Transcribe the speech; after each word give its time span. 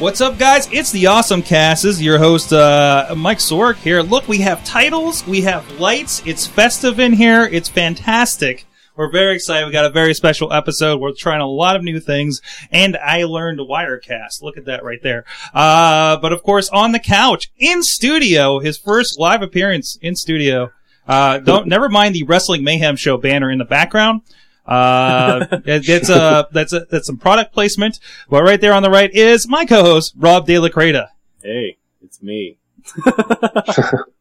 What's 0.00 0.20
up, 0.20 0.38
guys? 0.38 0.68
It's 0.70 0.92
the 0.92 1.06
Awesome 1.06 1.42
is 1.42 2.00
your 2.00 2.18
host, 2.18 2.52
uh, 2.52 3.12
Mike 3.16 3.38
Sork 3.38 3.76
here. 3.78 4.00
Look, 4.00 4.28
we 4.28 4.38
have 4.38 4.64
titles, 4.64 5.26
we 5.26 5.40
have 5.40 5.80
lights. 5.80 6.22
It's 6.24 6.46
festive 6.46 7.00
in 7.00 7.12
here. 7.12 7.44
It's 7.44 7.68
fantastic. 7.68 8.67
We're 8.98 9.12
very 9.12 9.36
excited. 9.36 9.64
We 9.64 9.70
got 9.70 9.84
a 9.84 9.90
very 9.90 10.12
special 10.12 10.52
episode. 10.52 11.00
We're 11.00 11.12
trying 11.12 11.40
a 11.40 11.46
lot 11.46 11.76
of 11.76 11.84
new 11.84 12.00
things, 12.00 12.40
and 12.72 12.96
I 12.96 13.22
learned 13.22 13.60
Wirecast. 13.60 14.42
Look 14.42 14.56
at 14.56 14.64
that 14.64 14.82
right 14.82 15.00
there. 15.04 15.24
Uh, 15.54 16.16
but 16.16 16.32
of 16.32 16.42
course, 16.42 16.68
on 16.70 16.90
the 16.90 16.98
couch, 16.98 17.48
in 17.58 17.84
studio, 17.84 18.58
his 18.58 18.76
first 18.76 19.16
live 19.16 19.40
appearance 19.40 19.96
in 20.02 20.16
studio. 20.16 20.72
Uh, 21.06 21.38
don't 21.38 21.68
never 21.68 21.88
mind 21.88 22.16
the 22.16 22.24
Wrestling 22.24 22.64
Mayhem 22.64 22.96
Show 22.96 23.16
banner 23.18 23.52
in 23.52 23.58
the 23.58 23.64
background. 23.64 24.22
Uh, 24.66 25.46
it- 25.64 25.88
it's 25.88 26.08
a 26.10 26.48
that's 26.52 26.72
a 26.72 26.80
that's 26.90 27.06
some 27.06 27.18
product 27.18 27.54
placement. 27.54 28.00
But 28.28 28.42
right 28.42 28.60
there 28.60 28.72
on 28.74 28.82
the 28.82 28.90
right 28.90 29.14
is 29.14 29.46
my 29.48 29.64
co-host 29.64 30.12
Rob 30.16 30.44
De 30.44 30.58
La 30.58 30.68
Creta. 30.70 31.06
Hey, 31.40 31.78
it's 32.02 32.20
me. 32.20 32.58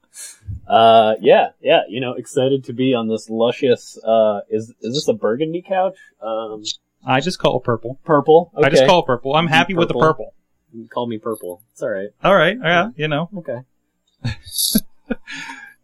uh, 0.68 1.16
yeah, 1.22 1.50
yeah, 1.62 1.82
you 1.90 2.00
know, 2.02 2.14
excited 2.14 2.64
to 2.66 2.74
be 2.74 2.94
on 2.94 3.08
this 3.08 3.30
luscious, 3.30 3.98
uh, 4.04 4.42
is, 4.50 4.74
is 4.82 4.96
this 4.96 5.08
a 5.08 5.14
burgundy 5.14 5.64
couch? 5.68 5.98
Um, 6.22 6.64
I 7.06 7.20
just 7.22 7.40
call 7.40 7.58
it 7.60 7.64
purple. 7.64 8.00
purple? 8.04 8.52
Okay. 8.56 8.68
I 8.68 8.70
just 8.70 8.86
call 8.86 9.00
it 9.04 9.06
purple. 9.06 9.36
I'm 9.36 9.48
happy 9.48 9.74
with 9.74 9.88
the 9.88 9.94
Purple. 9.94 10.08
purple. 10.08 10.34
You 10.74 10.88
Call 10.88 11.08
me 11.08 11.18
purple. 11.18 11.62
It's 11.72 11.82
alright. 11.82 12.10
All 12.24 12.36
right, 12.36 12.58
yeah, 12.62 12.90
you 12.96 13.08
know. 13.08 13.30
Okay. 13.38 13.60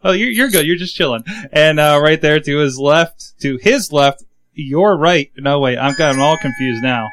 Oh, 0.06 0.12
you're 0.12 0.30
you're 0.30 0.50
good. 0.50 0.66
You're 0.66 0.76
just 0.76 0.96
chilling. 0.96 1.24
And 1.54 1.80
uh, 1.80 1.98
right 2.04 2.20
there 2.20 2.38
to 2.38 2.58
his 2.58 2.78
left, 2.78 3.40
to 3.40 3.58
his 3.62 3.94
left, 3.94 4.24
your 4.54 4.98
right. 4.98 5.32
No 5.38 5.62
wait, 5.62 5.78
I've 5.78 5.98
got 5.98 6.12
them 6.12 6.22
all 6.22 6.36
confused 6.38 6.84
now. 6.84 7.08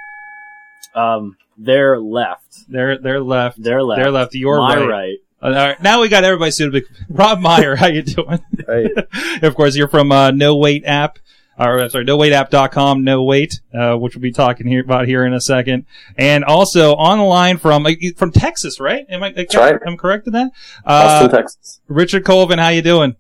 Um, 0.96 1.36
they're 1.56 2.00
left. 2.00 2.68
They're 2.68 2.98
they're 2.98 3.20
left. 3.22 3.62
They're 3.62 3.82
left. 3.84 4.02
They're 4.02 4.10
left. 4.10 4.34
Your 4.34 4.58
My 4.58 4.76
right. 4.76 4.88
right. 4.88 5.18
All 5.42 5.50
right, 5.52 5.80
now 5.82 6.02
we 6.02 6.08
got 6.10 6.22
everybody 6.24 6.50
suited. 6.50 6.84
Rob 7.08 7.40
Myer, 7.40 7.74
how 7.76 7.86
you 7.86 8.02
doing? 8.02 8.40
Hey, 8.66 8.90
of 9.42 9.54
course, 9.54 9.74
you're 9.74 9.88
from 9.88 10.12
uh, 10.12 10.30
No 10.32 10.56
Wait 10.56 10.84
app, 10.84 11.18
or 11.58 11.80
uh, 11.80 11.88
sorry, 11.88 12.04
NoWaitApp.com, 12.04 13.04
No 13.04 13.22
Wait, 13.22 13.60
uh, 13.72 13.94
which 13.96 14.14
we'll 14.14 14.20
be 14.22 14.32
talking 14.32 14.66
here 14.66 14.82
about 14.82 15.06
here 15.06 15.24
in 15.24 15.32
a 15.32 15.40
second, 15.40 15.86
and 16.18 16.44
also 16.44 16.94
on 16.96 17.16
the 17.18 17.24
line 17.24 17.56
from 17.56 17.86
uh, 17.86 17.92
from 18.16 18.32
Texas, 18.32 18.80
right? 18.80 19.06
Am 19.08 19.22
I? 19.22 19.32
That's 19.32 19.56
right. 19.56 19.76
I'm 19.86 19.96
correct 19.96 20.26
in 20.26 20.34
that. 20.34 20.50
Austin, 20.84 21.30
Uh, 21.30 21.36
Texas. 21.36 21.80
Richard 21.88 22.24
Colvin, 22.26 22.58
how 22.58 22.68
you 22.68 22.82
doing? 22.82 23.16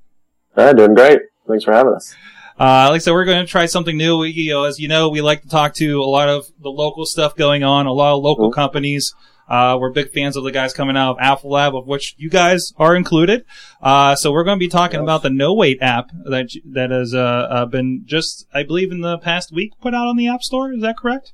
All 0.58 0.74
doing 0.74 0.94
great. 0.94 1.20
Thanks 1.48 1.64
for 1.64 1.72
having 1.72 1.94
us. 1.94 2.14
Uh, 2.58 2.88
like 2.90 2.96
I 2.96 2.98
said, 2.98 3.12
we're 3.12 3.24
going 3.24 3.46
to 3.46 3.50
try 3.50 3.64
something 3.64 3.96
new. 3.96 4.18
We, 4.18 4.28
you 4.32 4.52
know, 4.52 4.64
as 4.64 4.78
you 4.78 4.88
know, 4.88 5.08
we 5.08 5.22
like 5.22 5.40
to 5.40 5.48
talk 5.48 5.72
to 5.76 6.02
a 6.02 6.04
lot 6.04 6.28
of 6.28 6.46
the 6.60 6.68
local 6.68 7.06
stuff 7.06 7.34
going 7.34 7.62
on, 7.64 7.86
a 7.86 7.92
lot 7.92 8.14
of 8.14 8.22
local 8.22 8.50
Mhm. 8.50 8.54
companies. 8.54 9.14
Uh, 9.50 9.76
we're 9.80 9.90
big 9.90 10.12
fans 10.12 10.36
of 10.36 10.44
the 10.44 10.52
guys 10.52 10.72
coming 10.72 10.96
out 10.96 11.10
of 11.12 11.16
Alpha 11.18 11.48
Lab, 11.48 11.74
of 11.74 11.86
which 11.88 12.14
you 12.18 12.30
guys 12.30 12.72
are 12.76 12.94
included. 12.94 13.44
Uh, 13.82 14.14
so 14.14 14.30
we're 14.30 14.44
going 14.44 14.56
to 14.56 14.64
be 14.64 14.68
talking 14.68 15.00
Yes. 15.00 15.02
about 15.02 15.22
the 15.22 15.30
No 15.30 15.52
Wait 15.52 15.78
app 15.82 16.10
that 16.26 16.48
that 16.66 16.90
has 16.90 17.12
uh, 17.14 17.18
uh, 17.18 17.66
been 17.66 18.02
just, 18.06 18.46
I 18.54 18.62
believe, 18.62 18.92
in 18.92 19.00
the 19.00 19.18
past 19.18 19.52
week 19.52 19.72
put 19.80 19.92
out 19.92 20.06
on 20.06 20.16
the 20.16 20.28
App 20.28 20.42
Store. 20.42 20.72
Is 20.72 20.82
that 20.82 20.96
correct? 20.96 21.32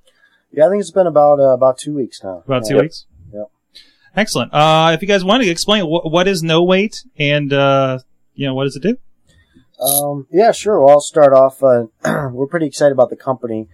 Yeah, 0.51 0.67
I 0.67 0.71
think 0.71 0.81
it's 0.81 0.91
been 0.91 1.07
about 1.07 1.39
uh, 1.41 1.49
about 1.53 1.77
two 1.79 1.95
weeks 1.95 2.25
now. 2.25 2.43
About 2.47 2.65
two 2.67 2.77
Yeah. 2.77 2.81
weeks. 2.83 3.05
Yep. 3.35 3.51
Excellent. 4.17 4.55
Uh, 4.55 4.93
if 4.95 5.03
you 5.03 5.09
guys 5.09 5.23
want 5.23 5.43
to 5.43 5.51
explain 5.51 5.87
what, 5.87 6.11
what 6.11 6.27
is 6.27 6.43
No 6.43 6.63
Wait 6.65 7.05
and 7.19 7.53
uh, 7.53 7.99
you 8.35 8.47
know 8.47 8.55
what 8.55 8.65
does 8.65 8.77
it 8.77 8.83
do? 8.83 8.97
Um, 9.79 10.27
yeah, 10.33 10.53
sure. 10.53 10.81
Well, 10.81 10.89
I'll 10.95 11.01
start 11.01 11.35
off. 11.35 11.63
Uh, 11.63 11.89
we're 12.33 12.47
pretty 12.47 12.65
excited 12.67 12.93
about 12.93 13.11
the 13.11 13.17
company. 13.17 13.69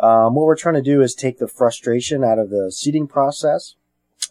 Um, 0.00 0.34
what 0.34 0.46
we're 0.46 0.56
trying 0.56 0.76
to 0.76 0.82
do 0.82 1.02
is 1.02 1.14
take 1.14 1.38
the 1.38 1.46
frustration 1.46 2.24
out 2.24 2.38
of 2.38 2.48
the 2.48 2.72
seating 2.72 3.06
process 3.06 3.74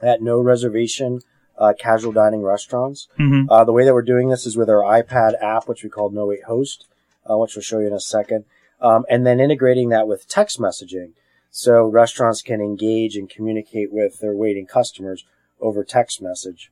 at 0.01 0.21
no 0.21 0.39
reservation 0.39 1.21
uh, 1.57 1.73
casual 1.77 2.11
dining 2.11 2.41
restaurants. 2.41 3.07
Mm-hmm. 3.19 3.49
Uh, 3.49 3.63
the 3.63 3.71
way 3.71 3.85
that 3.85 3.93
we're 3.93 4.01
doing 4.01 4.29
this 4.29 4.45
is 4.45 4.57
with 4.57 4.69
our 4.69 4.81
iPad 4.81 5.33
app, 5.41 5.67
which 5.67 5.83
we 5.83 5.89
call 5.89 6.09
No 6.09 6.25
Wait 6.25 6.43
Host, 6.43 6.87
uh, 7.29 7.37
which 7.37 7.55
we'll 7.55 7.63
show 7.63 7.79
you 7.79 7.87
in 7.87 7.93
a 7.93 7.99
second, 7.99 8.45
um, 8.81 9.05
and 9.09 9.25
then 9.25 9.39
integrating 9.39 9.89
that 9.89 10.07
with 10.07 10.27
text 10.27 10.59
messaging, 10.59 11.11
so 11.51 11.85
restaurants 11.85 12.41
can 12.41 12.61
engage 12.61 13.15
and 13.15 13.29
communicate 13.29 13.91
with 13.91 14.19
their 14.19 14.33
waiting 14.33 14.65
customers 14.65 15.25
over 15.59 15.83
text 15.83 16.21
message. 16.21 16.71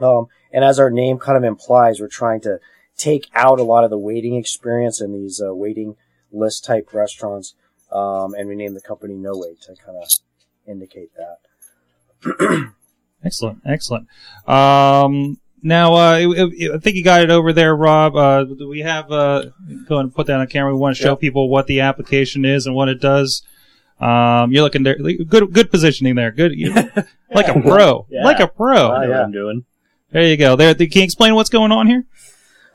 Um, 0.00 0.26
and 0.52 0.64
as 0.64 0.80
our 0.80 0.90
name 0.90 1.18
kind 1.18 1.38
of 1.38 1.44
implies, 1.44 2.00
we're 2.00 2.08
trying 2.08 2.40
to 2.40 2.58
take 2.96 3.28
out 3.34 3.60
a 3.60 3.64
lot 3.64 3.84
of 3.84 3.90
the 3.90 3.98
waiting 3.98 4.34
experience 4.34 5.00
in 5.00 5.12
these 5.12 5.40
uh, 5.40 5.54
waiting 5.54 5.96
list 6.32 6.64
type 6.64 6.92
restaurants, 6.92 7.54
um, 7.92 8.34
and 8.34 8.48
we 8.48 8.56
named 8.56 8.74
the 8.74 8.80
company 8.80 9.14
No 9.14 9.32
Wait 9.34 9.60
to 9.62 9.76
kind 9.76 9.98
of 9.98 10.08
indicate 10.66 11.14
that. 11.16 11.38
Excellent, 13.24 13.60
excellent. 13.66 14.06
Um, 14.46 15.38
now, 15.62 15.94
uh, 15.94 16.12
I- 16.18 16.24
I 16.26 16.74
I 16.74 16.78
think 16.78 16.96
you 16.96 17.02
got 17.02 17.22
it 17.22 17.30
over 17.30 17.54
there, 17.54 17.74
Rob. 17.74 18.14
Uh, 18.16 18.44
do 18.44 18.68
we 18.68 18.80
have, 18.80 19.10
uh, 19.10 19.46
go 19.88 19.94
ahead 19.96 20.04
and 20.04 20.14
put 20.14 20.26
that 20.26 20.38
on 20.38 20.46
camera. 20.46 20.74
We 20.74 20.78
want 20.78 20.94
to 20.96 21.02
show 21.02 21.12
Yep. 21.12 21.20
people 21.20 21.48
what 21.48 21.66
the 21.66 21.80
application 21.80 22.44
is 22.44 22.66
and 22.66 22.74
what 22.74 22.90
it 22.90 23.00
does. 23.00 23.42
Um, 23.98 24.52
you're 24.52 24.62
looking 24.62 24.82
there, 24.82 24.96
good, 24.96 25.52
good 25.54 25.70
positioning 25.70 26.16
there. 26.16 26.32
Good, 26.32 26.52
you 26.52 26.74
like 27.34 27.48
a 27.48 27.58
pro, 27.62 28.06
Yeah. 28.10 28.24
like 28.24 28.40
a 28.40 28.46
pro. 28.48 28.90
I 28.90 29.04
know 29.06 29.10
yeah. 29.10 29.16
what 29.16 29.24
I'm 29.24 29.32
doing. 29.32 29.64
There 30.12 30.22
you 30.24 30.36
go. 30.36 30.54
There, 30.54 30.74
can 30.74 30.86
you 30.92 31.02
explain 31.02 31.34
what's 31.34 31.48
going 31.50 31.72
on 31.72 31.86
here? 31.86 32.04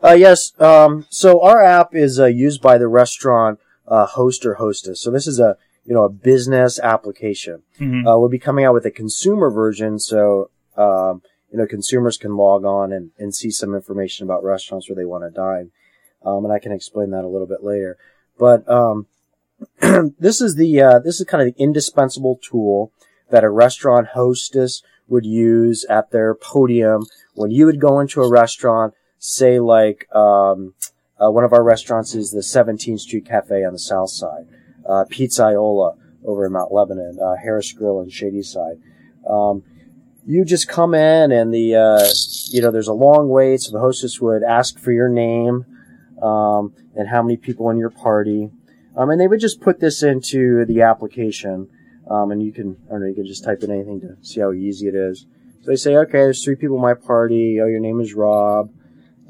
Uh, 0.04 0.14
yes. 0.14 0.54
Um, 0.60 1.06
so 1.10 1.42
our 1.42 1.62
app 1.64 1.94
is 1.94 2.20
uh, 2.20 2.26
used 2.26 2.60
by 2.62 2.78
the 2.80 2.88
restaurant 2.88 3.60
uh, 3.88 4.08
host 4.08 4.46
or 4.48 4.56
hostess. 4.56 5.00
So 5.00 5.12
this 5.12 5.28
is 5.28 5.40
a 5.40 5.58
you 5.90 5.96
know 5.96 6.06
a 6.06 6.10
business 6.10 6.80
application. 6.80 7.64
Mhm. 7.80 8.02
Uh, 8.02 8.20
we'll 8.20 8.30
be 8.30 8.38
coming 8.38 8.64
out 8.64 8.76
with 8.76 8.86
a 8.86 8.92
consumer 8.92 9.50
version, 9.50 9.98
so 9.98 10.52
um, 10.78 11.24
you 11.52 11.58
know 11.58 11.66
consumers 11.66 12.16
can 12.16 12.38
log 12.38 12.64
on 12.64 12.94
and, 12.94 13.10
and 13.18 13.34
see 13.34 13.50
some 13.50 13.74
information 13.74 14.24
about 14.24 14.44
restaurants 14.44 14.88
where 14.88 14.96
they 14.96 15.04
want 15.04 15.24
to 15.24 15.32
dine. 15.32 15.72
Um, 16.24 16.46
and 16.46 16.54
I 16.54 16.60
can 16.60 16.72
explain 16.72 17.10
that 17.10 17.24
a 17.24 17.28
little 17.28 17.48
bit 17.48 17.64
later. 17.64 17.98
But 18.38 18.70
um, 18.70 19.08
this 20.20 20.42
is 20.42 20.56
the 20.56 20.80
uh, 20.80 21.00
this 21.00 21.20
is 21.20 21.26
kind 21.26 21.42
of 21.42 21.56
the 21.56 21.62
indispensable 21.62 22.40
tool 22.42 22.92
that 23.32 23.44
a 23.44 23.50
restaurant 23.50 24.10
hostess 24.14 24.84
would 25.08 25.26
use 25.26 25.86
at 25.90 26.12
their 26.12 26.36
podium 26.36 27.08
when 27.34 27.50
you 27.50 27.66
would 27.66 27.80
go 27.80 28.00
into 28.00 28.22
a 28.22 28.30
restaurant. 28.30 28.94
Say 29.18 29.60
like 29.60 30.08
um, 30.16 30.76
uh, 31.20 31.32
one 31.32 31.44
of 31.44 31.52
our 31.52 31.64
restaurants 31.64 32.14
is 32.14 32.32
the 32.32 32.40
17th 32.40 33.00
Street 33.02 33.26
Cafe 33.26 33.66
on 33.66 33.74
the 33.74 33.80
south 33.80 34.12
side, 34.12 34.46
uh, 34.90 35.06
Pizzaiolo 35.06 35.98
over 36.26 36.46
in 36.46 36.52
Mount 36.52 36.74
Lebanon, 36.74 37.18
uh, 37.22 37.36
Harris 37.42 37.72
Grill 37.72 38.02
in 38.02 38.10
Shadyside. 38.10 38.82
Um, 39.30 39.64
you 40.26 40.44
just 40.44 40.68
come 40.68 40.94
in 40.94 41.32
and 41.32 41.54
the 41.54 41.76
uh, 41.76 42.08
you 42.52 42.62
know 42.62 42.72
there's 42.72 42.88
a 42.88 42.94
long 42.94 43.30
wait, 43.30 43.62
so 43.62 43.72
the 43.72 43.80
hostess 43.80 44.20
would 44.20 44.44
ask 44.44 44.80
for 44.80 44.92
your 44.92 45.10
name 45.10 45.66
um, 46.22 46.74
and 46.96 47.08
how 47.08 47.22
many 47.22 47.38
people 47.38 47.70
in 47.70 47.78
your 47.78 47.90
party, 47.90 48.50
um, 48.96 49.10
and 49.10 49.20
they 49.20 49.28
would 49.28 49.40
just 49.40 49.62
put 49.62 49.80
this 49.80 50.04
into 50.04 50.66
the 50.66 50.82
application, 50.82 51.70
um, 52.10 52.32
and 52.32 52.44
you 52.44 52.52
can 52.52 52.78
I 52.88 52.92
don't 52.92 53.02
know 53.02 53.08
you 53.08 53.16
can 53.16 53.26
just 53.26 53.44
type 53.44 53.64
in 53.64 53.72
anything 53.72 54.02
to 54.02 54.18
see 54.22 54.42
how 54.42 54.52
easy 54.52 54.88
it 54.88 54.96
is. 54.96 55.26
So 55.62 55.72
they 55.72 55.76
say, 55.76 55.96
okay, 55.98 56.20
there's 56.20 56.44
three 56.44 56.56
people 56.56 56.76
in 56.78 56.82
my 56.82 56.94
party. 56.94 57.60
Oh, 57.62 57.68
your 57.68 57.80
name 57.80 58.00
is 58.00 58.14
Rob. 58.14 58.72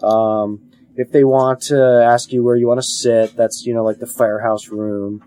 Um, 0.04 0.70
if 0.96 1.12
they 1.12 1.24
want 1.24 1.62
to 1.64 1.78
ask 1.78 2.34
you 2.34 2.44
where 2.44 2.56
you 2.56 2.68
want 2.68 2.80
to 2.80 2.88
sit, 2.88 3.36
that's 3.36 3.66
you 3.66 3.74
know 3.74 3.84
like 3.84 4.00
the 4.00 4.08
firehouse 4.08 4.70
room. 4.70 5.24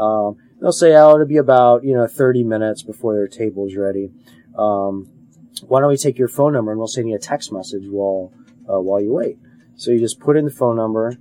Um, 0.00 0.36
they'll 0.60 0.72
say, 0.72 0.94
oh, 0.94 1.14
it'll 1.14 1.26
be 1.26 1.36
about 1.36 1.84
you 1.84 1.94
know 1.94 2.06
30 2.06 2.44
minutes 2.44 2.82
before 2.82 3.14
their 3.14 3.28
table's 3.28 3.76
ready. 3.76 4.10
Um, 4.56 5.08
why 5.62 5.80
don't 5.80 5.90
we 5.90 5.96
take 5.96 6.18
your 6.18 6.28
phone 6.28 6.52
number 6.52 6.70
and 6.70 6.78
we'll 6.78 6.88
send 6.88 7.08
you 7.08 7.16
a 7.16 7.18
text 7.18 7.52
message 7.52 7.84
while 7.86 8.32
uh, 8.68 8.80
while 8.80 9.00
you 9.00 9.12
wait. 9.12 9.38
So 9.76 9.90
you 9.90 9.98
just 9.98 10.20
put 10.20 10.36
in 10.36 10.44
the 10.44 10.50
phone 10.50 10.76
number. 10.76 11.18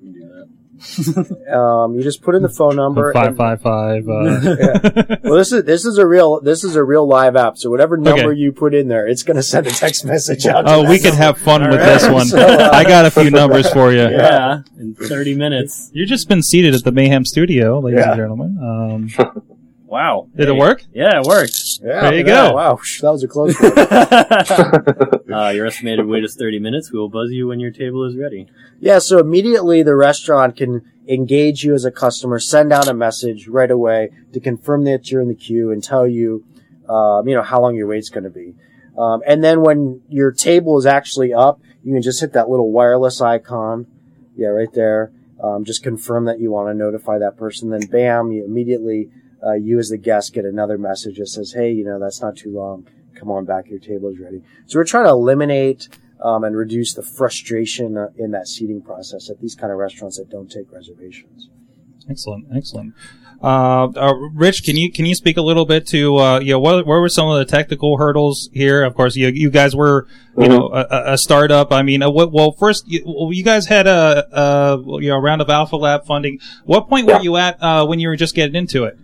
You 0.00 0.12
can 0.12 0.12
do 0.12 0.28
that. 0.28 0.48
Um, 1.48 1.94
you 1.94 2.02
just 2.02 2.22
put 2.22 2.34
in 2.34 2.42
the 2.42 2.48
phone 2.48 2.76
number. 2.76 3.12
Five 3.12 3.28
and- 3.28 3.36
five 3.36 3.62
five. 3.62 4.08
Uh, 4.08 5.16
well, 5.24 5.36
this 5.36 5.50
is 5.52 5.64
this 5.64 5.84
is 5.86 5.96
a 5.98 6.06
real 6.06 6.40
this 6.40 6.62
is 6.62 6.76
a 6.76 6.84
real 6.84 7.06
live 7.08 7.36
app. 7.36 7.56
So 7.56 7.70
whatever 7.70 7.96
number 7.96 8.30
Okay. 8.32 8.38
you 8.38 8.52
put 8.52 8.74
in 8.74 8.88
there, 8.88 9.06
it's 9.08 9.22
going 9.22 9.36
to 9.36 9.42
send 9.42 9.66
a 9.66 9.70
text 9.70 10.04
message 10.12 10.46
out. 10.46 10.64
oh, 10.68 10.82
that 10.82 10.90
we 10.90 10.98
could 10.98 11.10
number. 11.14 11.22
have 11.22 11.38
fun 11.38 11.62
with 11.62 11.80
All 11.80 11.86
this 11.86 12.08
one. 12.08 12.26
So, 12.26 12.38
uh, 12.38 12.70
I 12.72 12.84
got 12.84 13.06
a 13.06 13.10
few 13.10 13.30
numbers 13.30 13.68
for 13.72 13.92
you. 13.92 13.98
Yeah, 14.02 14.60
in 14.78 14.94
30 14.94 15.34
minutes. 15.36 15.90
You've 15.92 16.08
just 16.08 16.28
been 16.28 16.42
seated 16.42 16.74
at 16.74 16.84
the 16.84 16.92
Mayhem 16.92 17.24
Studio, 17.24 17.78
ladies 17.80 18.00
Yeah. 18.00 18.10
and 18.12 18.16
gentlemen. 18.18 18.58
Um, 19.18 19.37
Wow. 19.88 20.28
Did 20.36 20.48
it 20.48 20.52
work? 20.56 20.84
Yeah, 20.92 21.18
it 21.18 21.26
worked. 21.26 21.80
Yeah, 21.82 22.02
There 22.02 22.12
you 22.14 22.26
yeah, 22.26 22.50
go. 22.50 22.54
Wow, 22.54 22.78
that 23.00 23.10
was 23.10 23.24
a 23.24 23.28
close 23.28 23.58
one. 23.60 25.32
uh, 25.32 25.48
your 25.48 25.66
estimated 25.66 26.06
wait 26.06 26.24
is 26.24 26.36
30 26.36 26.58
minutes. 26.58 26.92
We 26.92 26.98
will 26.98 27.08
buzz 27.08 27.30
you 27.30 27.48
when 27.48 27.58
your 27.58 27.70
table 27.70 28.04
is 28.04 28.14
ready. 28.14 28.48
Yeah, 28.80 28.98
so 28.98 29.18
immediately 29.18 29.82
the 29.82 29.96
restaurant 29.96 30.56
can 30.56 30.82
engage 31.08 31.64
you 31.64 31.72
as 31.72 31.86
a 31.86 31.90
customer, 31.90 32.38
send 32.38 32.70
out 32.70 32.86
a 32.86 32.92
message 32.92 33.48
right 33.48 33.70
away 33.70 34.10
to 34.34 34.40
confirm 34.40 34.84
that 34.84 35.10
you're 35.10 35.22
in 35.22 35.28
the 35.28 35.34
queue 35.34 35.70
and 35.72 35.82
tell 35.82 36.06
you, 36.06 36.44
um, 36.86 37.26
you 37.26 37.34
know, 37.34 37.42
how 37.42 37.60
long 37.60 37.74
your 37.74 37.86
wait's 37.86 38.10
going 38.10 38.24
to 38.24 38.30
be. 38.30 38.54
Um, 38.98 39.22
and 39.26 39.42
then 39.42 39.62
when 39.62 40.02
your 40.10 40.32
table 40.32 40.76
is 40.76 40.84
actually 40.84 41.32
up, 41.32 41.60
you 41.82 41.94
can 41.94 42.02
just 42.02 42.20
hit 42.20 42.34
that 42.34 42.50
little 42.50 42.70
wireless 42.70 43.22
icon. 43.22 43.86
Yeah, 44.36 44.48
right 44.48 44.72
there. 44.74 45.12
Um, 45.42 45.64
just 45.64 45.82
confirm 45.82 46.26
that 46.26 46.40
you 46.40 46.50
want 46.50 46.68
to 46.68 46.74
notify 46.74 47.18
that 47.18 47.38
person. 47.38 47.70
Then 47.70 47.86
bam, 47.86 48.32
you 48.32 48.44
immediately, 48.44 49.08
uh, 49.46 49.52
you 49.54 49.78
as 49.78 49.88
the 49.88 49.98
guest 49.98 50.32
get 50.34 50.44
another 50.44 50.78
message 50.78 51.18
that 51.18 51.26
says, 51.28 51.52
hey, 51.52 51.70
you 51.72 51.84
know, 51.84 51.98
that's 51.98 52.20
not 52.20 52.36
too 52.36 52.52
long. 52.54 52.86
Come 53.14 53.30
on 53.30 53.44
back. 53.44 53.68
Your 53.68 53.78
table 53.80 54.10
is 54.10 54.18
ready. 54.18 54.42
So 54.66 54.78
we're 54.78 54.84
trying 54.84 55.04
to 55.06 55.10
eliminate 55.10 55.88
um, 56.22 56.44
and 56.44 56.56
reduce 56.56 56.94
the 56.94 57.02
frustration 57.02 57.96
uh, 57.96 58.08
in 58.16 58.30
that 58.32 58.48
seating 58.48 58.80
process 58.82 59.30
at 59.30 59.40
these 59.40 59.54
kind 59.54 59.72
of 59.72 59.78
restaurants 59.78 60.18
that 60.18 60.28
don't 60.30 60.50
take 60.50 60.70
reservations. 60.72 61.48
Excellent, 62.10 62.46
excellent. 62.54 62.94
Uh, 63.42 63.84
uh, 63.94 64.14
Rich, 64.34 64.64
can 64.64 64.76
you 64.76 64.90
can 64.90 65.04
you 65.06 65.14
speak 65.14 65.36
a 65.36 65.42
little 65.42 65.64
bit 65.66 65.86
to 65.88 66.16
uh, 66.16 66.40
you 66.40 66.52
know 66.52 66.58
what, 66.58 66.86
what 66.86 67.00
were 67.00 67.08
some 67.08 67.28
of 67.28 67.38
the 67.38 67.44
technical 67.44 67.96
hurdles 67.98 68.48
here? 68.52 68.82
Of 68.82 68.94
course, 68.94 69.14
you 69.14 69.28
you 69.28 69.48
guys 69.50 69.76
were 69.76 70.08
you 70.36 70.48
know 70.48 70.68
a, 70.72 70.86
a- 70.90 71.12
a 71.12 71.18
startup. 71.18 71.70
I 71.72 71.82
mean, 71.82 72.02
uh, 72.02 72.10
what, 72.10 72.32
well, 72.32 72.50
first 72.52 72.88
you, 72.88 73.04
well, 73.06 73.32
you 73.32 73.44
guys 73.44 73.66
had 73.66 73.86
a, 73.86 74.26
a 74.32 74.78
you 75.00 75.10
know 75.10 75.18
round 75.18 75.40
of 75.40 75.50
Alpha 75.50 75.76
Lab 75.76 76.04
funding. 76.04 76.40
What 76.64 76.88
point 76.88 77.06
Yeah. 77.06 77.18
were 77.18 77.22
you 77.22 77.36
at 77.36 77.62
uh, 77.62 77.86
when 77.86 78.00
you 78.00 78.08
were 78.08 78.16
just 78.16 78.34
getting 78.34 78.56
into 78.56 78.84
it? 78.84 78.98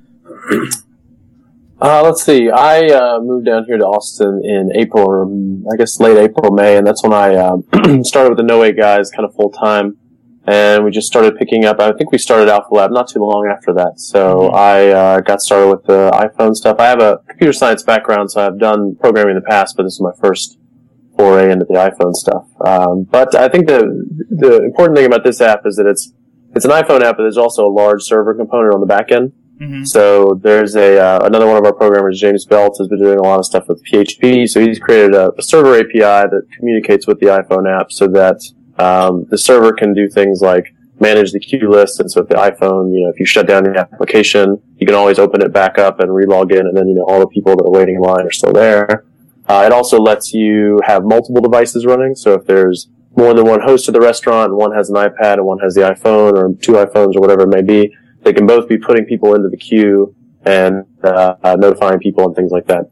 Uh, 1.81 2.03
let's 2.03 2.23
see. 2.23 2.49
I 2.51 2.87
uh, 2.87 3.21
moved 3.21 3.47
down 3.47 3.65
here 3.65 3.77
to 3.77 3.85
Austin 3.85 4.41
in 4.45 4.71
April, 4.75 5.05
or 5.05 5.25
um, 5.25 5.67
I 5.71 5.77
guess 5.77 6.01
late 6.01 6.17
April, 6.17 6.53
May, 6.53 6.77
and 6.79 6.87
that's 6.87 7.03
when 7.03 7.13
I 7.13 7.35
um, 7.35 7.65
started 8.05 8.31
with 8.31 8.39
the 8.39 8.45
No 8.45 8.61
Wait 8.61 8.77
guys, 8.77 9.11
kind 9.11 9.25
of 9.29 9.35
full 9.35 9.51
time. 9.51 9.99
And 10.47 10.85
we 10.85 10.91
just 10.91 11.07
started 11.07 11.37
picking 11.37 11.65
up. 11.65 11.81
I 11.81 11.93
think 11.93 12.13
we 12.13 12.19
started 12.19 12.49
Alpha 12.49 12.73
Lab 12.73 12.91
not 12.91 13.09
too 13.09 13.21
long 13.21 13.51
after 13.51 13.73
that. 13.75 13.99
So 13.99 14.49
I 14.51 14.89
uh, 14.89 15.21
got 15.21 15.41
started 15.41 15.69
with 15.69 15.85
the 15.85 16.11
iPhone 16.13 16.55
stuff. 16.55 16.77
I 16.79 16.87
have 16.87 17.01
a 17.01 17.21
computer 17.29 17.53
science 17.53 17.83
background, 17.83 18.31
so 18.31 18.47
I've 18.47 18.59
done 18.59 18.95
programming 19.01 19.37
in 19.37 19.43
the 19.43 19.49
past, 19.49 19.75
but 19.77 19.85
this 19.85 19.95
is 19.95 20.01
my 20.01 20.13
first 20.21 20.59
foray 21.17 21.51
into 21.51 21.65
the 21.65 21.75
iPhone 21.75 22.15
stuff. 22.15 22.47
Um, 22.65 23.05
but 23.05 23.35
I 23.35 23.49
think 23.49 23.67
the 23.67 23.83
the 24.31 24.63
important 24.65 24.97
thing 24.97 25.07
about 25.07 25.25
this 25.25 25.41
app 25.41 25.63
is 25.65 25.77
that 25.77 25.87
it's 25.87 26.13
it's 26.55 26.65
an 26.65 26.71
iPhone 26.71 27.03
app, 27.03 27.17
but 27.17 27.25
there's 27.25 27.39
also 27.39 27.67
a 27.67 27.73
large 27.73 28.03
server 28.03 28.35
component 28.35 28.75
on 28.75 28.81
the 28.81 28.87
back 28.87 29.11
end. 29.11 29.33
Mm-hmm. 29.61 29.85
So 29.85 30.39
there's 30.43 30.75
a 30.75 30.99
uh, 30.99 31.21
another 31.25 31.47
one 31.47 31.57
of 31.57 31.65
our 31.65 31.73
programmers, 31.73 32.21
James 32.21 32.45
Belt, 32.45 32.77
has 32.79 32.89
been 32.89 33.01
doing 33.01 33.19
a 33.19 33.23
lot 33.23 33.39
of 33.39 33.47
stuff 33.47 33.69
with 33.69 33.85
PHP. 33.85 34.49
So 34.49 34.61
he's 34.61 34.79
created 34.79 35.15
a, 35.15 35.31
a 35.39 35.43
server 35.43 35.79
API 35.79 36.01
that 36.01 36.43
communicates 36.57 37.07
with 37.07 37.21
the 37.21 37.27
iPhone 37.27 37.71
app, 37.71 37.93
so 37.93 38.09
that 38.09 38.41
um, 38.79 39.27
the 39.31 39.39
server 39.39 39.73
can 39.73 39.95
do 39.95 40.09
things 40.09 40.41
like 40.41 40.75
manage 40.99 41.33
the 41.33 41.41
queue 41.41 41.71
list. 41.71 42.01
And 42.01 42.11
so 42.11 42.23
if 42.23 42.29
the 42.29 42.35
iPhone, 42.35 42.93
you 42.93 43.05
know, 43.05 43.11
if 43.11 43.21
you 43.21 43.27
shut 43.27 43.47
down 43.47 43.65
the 43.65 43.79
application, 43.79 44.61
you 44.79 44.87
can 44.87 44.95
always 44.95 45.19
open 45.19 45.43
it 45.43 45.53
back 45.53 45.79
up 45.79 46.01
and 46.01 46.11
relog 46.11 46.53
in, 46.53 46.67
and 46.67 46.77
then 46.77 46.89
you 46.89 46.95
know 46.95 47.05
all 47.05 47.21
the 47.21 47.29
people 47.29 47.57
that 47.57 47.65
are 47.65 47.71
waiting 47.71 47.97
in 47.97 48.01
line 48.01 48.27
are 48.27 48.33
still 48.33 48.53
there. 48.53 49.05
Uh, 49.47 49.63
it 49.67 49.73
also 49.73 49.99
lets 49.99 50.33
you 50.33 50.81
have 50.85 51.05
multiple 51.05 51.43
devices 51.43 51.85
running. 51.85 52.15
So 52.15 52.33
if 52.33 52.47
there's 52.47 52.89
more 53.17 53.35
than 53.35 53.47
one 53.47 53.61
host 53.61 53.89
of 53.89 53.95
the 53.95 54.01
restaurant, 54.01 54.51
and 54.51 54.59
one 54.59 54.73
has 54.73 54.91
an 54.91 54.97
iPad 54.97 55.35
and 55.35 55.45
one 55.45 55.59
has 55.61 55.75
the 55.75 55.83
iPhone, 55.83 56.33
or 56.35 56.53
two 56.61 56.73
iPhones, 56.73 57.15
or 57.15 57.21
whatever 57.21 57.43
it 57.43 57.49
may 57.49 57.63
be, 57.63 57.95
they 58.25 58.33
can 58.33 58.47
both 58.47 58.69
be 58.69 58.79
putting 58.79 59.05
people 59.05 59.35
into 59.35 59.49
the 59.49 59.57
queue 59.57 60.15
and 60.45 60.85
uh, 61.03 61.35
uh, 61.43 61.57
notifying 61.59 61.99
people 61.99 62.25
and 62.27 62.35
things 62.37 62.51
like 62.51 62.67
that. 62.67 62.91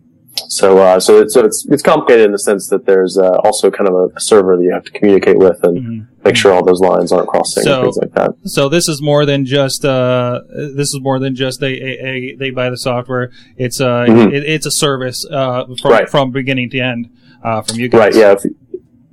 So, 0.49 0.79
uh, 0.79 0.99
so 1.00 1.20
it's 1.20 1.34
so 1.34 1.44
it's 1.44 1.67
it's 1.70 1.82
complicated 1.82 2.25
in 2.26 2.32
the 2.32 2.38
sense 2.38 2.69
that 2.69 2.84
there's 2.87 3.19
uh, 3.19 3.31
also 3.44 3.70
kind 3.70 3.88
of 3.88 4.12
a, 4.17 4.20
server 4.20 4.56
that 4.56 4.62
you 4.62 4.73
have 4.73 4.84
to 4.84 4.90
communicate 4.93 5.38
with 5.38 5.62
and 5.62 5.79
Mhm. 5.79 6.06
make 6.25 6.37
sure 6.37 6.52
all 6.52 6.64
those 6.64 6.81
lines 6.81 7.12
aren't 7.12 7.29
crossing 7.29 7.62
So- 7.64 7.75
and 7.75 7.82
things 7.84 7.99
like 7.99 8.12
that. 8.14 8.31
So 8.44 8.69
this 8.69 8.88
is 8.88 9.00
more 9.02 9.25
than 9.26 9.44
just 9.44 9.84
uh, 9.84 10.40
this 10.50 10.88
is 10.88 11.00
more 11.02 11.19
than 11.19 11.34
just 11.34 11.62
a, 11.62 11.67
a, 11.67 12.06
a 12.08 12.37
they 12.37 12.50
buy 12.50 12.70
the 12.70 12.76
software. 12.79 13.31
It's 13.56 13.81
uh, 13.81 14.05
Mhm. 14.08 14.32
it, 14.32 14.44
it's 14.44 14.67
a 14.67 14.70
service 14.70 15.25
uh, 15.31 15.64
from 15.81 15.90
Right. 15.93 16.08
from 16.08 16.31
beginning 16.32 16.70
to 16.70 16.79
end 16.81 17.08
uh, 17.44 17.61
from 17.62 17.79
you 17.79 17.88
guys. 17.88 18.00
Right? 18.00 18.14
Yeah. 18.14 18.32
If, 18.32 18.44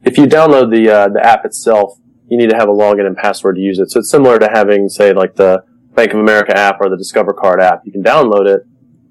if 0.05 0.17
you 0.17 0.25
download 0.25 0.71
the 0.75 0.89
uh, 0.89 1.07
the 1.09 1.25
app 1.25 1.45
itself, 1.45 1.97
you 2.29 2.37
need 2.37 2.49
to 2.49 2.55
have 2.55 2.69
a 2.69 2.73
login 2.73 3.05
and 3.05 3.15
password 3.17 3.55
to 3.55 3.61
use 3.61 3.79
it. 3.79 3.91
So 3.91 3.99
it's 3.99 4.09
similar 4.09 4.39
to 4.39 4.49
having, 4.51 4.87
say, 4.89 5.13
like 5.13 5.35
the 5.35 5.63
Bank 5.99 6.13
of 6.13 6.19
America 6.21 6.57
app 6.57 6.77
or 6.79 6.87
the 6.89 6.95
Discover 6.95 7.33
Card 7.33 7.59
app. 7.61 7.81
You 7.85 7.91
can 7.91 8.01
download 8.03 8.47
it, 8.47 8.61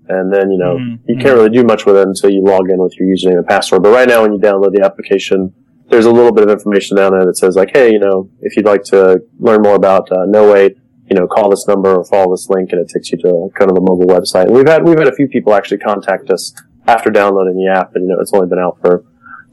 and 0.08 0.32
then 0.32 0.50
you 0.50 0.58
know 0.58 0.76
Mhm, 0.78 0.98
you 1.06 1.16
can't 1.18 1.36
really 1.36 1.50
do 1.50 1.62
much 1.64 1.84
with 1.84 1.96
it 1.98 2.06
until 2.08 2.30
you 2.30 2.42
log 2.42 2.70
in 2.70 2.78
with 2.78 2.98
your 2.98 3.06
username 3.14 3.36
and 3.38 3.46
password. 3.46 3.82
But 3.82 3.92
right 3.92 4.08
now, 4.08 4.22
when 4.22 4.32
you 4.32 4.38
download 4.38 4.72
the 4.74 4.82
application, 4.82 5.52
there's 5.90 6.06
a 6.06 6.10
little 6.10 6.32
bit 6.32 6.44
of 6.44 6.50
information 6.50 6.96
down 6.96 7.12
there 7.12 7.26
that 7.26 7.36
says 7.36 7.56
like, 7.56 7.70
hey, 7.74 7.92
you 7.92 7.98
know, 7.98 8.30
if 8.40 8.56
you'd 8.56 8.64
like 8.64 8.84
to 8.84 9.20
learn 9.38 9.60
more 9.62 9.74
about 9.74 10.10
uh, 10.10 10.24
No 10.26 10.50
Wait, 10.52 10.76
you 11.10 11.16
know, 11.16 11.26
call 11.26 11.50
this 11.50 11.66
number 11.68 11.94
or 11.94 12.04
follow 12.04 12.30
this 12.32 12.48
link, 12.48 12.72
and 12.72 12.80
it 12.80 12.88
takes 12.94 13.12
you 13.12 13.18
to 13.18 13.50
kind 13.54 13.70
of 13.70 13.74
the 13.74 13.82
mobile 13.82 14.06
website. 14.06 14.44
And 14.46 14.54
we've 14.54 14.66
had 14.68 14.82
we've 14.88 14.98
had 14.98 15.08
a 15.08 15.14
few 15.14 15.28
people 15.28 15.52
actually 15.54 15.78
contact 15.78 16.30
us 16.30 16.54
after 16.86 17.10
downloading 17.10 17.56
the 17.62 17.68
app, 17.70 17.94
and 17.96 18.04
you 18.04 18.10
know, 18.14 18.18
it's 18.20 18.32
only 18.32 18.48
been 18.48 18.58
out 18.66 18.78
for 18.80 19.04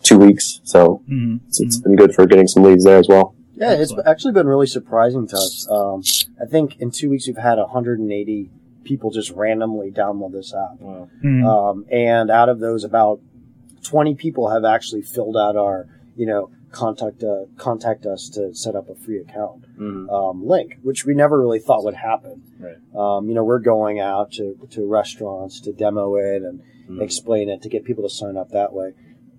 two 0.03 0.17
weeks, 0.19 0.61
so 0.63 1.01
Mhm. 1.11 1.39
it's, 1.47 1.59
it's 1.59 1.77
been 1.79 1.95
good 1.97 2.13
for 2.15 2.25
getting 2.27 2.47
some 2.47 2.63
leads 2.63 2.85
there 2.85 2.97
as 2.97 3.09
well. 3.09 3.35
Yeah, 3.55 3.71
it's 3.73 3.91
Excellent. 3.91 4.07
actually 4.07 4.33
been 4.33 4.47
really 4.47 4.67
surprising 4.67 5.27
to 5.27 5.35
us. 5.35 5.67
Um, 5.71 6.01
I 6.41 6.45
think 6.45 6.77
in 6.79 6.91
two 6.91 7.09
weeks 7.09 7.27
we've 7.27 7.37
had 7.37 7.57
180 7.57 8.49
people 8.83 9.11
just 9.11 9.31
randomly 9.31 9.91
download 9.91 10.33
this 10.33 10.53
app. 10.53 10.79
Wow. 10.79 11.09
Mhm. 11.23 11.45
Um, 11.45 11.85
and 11.91 12.29
out 12.29 12.49
of 12.49 12.59
those, 12.59 12.83
about 12.83 13.19
20 13.83 14.15
people 14.15 14.49
have 14.49 14.65
actually 14.65 15.01
filled 15.01 15.37
out 15.37 15.55
our, 15.55 15.87
you 16.15 16.25
know, 16.25 16.49
contact 16.71 17.23
uh, 17.23 17.45
contact 17.57 18.05
us 18.05 18.27
to 18.33 18.53
set 18.53 18.75
up 18.75 18.89
a 18.89 18.95
free 18.95 19.19
account 19.19 19.63
Mhm. 19.79 20.09
um, 20.11 20.45
link, 20.45 20.77
which 20.83 21.05
we 21.05 21.13
never 21.13 21.39
really 21.39 21.59
thought 21.59 21.85
would 21.85 21.93
happen. 21.95 22.41
Right. 22.59 22.75
Um, 22.93 23.29
you 23.29 23.33
know, 23.35 23.45
we're 23.45 23.59
going 23.59 23.99
out 24.01 24.33
to, 24.33 24.55
to 24.71 24.85
restaurants 24.85 25.61
to 25.61 25.71
demo 25.71 26.15
it 26.15 26.43
and 26.43 26.61
Mhm. 26.89 27.01
explain 27.01 27.47
it 27.49 27.61
to 27.61 27.69
get 27.69 27.85
people 27.85 28.03
to 28.03 28.09
sign 28.13 28.35
up 28.35 28.49
that 28.49 28.73
way. 28.73 28.91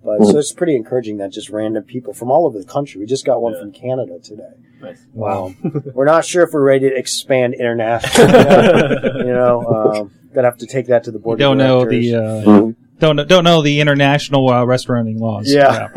But 0.07 0.25
so 0.25 0.37
it's 0.37 0.53
pretty 0.53 0.75
encouraging 0.77 1.17
that 1.17 1.33
just 1.33 1.49
random 1.49 1.83
people 1.83 2.13
from 2.13 2.31
all 2.31 2.45
over 2.45 2.57
the 2.57 2.65
country. 2.65 2.99
We 3.01 3.05
just 3.05 3.25
got 3.25 3.41
one 3.41 3.53
Yeah. 3.53 3.59
from 3.59 3.71
Canada 3.73 4.19
today. 4.23 4.53
Nice. 4.81 5.05
Wow. 5.13 5.53
We're 5.93 6.05
not 6.05 6.23
sure 6.23 6.43
if 6.43 6.53
we're 6.53 6.63
ready 6.63 6.89
to 6.89 6.95
expand 6.95 7.55
internationally. 7.55 8.31
yet. 8.33 9.03
you 9.17 9.33
know, 9.33 9.65
um, 9.65 10.11
gonna 10.33 10.47
have 10.47 10.57
to 10.59 10.65
take 10.67 10.87
that 10.87 11.03
to 11.05 11.11
the 11.11 11.17
You 11.17 11.23
board. 11.23 11.39
don't 11.39 11.59
of 11.59 11.67
know 11.67 11.85
the 11.89 12.15
uh, 12.15 12.71
don't 12.99 13.27
don't 13.27 13.43
know 13.43 13.61
the 13.61 13.81
international 13.81 14.47
uh, 14.49 14.63
restaurating 14.63 15.19
laws. 15.19 15.51
Yeah. 15.51 15.89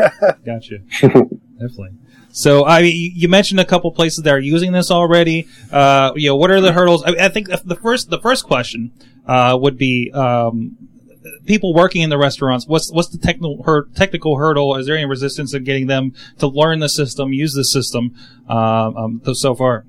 gotcha. 0.44 0.78
Definitely. 1.00 1.90
So 2.32 2.64
I 2.66 2.82
mean, 2.82 3.12
you 3.14 3.28
mentioned 3.28 3.60
a 3.60 3.64
couple 3.64 3.90
places 3.92 4.24
that 4.24 4.32
are 4.34 4.40
using 4.40 4.72
this 4.72 4.90
already. 4.90 5.46
Uh, 5.70 6.12
you 6.16 6.30
know, 6.30 6.36
what 6.36 6.50
are 6.50 6.60
the 6.60 6.72
hurdles? 6.72 7.04
I, 7.04 7.26
I 7.26 7.28
think 7.28 7.48
the 7.48 7.76
first 7.76 8.08
the 8.10 8.20
first 8.20 8.44
question 8.44 8.92
uh, 9.26 9.56
would 9.60 9.76
be 9.76 10.10
um, 10.12 10.76
people 11.46 11.74
working 11.74 12.02
in 12.02 12.10
the 12.10 12.18
restaurants. 12.18 12.66
What's 12.66 12.90
what's 12.92 13.08
the 13.08 13.18
technical 13.18 13.62
hur- 13.64 13.86
technical 13.94 14.36
hurdle? 14.36 14.76
Is 14.76 14.86
there 14.86 14.96
any 14.96 15.06
resistance 15.06 15.54
in 15.54 15.64
getting 15.64 15.86
them 15.86 16.12
to 16.38 16.46
learn 16.46 16.80
the 16.80 16.88
system, 16.88 17.32
use 17.32 17.54
the 17.54 17.64
system 17.64 18.14
um, 18.48 18.96
um, 18.96 19.22
so 19.34 19.54
far? 19.54 19.84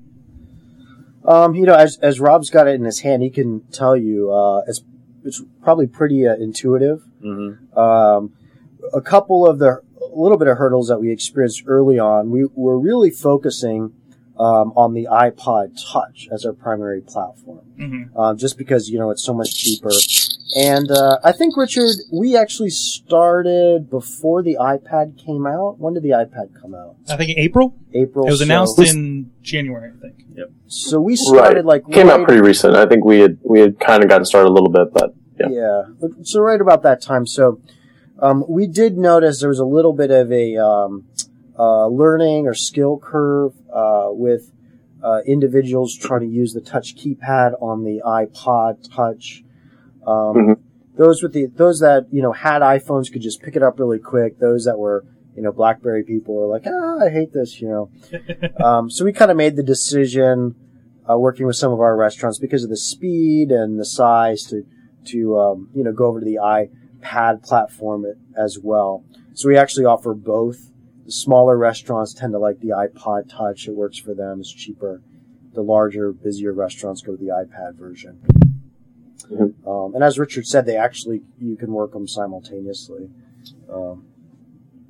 Um, 1.24 1.54
you 1.54 1.66
know, 1.66 1.74
as 1.74 1.98
as 2.02 2.20
Rob's 2.20 2.50
got 2.50 2.66
it 2.66 2.74
in 2.74 2.84
his 2.84 3.00
hand, 3.00 3.22
he 3.22 3.30
can 3.30 3.60
tell 3.72 3.96
you 3.96 4.32
uh, 4.32 4.62
it's 4.66 4.82
it's 5.24 5.42
probably 5.62 5.86
pretty 5.86 6.26
uh, 6.26 6.34
intuitive. 6.34 7.02
Mhm. 7.24 7.76
Um, 7.76 8.32
a 8.92 9.00
couple 9.00 9.46
of 9.46 9.58
the 9.58 9.80
a 10.00 10.18
little 10.18 10.38
bit 10.38 10.48
of 10.48 10.58
hurdles 10.58 10.88
that 10.88 10.98
we 10.98 11.10
experienced 11.10 11.62
early 11.66 11.98
on, 11.98 12.30
we 12.30 12.46
were 12.54 12.78
really 12.78 13.10
focusing 13.10 13.92
um, 14.38 14.72
on 14.76 14.94
the 14.94 15.06
iPod 15.10 15.76
Touch 15.92 16.28
as 16.32 16.44
our 16.44 16.52
primary 16.52 17.00
platform, 17.00 17.60
Mm-hmm. 17.78 18.16
um, 18.18 18.36
just 18.38 18.56
because 18.58 18.88
you 18.88 18.98
know 18.98 19.10
it's 19.10 19.24
so 19.24 19.34
much 19.34 19.54
cheaper. 19.54 19.90
And 20.54 20.90
uh, 20.90 21.18
I 21.24 21.32
think 21.32 21.56
Richard, 21.56 21.88
we 22.12 22.36
actually 22.36 22.68
started 22.70 23.88
before 23.90 24.42
the 24.42 24.56
iPad 24.60 25.18
came 25.24 25.46
out. 25.46 25.78
When 25.78 25.94
did 25.94 26.02
the 26.02 26.10
iPad 26.10 26.60
come 26.60 26.74
out? 26.74 26.96
I 27.08 27.16
think 27.16 27.38
April. 27.38 27.74
April. 27.94 28.26
It 28.26 28.30
was 28.30 28.40
so- 28.40 28.44
announced 28.44 28.78
in 28.78 29.30
January. 29.42 29.90
I 29.96 30.00
think. 30.00 30.22
Yep. 30.34 30.50
So 30.66 31.00
we 31.00 31.16
started 31.16 31.64
like 31.64 31.86
Came 31.90 32.08
out 32.10 32.24
pretty 32.26 32.40
recent. 32.42 32.74
I 32.76 32.86
think 32.86 33.04
we 33.04 33.20
had 33.20 33.38
we 33.44 33.60
had 33.60 33.78
kind 33.80 34.02
of 34.02 34.08
gotten 34.08 34.24
started 34.24 34.48
a 34.48 34.52
little 34.52 34.70
bit, 34.70 34.92
but 34.92 35.14
yeah. 35.40 35.48
Yeah. 35.50 35.82
So 36.22 36.40
right 36.40 36.60
about 36.60 36.82
that 36.82 37.00
time. 37.02 37.26
So 37.26 37.60
um, 38.18 38.44
we 38.48 38.66
did 38.66 38.96
notice 38.96 39.40
there 39.40 39.48
was 39.48 39.58
a 39.58 39.64
little 39.64 39.92
bit 39.92 40.10
of 40.10 40.30
a 40.32 40.56
um, 40.56 41.06
uh, 41.58 41.86
learning 41.86 42.46
or 42.46 42.54
skill 42.54 42.98
curve 43.02 43.52
uh, 43.72 44.08
with 44.10 44.52
uh, 45.02 45.20
individuals 45.26 45.96
trying 45.96 46.20
to 46.20 46.26
use 46.26 46.52
the 46.52 46.60
touch 46.60 46.94
keypad 46.96 47.60
on 47.60 47.84
the 47.84 48.00
iPod 48.04 48.88
Touch. 48.94 49.42
Um, 50.06 50.34
Mhm. 50.36 50.58
Those 50.94 51.22
with 51.22 51.32
the 51.32 51.46
those 51.46 51.80
that 51.80 52.06
you 52.12 52.20
know 52.20 52.32
had 52.32 52.60
iPhones 52.60 53.10
could 53.10 53.22
just 53.22 53.40
pick 53.42 53.56
it 53.56 53.62
up 53.62 53.78
really 53.80 53.98
quick. 53.98 54.38
Those 54.38 54.64
that 54.66 54.78
were 54.78 55.04
you 55.34 55.42
know 55.42 55.50
BlackBerry 55.50 56.02
people 56.04 56.34
were 56.34 56.46
like, 56.46 56.64
ah, 56.66 57.04
I 57.06 57.08
hate 57.08 57.32
this, 57.32 57.60
you 57.62 57.68
know. 57.68 57.90
um, 58.64 58.90
so 58.90 59.02
we 59.04 59.12
kind 59.12 59.30
of 59.30 59.36
made 59.38 59.56
the 59.56 59.62
decision, 59.62 60.54
uh, 61.08 61.18
working 61.18 61.46
with 61.46 61.56
some 61.56 61.72
of 61.72 61.80
our 61.80 61.96
restaurants 61.96 62.38
because 62.38 62.62
of 62.62 62.68
the 62.68 62.76
speed 62.76 63.50
and 63.50 63.80
the 63.80 63.86
size 63.86 64.44
to 64.44 64.64
to 65.06 65.38
um, 65.38 65.68
you 65.74 65.82
know 65.82 65.92
go 65.92 66.06
over 66.06 66.20
to 66.20 66.26
the 66.26 66.38
iPad 66.42 67.42
platform 67.42 68.04
as 68.36 68.58
well. 68.62 69.02
So 69.32 69.48
we 69.48 69.56
actually 69.56 69.86
offer 69.86 70.12
both. 70.12 70.68
The 71.04 71.12
smaller 71.12 71.58
restaurants 71.58 72.14
tend 72.14 72.32
to 72.32 72.38
like 72.38 72.60
the 72.60 72.68
iPod 72.68 73.28
Touch; 73.28 73.68
it 73.68 73.74
works 73.74 73.98
for 73.98 74.14
them; 74.14 74.40
it's 74.40 74.52
cheaper. 74.52 75.02
The 75.54 75.62
larger, 75.62 76.12
busier 76.12 76.52
restaurants 76.52 77.02
go 77.02 77.12
with 77.12 77.20
the 77.20 77.26
iPad 77.26 77.74
version. 77.74 78.20
Mhm. 79.30 79.52
Um, 79.66 79.94
and 79.94 80.02
as 80.02 80.18
Richard 80.18 80.46
said, 80.46 80.66
they 80.66 80.76
actually 80.76 81.22
you 81.40 81.56
can 81.56 81.72
work 81.72 81.92
them 81.92 82.06
simultaneously. 82.06 83.10
Um, 83.72 84.04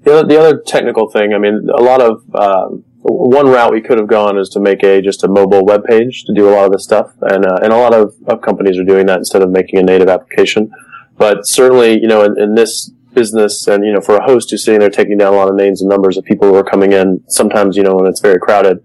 The 0.05 0.13
other, 0.19 0.29
the 0.29 0.39
other 0.41 0.59
technical 0.59 1.09
thing, 1.09 1.33
I 1.33 1.39
mean, 1.39 1.69
a 1.73 1.81
lot 1.83 2.01
of 2.01 2.25
um, 2.35 2.85
one 3.03 3.49
route 3.49 3.73
we 3.73 3.81
could 3.81 3.99
have 3.99 4.09
gone 4.09 4.37
is 4.37 4.49
to 4.51 4.61
make 4.61 4.83
a 4.83 5.01
just 5.01 5.23
a 5.25 5.29
mobile 5.29 5.65
web 5.65 5.85
page 5.85 6.25
to 6.25 6.35
do 6.35 6.49
a 6.49 6.51
lot 6.51 6.67
of 6.67 6.73
this 6.73 6.85
stuff, 6.85 7.13
and 7.23 7.47
uh, 7.47 7.59
and 7.63 7.73
a 7.73 7.77
lot 7.77 7.95
of, 7.95 8.15
of 8.27 8.41
companies 8.43 8.79
are 8.79 8.85
doing 8.85 9.07
that 9.07 9.19
instead 9.19 9.43
of 9.43 9.51
making 9.51 9.79
a 9.79 9.83
native 9.83 10.09
application. 10.09 10.71
But 11.17 11.47
certainly, 11.47 12.01
you 12.01 12.09
know, 12.09 12.23
in, 12.25 12.41
in 12.41 12.55
this 12.55 12.91
business, 13.15 13.67
and 13.67 13.85
you 13.85 13.93
know, 13.93 14.01
for 14.01 14.17
a 14.17 14.25
host 14.25 14.51
who's 14.51 14.65
sitting 14.65 14.81
there 14.81 14.91
taking 14.91 15.19
down 15.19 15.33
a 15.33 15.37
lot 15.37 15.49
of 15.49 15.55
names 15.55 15.81
and 15.83 15.89
numbers 15.89 16.17
of 16.17 16.25
people 16.25 16.49
who 16.49 16.55
are 16.55 16.65
coming 16.65 16.93
in, 16.93 17.23
sometimes 17.29 17.77
you 17.77 17.83
know 17.83 17.95
when 17.97 18.07
it's 18.07 18.21
very 18.21 18.39
crowded, 18.39 18.79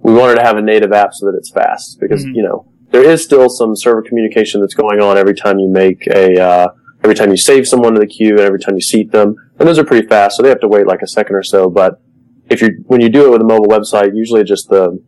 we 0.00 0.12
wanted 0.14 0.36
to 0.36 0.42
have 0.42 0.56
a 0.56 0.62
native 0.62 0.92
app 0.92 1.12
so 1.14 1.26
that 1.26 1.36
it's 1.36 1.50
fast 1.50 1.98
because 2.00 2.24
Mhm. 2.24 2.34
you 2.34 2.42
know 2.42 2.66
there 2.90 3.02
is 3.04 3.22
still 3.22 3.48
some 3.48 3.74
server 3.76 4.02
communication 4.02 4.60
that's 4.60 4.74
going 4.74 5.00
on 5.00 5.18
every 5.18 5.34
time 5.34 5.58
you 5.58 5.68
make 5.68 6.06
a 6.08 6.40
uh, 6.40 6.68
every 7.04 7.14
time 7.14 7.30
you 7.30 7.36
save 7.36 7.66
someone 7.68 7.92
to 7.94 8.00
the 8.00 8.06
queue 8.06 8.30
and 8.32 8.40
every 8.40 8.58
time 8.60 8.74
you 8.74 8.80
seat 8.80 9.12
them, 9.12 9.34
and 9.58 9.68
those 9.68 9.78
are 9.78 9.84
pretty 9.84 10.06
fast, 10.06 10.36
so 10.36 10.42
they 10.42 10.48
have 10.48 10.60
to 10.60 10.68
wait 10.68 10.86
like 10.86 11.02
a 11.02 11.06
second 11.08 11.34
or 11.36 11.42
so. 11.42 11.68
But 11.68 12.00
if 12.48 12.62
you 12.62 12.84
when 12.86 13.00
you 13.00 13.08
do 13.08 13.26
it 13.26 13.30
with 13.30 13.40
a 13.40 13.44
mobile 13.44 13.66
website, 13.66 14.14
usually 14.14 14.44
just 14.44 14.68
the 14.68 14.98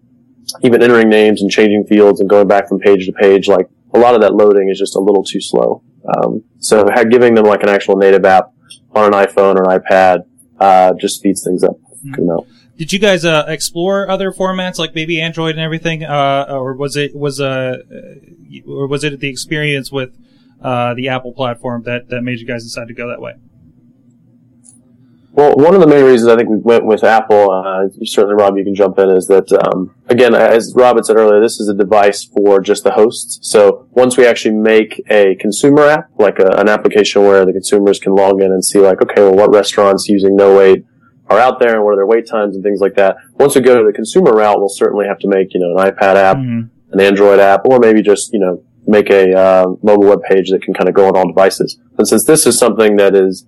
even 0.63 0.83
entering 0.83 1.09
names 1.09 1.43
and 1.43 1.51
changing 1.51 1.85
fields 1.85 2.21
and 2.21 2.29
going 2.29 2.49
back 2.49 2.69
from 2.69 2.79
page 2.79 3.05
to 3.07 3.13
page, 3.13 3.49
like 3.49 3.69
a 3.95 3.99
lot 3.99 4.15
of 4.15 4.21
that 4.23 4.35
loading 4.35 4.69
is 4.71 4.79
just 4.79 4.97
a 4.97 4.99
little 5.01 5.23
too 5.23 5.41
slow. 5.41 5.83
Um, 6.17 6.43
so 6.59 6.89
giving 7.11 7.35
them 7.35 7.45
like 7.45 7.63
an 7.63 7.69
actual 7.69 7.97
native 7.97 8.25
app 8.25 8.51
on 8.93 9.13
an 9.15 9.27
iPhone 9.27 9.57
or 9.57 9.71
an 9.71 9.81
iPad 9.81 10.25
uh, 10.61 10.93
just 10.95 11.17
speeds 11.17 11.45
things 11.45 11.65
up. 11.65 11.77
You 12.03 12.25
know. 12.25 12.47
Did 12.77 12.93
you 12.93 13.01
guys 13.01 13.25
uh, 13.25 13.45
explore 13.49 14.09
other 14.09 14.31
formats 14.31 14.79
like 14.79 14.95
maybe 14.95 15.21
Android 15.21 15.57
and 15.57 15.61
everything, 15.61 16.05
uh, 16.05 16.47
or 16.49 16.75
was 16.75 16.97
it 16.97 17.15
was 17.15 17.41
uh, 17.41 17.79
uh, 17.91 18.71
or 18.71 18.87
was 18.87 19.03
it 19.03 19.19
the 19.19 19.29
experience 19.29 19.91
with 19.91 20.17
uh, 20.63 20.95
the 20.95 21.09
Apple 21.09 21.33
platform 21.33 21.83
that, 21.85 22.09
that 22.09 22.23
made 22.23 22.39
you 22.39 22.47
guys 22.47 22.63
decide 22.63 22.87
to 22.89 22.95
go 22.95 23.09
that 23.09 23.21
way? 23.21 23.35
Well, 25.39 25.55
one 25.55 25.73
of 25.73 25.81
the 25.81 25.87
main 25.87 26.05
reasons 26.05 26.29
I 26.33 26.35
think 26.35 26.49
we 26.49 26.57
went 26.57 26.85
with 26.85 27.05
Apple, 27.05 27.53
uh, 27.53 27.87
certainly 28.03 28.35
Rob, 28.35 28.59
you 28.59 28.65
can 28.65 28.75
jump 28.75 28.99
in, 28.99 29.09
is 29.09 29.29
that, 29.29 29.47
um, 29.53 29.95
again, 30.09 30.35
as 30.35 30.73
Rob 30.75 30.97
had 30.97 31.07
said 31.07 31.17
earlier, 31.17 31.41
this 31.41 31.61
is 31.61 31.69
a 31.69 31.75
device 31.75 32.25
for 32.25 32.61
just 32.61 32.83
the 32.83 32.91
hosts. 32.91 33.39
So 33.43 33.87
once 33.93 34.17
we 34.17 34.27
actually 34.27 34.57
make 34.57 35.01
a 35.09 35.37
consumer 35.37 35.83
app, 35.83 36.11
like 36.19 36.41
a, 36.41 36.49
an 36.59 36.69
application 36.69 37.23
where 37.23 37.47
the 37.47 37.53
consumers 37.53 38.01
can 38.01 38.17
log 38.17 38.43
in 38.43 38.51
and 38.51 38.65
see 38.65 38.81
like, 38.81 39.01
okay, 39.01 39.23
well, 39.23 39.37
what 39.37 39.55
restaurants 39.55 40.09
using 40.09 40.35
no 40.35 40.57
wait 40.57 40.85
are 41.31 41.39
out 41.39 41.61
there 41.61 41.77
and 41.77 41.85
what 41.85 41.93
are 41.93 41.99
their 41.99 42.07
wait 42.07 42.27
times 42.27 42.57
and 42.57 42.65
things 42.65 42.81
like 42.81 42.97
that. 42.97 43.15
Once 43.35 43.55
we 43.55 43.61
go 43.61 43.79
to 43.79 43.87
the 43.87 43.93
consumer 43.93 44.33
route, 44.33 44.59
we'll 44.59 44.69
certainly 44.69 45.07
have 45.07 45.21
to 45.21 45.29
make, 45.29 45.55
you 45.55 45.61
know, 45.61 45.79
an 45.79 45.89
iPad 45.89 46.17
app, 46.17 46.37
Mhm. 46.39 46.69
an 46.91 47.01
Android 47.01 47.39
app, 47.39 47.61
or 47.65 47.79
maybe 47.79 48.03
just, 48.03 48.33
you 48.33 48.41
know, 48.41 48.61
make 48.89 49.09
a 49.11 49.39
uh, 49.39 49.67
mobile 49.85 50.09
web 50.09 50.23
page 50.23 50.51
that 50.51 50.63
can 50.63 50.75
kind 50.75 50.89
of 50.89 50.97
go 50.97 51.07
on 51.07 51.17
all 51.17 51.29
devices. 51.29 51.79
And 51.97 52.09
since 52.09 52.25
this 52.25 52.45
is 52.45 52.59
something 52.59 52.97
that 52.97 53.15
is 53.15 53.47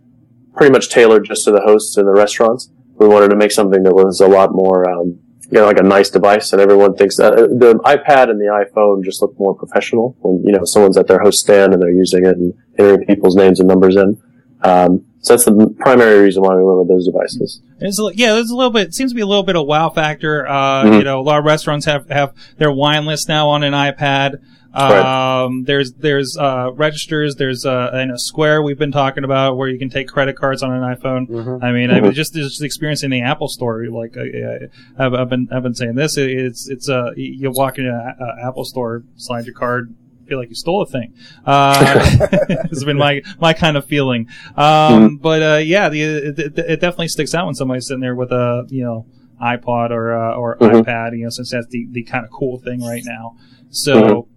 pretty 0.54 0.72
much 0.72 0.88
tailored 0.90 1.24
just 1.24 1.44
to 1.44 1.50
the 1.52 1.60
hosts 1.60 1.96
and 1.96 2.06
the 2.06 2.12
restaurants, 2.12 2.70
we 2.98 3.06
wanted 3.08 3.28
to 3.28 3.36
make 3.36 3.52
something 3.52 3.82
that 3.84 3.94
was 3.94 4.20
a 4.20 4.28
lot 4.28 4.50
more, 4.52 4.88
um, 4.88 5.18
you 5.50 5.58
know, 5.58 5.64
like 5.66 5.78
a 5.78 5.82
nice 5.82 6.10
device. 6.10 6.52
And 6.52 6.60
everyone 6.60 6.94
thinks 6.96 7.16
that 7.16 7.32
uh, 7.32 7.46
the 7.48 7.80
iPad 7.84 8.30
and 8.30 8.40
the 8.40 8.46
iPhone 8.46 9.02
just 9.04 9.22
look 9.22 9.38
more 9.38 9.54
professional 9.54 10.16
when, 10.20 10.42
you 10.44 10.52
know, 10.52 10.64
someone's 10.64 10.96
at 10.96 11.06
their 11.06 11.20
host 11.20 11.38
stand 11.40 11.72
and 11.72 11.80
they're 11.82 11.90
using 11.90 12.24
it 12.26 12.36
and 12.36 12.54
entering 12.78 13.06
people's 13.06 13.36
names 13.36 13.58
and 13.60 13.68
numbers 13.68 13.96
in. 13.96 14.20
Um, 14.62 15.06
so 15.22 15.34
that's 15.34 15.44
the 15.44 15.74
primary 15.78 16.20
reason 16.20 16.42
why 16.42 16.54
we 16.54 16.62
went 16.62 16.78
with 16.78 16.88
those 16.88 17.06
devices. 17.06 17.62
It's 17.78 18.00
yeah, 18.14 18.34
there's 18.34 18.50
a 18.50 18.56
little 18.56 18.70
bit. 18.72 18.94
Seems 18.94 19.10
to 19.10 19.14
be 19.14 19.20
a 19.20 19.26
little 19.26 19.42
bit 19.42 19.56
of 19.56 19.66
wow 19.66 19.90
factor. 19.90 20.46
Uh, 20.46 20.84
Mhm. 20.84 20.98
You 20.98 21.04
know, 21.04 21.20
a 21.20 21.22
lot 21.22 21.38
of 21.38 21.44
restaurants 21.44 21.86
have 21.86 22.08
have 22.10 22.32
their 22.58 22.72
wine 22.72 23.06
list 23.06 23.28
now 23.28 23.48
on 23.48 23.62
an 23.62 23.72
iPad. 23.72 24.38
Right. 24.72 25.42
Um, 25.44 25.64
there's 25.64 25.92
there's 25.94 26.36
uh, 26.38 26.70
registers. 26.74 27.34
There's 27.36 27.66
uh, 27.66 27.90
in 27.94 28.10
a 28.10 28.18
Square 28.18 28.62
we've 28.62 28.78
been 28.78 28.92
talking 28.92 29.24
about 29.24 29.56
where 29.56 29.68
you 29.68 29.78
can 29.78 29.90
take 29.90 30.06
credit 30.08 30.36
cards 30.36 30.62
on 30.62 30.72
an 30.72 30.82
iPhone. 30.96 31.28
Mhm. 31.28 31.62
I 31.62 31.72
mean, 31.72 31.90
I 31.90 31.98
Mhm. 32.00 32.06
was 32.08 32.14
just 32.16 32.34
just 32.34 32.62
experiencing 32.62 33.10
the 33.10 33.22
Apple 33.22 33.48
Store. 33.48 33.84
Like 33.88 34.16
uh, 34.16 34.66
I've, 34.98 35.12
I've 35.14 35.28
been 35.28 35.48
I've 35.50 35.64
been 35.64 35.74
saying 35.74 35.96
this. 35.96 36.16
It's 36.16 36.68
it's 36.68 36.88
uh 36.88 37.10
you 37.16 37.50
walk 37.50 37.78
into 37.78 37.90
an 37.90 38.38
Apple 38.46 38.64
Store, 38.64 39.02
slide 39.16 39.44
your 39.46 39.54
card. 39.54 39.92
Feel 40.26 40.38
like 40.38 40.50
you 40.50 40.54
stole 40.54 40.82
a 40.82 40.86
thing. 40.86 41.12
Uh, 41.44 42.00
it's 42.70 42.84
been 42.84 42.96
my 42.98 43.22
my 43.40 43.52
kind 43.52 43.76
of 43.76 43.84
feeling. 43.86 44.28
Um, 44.56 45.16
but 45.16 45.42
uh, 45.42 45.56
yeah, 45.56 45.88
the, 45.88 46.00
it, 46.02 46.38
it 46.38 46.58
it 46.58 46.80
definitely 46.80 47.08
sticks 47.08 47.34
out 47.34 47.46
when 47.46 47.56
somebody's 47.56 47.88
sitting 47.88 48.00
there 48.00 48.14
with 48.14 48.30
a 48.30 48.64
you 48.68 48.84
know 48.84 49.06
iPod 49.42 49.90
or 49.90 50.14
uh, 50.16 50.34
or 50.36 50.56
Mhm. 50.58 50.82
iPad. 50.84 51.18
You 51.18 51.24
know, 51.24 51.30
since 51.30 51.50
that's 51.50 51.66
the 51.70 51.88
the 51.90 52.04
kind 52.04 52.24
of 52.24 52.30
cool 52.30 52.58
thing 52.58 52.80
right 52.84 53.02
now. 53.04 53.34
So 53.70 54.28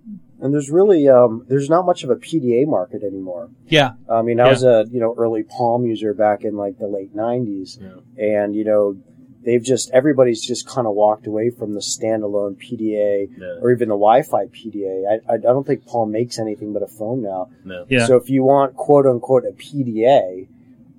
And 0.44 0.54
there's 0.54 0.70
really 0.70 1.08
um, 1.08 1.46
there's 1.48 1.70
not 1.70 1.86
much 1.86 2.04
of 2.04 2.10
a 2.10 2.16
PDA 2.18 2.68
market 2.68 3.02
anymore. 3.02 3.50
yeah, 3.68 3.94
I 4.10 4.22
mean, 4.22 4.40
I 4.40 4.46
Yeah. 4.46 4.50
was 4.52 4.64
a 4.64 4.86
you 4.92 5.00
know 5.00 5.16
early 5.18 5.44
Palm 5.44 5.86
user 5.86 6.14
back 6.14 6.44
in 6.44 6.58
like 6.58 6.78
the 6.80 6.88
late 6.88 7.16
'90s, 7.16 7.80
and 8.18 8.54
you 8.54 8.66
know 8.66 8.98
they've 9.46 9.64
just 9.64 9.90
everybody's 9.92 10.42
just 10.42 10.68
kind 10.68 10.86
of 10.86 10.94
walked 10.96 11.28
away 11.28 11.50
from 11.50 11.74
the 11.74 11.80
standalone 11.80 12.56
PDA 12.58 13.30
No, 13.38 13.60
or 13.62 13.72
even 13.72 13.88
the 13.90 13.96
Wi-Fi 13.96 14.48
PDA. 14.48 15.04
I, 15.10 15.32
I 15.32 15.36
I 15.36 15.38
don't 15.38 15.66
think 15.66 15.86
Palm 15.86 16.12
makes 16.12 16.38
anything 16.38 16.74
but 16.74 16.82
a 16.84 16.88
phone 16.88 17.22
now. 17.22 17.50
no. 17.64 17.86
yeah. 17.90 18.06
So 18.06 18.18
if 18.18 18.30
you 18.30 18.44
want 18.44 18.76
quote 18.76 19.06
unquote 19.06 19.46
a 19.46 19.54
PDA, 19.54 20.48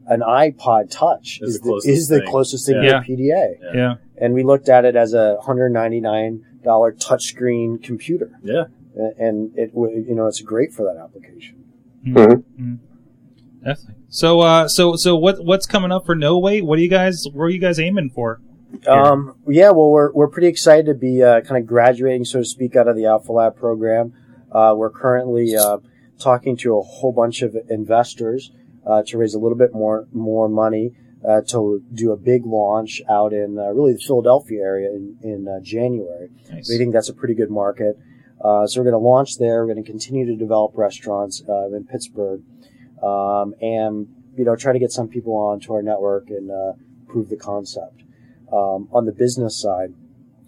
an 0.07 0.21
iPod 0.21 0.91
Touch 0.91 1.41
Is 1.43 1.57
is, 1.57 1.61
the 1.61 1.65
the, 1.65 1.69
closest 1.71 1.89
is 1.91 2.09
the 2.09 2.19
thing. 2.21 2.29
closest 2.31 2.67
thing 2.67 2.83
Yeah. 2.83 2.91
to 2.91 2.97
a 2.99 3.01
PDA. 3.03 3.59
Yeah. 3.63 3.71
yeah. 3.75 3.95
And 4.19 4.33
we 4.33 4.43
looked 4.43 4.69
at 4.71 4.85
it 4.87 4.97
as 4.97 5.13
a 5.13 5.37
hundred 5.43 5.71
ninety 5.71 6.01
nine 6.01 6.45
dollar 6.63 6.93
touchscreen 6.93 7.83
computer, 7.83 8.39
Yeah. 8.43 8.65
A- 8.97 9.23
and 9.23 9.57
it 9.57 9.75
w- 9.75 10.05
you 10.09 10.15
know 10.15 10.27
it's 10.27 10.41
great 10.41 10.73
for 10.73 10.85
that 10.85 11.01
application. 11.03 11.65
Definitely. 13.65 13.95
So, 14.09 14.41
uh, 14.41 14.69
so, 14.69 14.95
so 14.95 15.17
what, 15.17 15.43
what's 15.43 15.67
coming 15.67 15.91
up 15.91 16.05
for 16.05 16.15
No 16.15 16.39
Wait? 16.39 16.65
What 16.65 16.79
are 16.79 16.83
you 16.83 16.91
guys, 16.91 17.25
what 17.33 17.45
are 17.45 17.49
you 17.49 17.59
guys 17.59 17.81
aiming 17.81 18.11
for? 18.11 18.41
Um, 18.87 19.37
yeah, 19.49 19.71
well, 19.71 19.91
we're 19.91 20.13
we're 20.13 20.29
pretty 20.29 20.49
excited 20.49 20.87
to 20.87 20.95
be 20.95 21.23
uh, 21.23 21.41
kind 21.43 21.63
of 21.63 21.67
graduating, 21.67 22.25
so 22.25 22.41
to 22.41 22.45
speak, 22.45 22.77
out 22.77 22.89
of 22.89 22.97
the 22.97 23.07
Alpha 23.07 23.33
Lab 23.33 23.57
program. 23.57 24.13
Uh, 24.53 24.75
we're 24.77 24.91
currently 24.91 25.57
uh, 25.57 25.79
talking 26.19 26.57
to 26.59 26.77
a 26.77 26.83
whole 26.83 27.13
bunch 27.13 27.43
of 27.43 27.57
investors 27.71 28.51
uh, 28.87 29.03
to 29.07 29.17
raise 29.17 29.35
a 29.35 29.39
little 29.39 29.57
bit 29.57 29.73
more 29.73 30.07
more 30.13 30.49
money 30.49 30.91
uh, 31.27 31.41
to 31.49 31.83
do 31.93 32.11
a 32.11 32.17
big 32.17 32.45
launch 32.45 33.01
out 33.09 33.33
in 33.33 33.59
uh, 33.59 33.71
really 33.71 33.93
the 33.93 34.03
Philadelphia 34.05 34.61
area 34.61 34.91
in 34.91 35.19
in 35.23 35.49
uh, 35.49 35.61
January. 35.63 36.31
Nice. 36.51 36.69
We 36.69 36.77
think 36.77 36.93
that's 36.93 37.09
a 37.09 37.15
pretty 37.15 37.35
good 37.35 37.51
market. 37.51 37.97
Uh, 38.45 38.67
so 38.67 38.81
we're 38.81 38.91
going 38.91 38.93
to 38.93 38.99
launch 38.99 39.39
there. 39.39 39.65
We're 39.65 39.73
going 39.73 39.83
to 39.83 39.91
continue 39.91 40.27
to 40.27 40.37
develop 40.37 40.73
restaurants 40.75 41.43
uh, 41.49 41.73
in 41.73 41.87
Pittsburgh, 41.87 42.43
um, 43.03 43.55
and 43.63 44.07
you 44.37 44.45
know 44.45 44.55
try 44.55 44.75
to 44.75 44.79
get 44.79 44.93
some 44.93 45.09
people 45.09 45.35
onto 45.35 45.73
our 45.73 45.83
network 45.83 46.29
and 46.29 46.51
uh, 46.51 46.73
prove 47.09 47.31
the 47.31 47.37
concept. 47.37 48.03
Um, 48.53 48.89
on 48.93 49.07
the 49.07 49.13
business 49.13 49.61
side, 49.61 49.95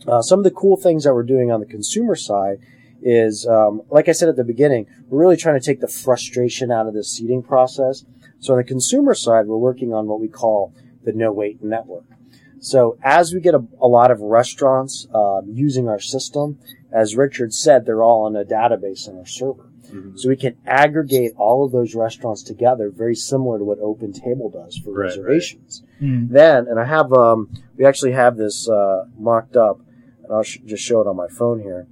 uh, 0.07 0.21
some 0.21 0.39
of 0.39 0.45
the 0.45 0.51
cool 0.51 0.77
things 0.77 1.05
that 1.05 1.15
we're 1.15 1.23
doing 1.23 1.51
on 1.51 1.61
the 1.61 1.67
consumer 1.67 2.15
side 2.15 2.59
is, 3.03 3.47
um, 3.47 3.83
like 3.91 4.09
I 4.09 4.13
said 4.13 4.29
at 4.29 4.37
the 4.37 4.45
beginning, 4.45 4.87
we're 5.09 5.21
really 5.21 5.37
trying 5.37 5.59
to 5.59 5.65
take 5.65 5.81
the 5.81 5.89
frustration 5.89 6.71
out 6.71 6.87
of 6.87 6.95
the 6.95 7.03
seating 7.03 7.43
process. 7.43 8.05
So 8.39 8.53
on 8.53 8.59
the 8.59 8.65
consumer 8.65 9.15
side, 9.15 9.47
we're 9.47 9.57
working 9.57 9.95
on 9.95 10.07
what 10.07 10.21
we 10.21 10.29
call 10.29 10.75
the 11.05 11.13
no 11.13 11.33
wait 11.33 11.63
network. 11.63 12.05
So 12.67 12.99
as 13.01 13.33
we 13.33 13.39
get 13.41 13.55
a, 13.55 13.65
a 13.81 13.87
lot 13.87 14.11
of 14.11 14.21
restaurants 14.21 15.07
um, 15.15 15.43
using 15.47 15.89
our 15.89 16.01
system, 16.01 16.59
as 16.91 17.15
Richard 17.15 17.55
said, 17.55 17.87
they're 17.87 18.03
all 18.03 18.25
on 18.25 18.35
a 18.35 18.45
database 18.45 19.09
on 19.09 19.17
our 19.19 19.25
server. 19.27 19.69
Mhm. 19.93 20.19
So 20.19 20.29
we 20.29 20.35
can 20.37 20.57
aggregate 20.67 21.31
all 21.37 21.65
of 21.65 21.71
those 21.71 21.95
restaurants 21.95 22.43
together, 22.43 22.91
very 22.91 23.15
similar 23.15 23.59
to 23.59 23.65
what 23.65 23.79
Open 23.79 24.13
Table 24.13 24.51
does 24.51 24.77
for 24.77 24.91
Right, 24.91 24.97
right. 24.97 25.05
reservations. 25.11 25.85
Hmm. 26.01 26.27
Then, 26.29 26.67
and 26.67 26.81
I 26.81 26.87
have, 26.87 27.13
um, 27.13 27.51
we 27.77 27.85
actually 27.85 28.11
have 28.13 28.37
this 28.37 28.69
uh, 28.69 29.05
mocked 29.17 29.57
up, 29.57 29.79
and 30.25 30.33
I'll 30.33 30.43
sh- 30.43 30.59
just 30.67 30.83
show 30.83 31.01
it 31.01 31.07
on 31.07 31.15
my 31.15 31.29
phone 31.29 31.61
here 31.61 31.87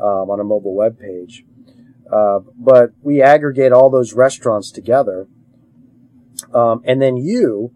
um, 0.00 0.30
on 0.30 0.40
a 0.40 0.44
mobile 0.44 0.72
web 0.74 0.98
page. 0.98 1.44
Uh, 2.10 2.40
but 2.56 2.92
we 3.02 3.20
aggregate 3.20 3.72
all 3.72 3.90
those 3.90 4.14
restaurants 4.14 4.70
together, 4.70 5.26
um, 6.54 6.80
and 6.86 7.02
then 7.02 7.18
you, 7.18 7.72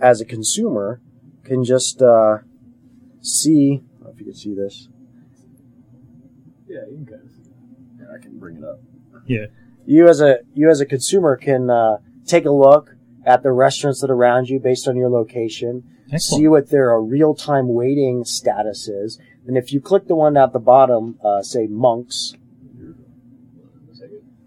as 0.00 0.22
a 0.22 0.24
consumer, 0.24 1.02
can 1.46 1.64
just 1.64 2.02
uh, 2.02 2.38
see. 3.20 3.82
I 4.00 4.04
don't 4.04 4.04
know 4.04 4.10
if 4.12 4.18
you 4.20 4.24
can 4.26 4.34
see 4.34 4.54
this. 4.54 4.88
Yeah, 6.68 6.80
you 6.90 6.96
can 6.96 7.06
kind 7.06 7.22
of 7.22 7.30
see. 7.30 7.50
Yeah, 7.98 8.06
I 8.14 8.22
can 8.22 8.38
bring 8.38 8.56
it 8.56 8.64
up. 8.64 8.80
Yeah. 9.26 9.46
you 9.86 10.08
as 10.08 10.20
a 10.20 10.38
you 10.54 10.68
as 10.70 10.80
a 10.80 10.86
consumer 10.86 11.36
can 11.36 11.70
uh, 11.70 11.98
take 12.26 12.44
a 12.44 12.50
look 12.50 12.94
at 13.24 13.42
the 13.42 13.52
restaurants 13.52 14.00
that 14.00 14.10
are 14.10 14.14
around 14.14 14.48
you 14.48 14.60
based 14.60 14.86
on 14.86 14.96
your 14.96 15.08
location, 15.08 15.82
Excellent. 16.12 16.42
see 16.42 16.48
what 16.48 16.70
their 16.70 16.94
uh, 16.94 16.98
real 16.98 17.34
time 17.34 17.68
waiting 17.68 18.24
status 18.24 18.86
is, 18.88 19.18
and 19.46 19.56
if 19.56 19.72
you 19.72 19.80
click 19.80 20.06
the 20.06 20.14
one 20.14 20.36
at 20.36 20.52
the 20.52 20.60
bottom, 20.60 21.18
uh, 21.24 21.42
say 21.42 21.66
monks, 21.66 22.34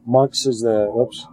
Monks 0.05 0.47
is 0.47 0.61
the 0.61 0.87
whoops. 0.89 1.27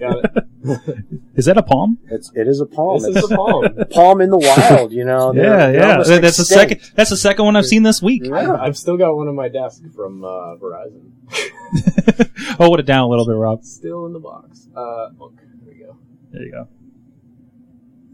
Got 0.00 0.24
it. 0.24 0.44
Is 1.36 1.44
that 1.46 1.56
a 1.56 1.62
palm? 1.62 1.98
It's 2.10 2.30
it 2.34 2.46
is 2.48 2.60
a 2.60 2.66
palm. 2.66 2.98
This 3.00 3.08
It's 3.16 3.24
is 3.24 3.28
the 3.30 3.36
palm. 3.36 3.64
palm 3.90 4.20
in 4.20 4.30
the 4.30 4.38
wild. 4.38 4.92
You 4.92 5.04
know. 5.04 5.32
They're- 5.34 5.44
yeah, 5.44 5.70
they're 5.70 5.80
yeah. 5.80 5.90
almost 5.92 6.08
That's 6.22 6.36
the 6.36 6.44
second. 6.44 6.80
That's 6.94 7.10
the 7.10 7.16
second 7.16 7.44
one 7.44 7.56
I've 7.56 7.66
seen 7.66 7.82
this 7.82 8.02
week. 8.02 8.22
Yeah, 8.24 8.56
I've 8.60 8.76
still 8.76 8.96
got 8.96 9.14
one 9.16 9.28
on 9.28 9.34
my 9.34 9.48
desk 9.48 9.82
from 9.94 10.22
uh, 10.24 10.56
Verizon. 10.56 11.12
oh, 12.58 12.66
hold 12.66 12.80
it 12.80 12.86
down 12.86 13.04
a 13.04 13.08
little 13.08 13.26
bit, 13.26 13.36
Rob. 13.36 13.64
Still 13.64 14.06
in 14.06 14.12
the 14.12 14.18
box. 14.20 14.68
Uh, 14.76 15.08
look, 15.18 15.36
there 15.36 15.74
we 15.74 15.74
go. 15.80 15.96
There 16.32 16.42
you 16.42 16.50
go. 16.52 16.68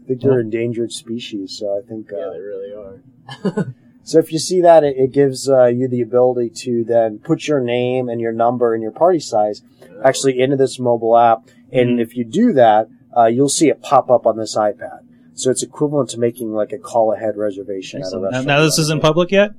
I 0.03 0.07
think 0.07 0.21
they're 0.21 0.39
endangered 0.39 0.91
species, 0.93 1.57
so 1.59 1.77
I 1.77 1.87
think. 1.87 2.09
Yeah, 2.11 2.17
Uh, 2.19 2.31
they 2.33 2.39
really 2.39 2.73
are. 2.73 3.73
so 4.03 4.19
if 4.19 4.31
you 4.31 4.39
see 4.39 4.61
that, 4.61 4.83
it, 4.85 4.95
it 4.97 5.11
gives 5.11 5.49
uh, 5.49 5.65
you 5.65 5.89
the 5.89 6.01
ability 6.01 6.49
to 6.63 6.85
then 6.85 7.19
put 7.19 7.47
your 7.47 7.59
name 7.59 8.07
and 8.07 8.21
your 8.21 8.31
number 8.31 8.73
and 8.73 8.81
your 8.81 8.91
party 8.93 9.19
size 9.19 9.61
actually 10.03 10.39
into 10.39 10.55
this 10.55 10.79
mobile 10.79 11.17
app, 11.17 11.49
and 11.71 11.99
if 11.99 12.15
you 12.15 12.23
do 12.23 12.53
that, 12.53 12.87
uh, 13.15 13.25
you'll 13.25 13.49
see 13.49 13.69
it 13.69 13.81
pop 13.81 14.09
up 14.09 14.25
on 14.25 14.37
this 14.37 14.55
iPad. 14.55 14.99
So 15.33 15.51
it's 15.51 15.63
equivalent 15.63 16.09
to 16.11 16.19
making 16.19 16.51
like 16.53 16.71
a 16.71 16.79
call 16.79 17.13
ahead 17.13 17.37
reservation 17.37 18.01
at 18.01 18.05
a 18.05 18.07
Excellent. 18.07 18.31
Now, 18.31 18.41
now 18.41 18.61
this 18.61 18.79
isn't 18.79 19.01
public 19.01 19.31
yet. 19.31 19.51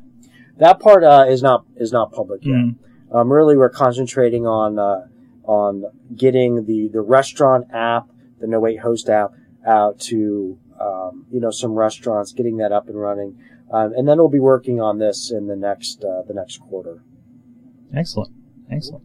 That 0.56 0.80
part 0.80 1.04
uh, 1.04 1.26
is 1.28 1.42
not 1.42 1.64
is 1.76 1.92
not 1.92 2.12
public 2.12 2.44
yet. 2.44 2.56
Mm. 2.56 2.74
Um, 3.12 3.32
really, 3.32 3.56
we're 3.56 3.70
concentrating 3.70 4.46
on 4.46 4.78
uh, 4.78 5.06
on 5.44 5.84
getting 6.14 6.66
the 6.66 6.88
the 6.88 7.00
restaurant 7.00 7.68
app, 7.72 8.08
the 8.40 8.48
No 8.48 8.60
Wait 8.60 8.80
Host 8.80 9.08
app, 9.08 9.32
out 9.66 10.00
to 10.00 10.58
um, 10.80 11.26
you 11.30 11.40
know 11.40 11.50
some 11.50 11.72
restaurants, 11.72 12.32
getting 12.32 12.56
that 12.56 12.72
up 12.72 12.88
and 12.88 13.00
running, 13.00 13.38
um, 13.72 13.92
and 13.96 14.08
then 14.08 14.18
we'll 14.18 14.28
be 14.28 14.40
working 14.40 14.80
on 14.80 14.98
this 14.98 15.30
in 15.30 15.46
the 15.46 15.56
next 15.56 16.04
uh, 16.04 16.22
the 16.26 16.34
next 16.34 16.58
quarter. 16.58 17.02
Excellent. 17.94 18.32
Excellent. 18.70 19.04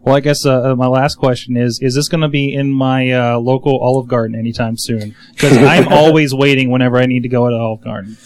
Well, 0.00 0.14
I 0.14 0.20
guess 0.20 0.44
uh, 0.44 0.72
uh, 0.72 0.76
my 0.76 0.86
last 0.86 1.16
question 1.16 1.56
is: 1.56 1.80
Is 1.80 1.94
this 1.94 2.08
going 2.08 2.20
to 2.20 2.28
be 2.28 2.54
in 2.54 2.72
my 2.72 3.10
uh, 3.10 3.38
local 3.38 3.78
Olive 3.80 4.08
Garden 4.08 4.38
anytime 4.38 4.76
soon? 4.76 5.14
Because 5.32 5.56
I'm 5.58 5.88
always 5.88 6.34
waiting 6.34 6.70
whenever 6.70 6.98
I 6.98 7.06
need 7.06 7.22
to 7.22 7.28
go 7.28 7.48
to 7.48 7.56
Olive 7.56 7.82
Garden. 7.82 8.16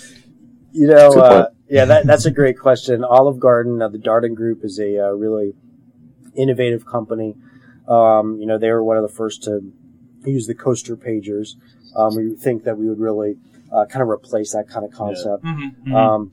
You 0.73 0.89
know, 0.89 1.13
uh, 1.13 1.49
yeah, 1.69 1.85
that, 1.85 2.07
that's 2.07 2.27
a 2.27 2.31
great 2.31 2.59
question. 2.59 3.05
Olive 3.05 3.39
Garden, 3.39 3.81
uh, 3.81 3.89
the 3.89 3.99
Darden 3.99 4.35
Group, 4.35 4.65
is 4.65 4.79
a 4.79 5.07
uh, 5.07 5.11
really 5.11 5.55
innovative 6.35 6.87
company. 6.87 7.37
Um, 7.89 8.39
you 8.39 8.47
know, 8.47 8.59
they 8.59 8.71
were 8.71 8.85
one 8.85 8.97
of 8.97 9.03
the 9.03 9.15
first 9.15 9.45
to 9.45 9.73
use 10.25 10.47
the 10.47 10.55
coaster 10.55 10.97
pagers. 10.97 11.55
Um, 11.97 12.17
we 12.17 12.35
think 12.35 12.65
that 12.65 12.77
we 12.77 12.89
would 12.89 13.01
really 13.01 13.37
uh, 13.73 13.87
kind 13.87 14.03
of 14.03 14.09
replace 14.09 14.53
that 14.53 14.69
kind 14.69 14.85
of 14.85 14.93
concept. 14.93 15.45
Mm-hmm. 15.45 15.95
Um, 15.95 16.33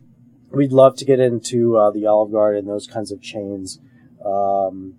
we'd 0.51 0.71
love 0.71 0.95
to 0.97 1.05
get 1.05 1.19
into 1.19 1.77
uh, 1.77 1.91
the 1.91 2.05
Olive 2.05 2.31
Garden, 2.31 2.65
those 2.65 2.87
kinds 2.87 3.11
of 3.11 3.21
chains. 3.21 3.79
Um, 4.25 4.95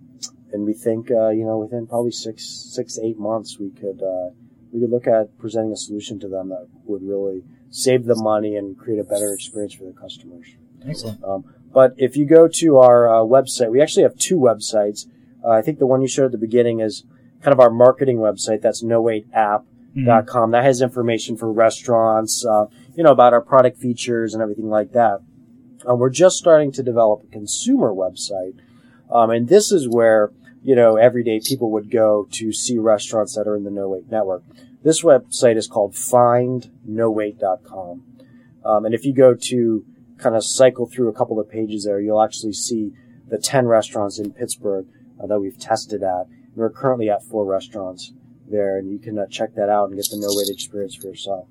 and 0.51 0.65
we 0.65 0.73
think, 0.73 1.11
uh, 1.11 1.29
you 1.29 1.45
know, 1.45 1.57
within 1.57 1.87
probably 1.87 2.11
six, 2.11 2.45
six 2.45 2.97
eight 2.97 3.17
months, 3.19 3.59
we 3.59 3.69
could, 3.69 4.01
uh, 4.01 4.29
we 4.71 4.79
could 4.79 4.89
look 4.89 5.07
at 5.07 5.37
presenting 5.37 5.71
a 5.73 5.77
solution 5.77 6.19
to 6.19 6.27
them 6.27 6.49
that 6.49 6.67
would 6.85 7.03
really 7.03 7.43
save 7.69 8.05
them 8.05 8.23
money 8.23 8.55
and 8.55 8.77
create 8.77 8.99
a 8.99 9.03
better 9.03 9.33
experience 9.33 9.73
for 9.73 9.83
their 9.83 9.93
customers. 9.93 10.47
Excellent. 10.87 11.23
Um, 11.23 11.43
but 11.73 11.93
if 11.97 12.15
you 12.15 12.25
go 12.25 12.47
to 12.47 12.77
our 12.77 13.09
uh, 13.09 13.19
website, 13.19 13.69
we 13.71 13.81
actually 13.81 14.03
have 14.03 14.15
two 14.15 14.37
websites. 14.37 15.05
Uh, 15.43 15.49
I 15.49 15.61
think 15.61 15.79
the 15.79 15.85
one 15.85 16.01
you 16.01 16.07
showed 16.07 16.25
at 16.25 16.31
the 16.31 16.37
beginning 16.37 16.79
is 16.79 17.03
kind 17.41 17.53
of 17.53 17.59
our 17.59 17.69
marketing 17.69 18.17
website. 18.17 18.61
That's 18.61 18.81
no 18.81 19.01
wait 19.01 19.27
app 19.33 19.65
Mhm. 19.95 20.27
com. 20.27 20.51
That 20.51 20.63
has 20.63 20.81
information 20.81 21.37
for 21.37 21.51
restaurants, 21.51 22.45
uh, 22.45 22.67
you 22.95 23.03
know, 23.03 23.11
about 23.11 23.33
our 23.33 23.41
product 23.41 23.77
features 23.77 24.33
and 24.33 24.43
everything 24.43 24.69
like 24.69 24.91
that. 24.91 25.21
Um, 25.85 25.99
we're 25.99 26.09
just 26.09 26.37
starting 26.37 26.71
to 26.73 26.83
develop 26.83 27.23
a 27.23 27.27
consumer 27.27 27.91
website. 27.93 28.53
Um, 29.11 29.29
and 29.31 29.47
this 29.47 29.71
is 29.71 29.87
where, 29.87 30.31
you 30.63 30.75
know, 30.75 30.95
everyday 30.97 31.39
people 31.39 31.71
would 31.71 31.89
go 31.91 32.27
to 32.33 32.51
see 32.51 32.77
restaurants 32.77 33.35
that 33.35 33.47
are 33.47 33.55
in 33.55 33.63
the 33.63 33.71
No 33.71 33.89
Wait 33.89 34.09
network. 34.11 34.43
This 34.83 35.01
website 35.03 35.57
is 35.57 35.67
called 35.67 35.93
findnowait.com. 35.93 38.03
Um, 38.65 38.85
and 38.85 38.93
if 38.93 39.05
you 39.05 39.13
go 39.13 39.33
to 39.33 39.85
kind 40.17 40.35
of 40.35 40.43
cycle 40.43 40.87
through 40.87 41.07
a 41.09 41.13
couple 41.13 41.39
of 41.39 41.49
pages 41.49 41.85
there, 41.85 41.99
you'll 41.99 42.21
actually 42.21 42.53
see 42.53 42.91
the 43.27 43.37
10 43.37 43.67
restaurants 43.67 44.19
in 44.19 44.31
Pittsburgh 44.33 44.87
uh, 45.21 45.27
that 45.27 45.39
we've 45.39 45.57
tested 45.57 46.03
at. 46.03 46.25
We're 46.55 46.69
currently 46.69 47.09
at 47.09 47.23
four 47.23 47.45
restaurants 47.45 48.11
there, 48.49 48.77
and 48.77 48.91
you 48.91 48.99
can 48.99 49.17
uh, 49.19 49.25
check 49.27 49.55
that 49.55 49.69
out 49.69 49.89
and 49.89 49.97
get 49.97 50.09
the 50.09 50.17
no 50.17 50.27
wait 50.31 50.49
experience 50.49 50.95
for 50.95 51.07
yourself. 51.07 51.47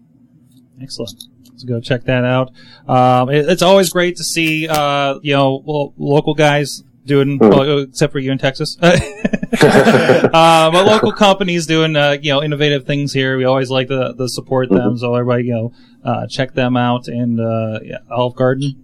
Excellent. 0.81 1.25
Let's 1.51 1.65
go 1.65 1.81
check 1.81 2.05
that 2.05 2.25
out. 2.25 2.51
Um, 2.89 3.29
it- 3.31 3.49
it's 3.49 3.63
always 3.63 3.91
great 3.91 4.17
to 4.17 4.25
see, 4.25 4.67
uh, 4.69 5.19
you 5.23 5.35
know, 5.35 5.63
lo- 5.65 5.95
local 5.97 6.35
guys 6.35 6.83
doing, 7.07 7.39
Hmm. 7.39 7.49
well, 7.49 7.79
except 7.81 8.13
for 8.13 8.19
you 8.19 8.31
in 8.33 8.39
Texas. 8.39 8.77
uh, 8.83 10.71
but 10.71 10.85
local 10.87 11.13
companies 11.13 11.67
doing, 11.67 11.97
uh, 11.97 12.17
you 12.21 12.31
know, 12.33 12.43
innovative 12.43 12.85
things 12.85 13.13
here. 13.13 13.37
We 13.39 13.45
always 13.45 13.71
like 13.71 13.89
to, 13.89 14.15
to 14.17 14.29
support 14.29 14.69
them. 14.71 14.97
So 14.99 15.15
everybody, 15.15 15.45
you 15.45 15.55
know, 15.55 15.73
uh, 16.05 16.27
check 16.27 16.55
them 16.55 16.77
out 16.77 17.09
and, 17.09 17.41
uh, 17.41 17.81
yeah, 17.83 17.99
Olive 18.11 18.37
Garden, 18.37 18.75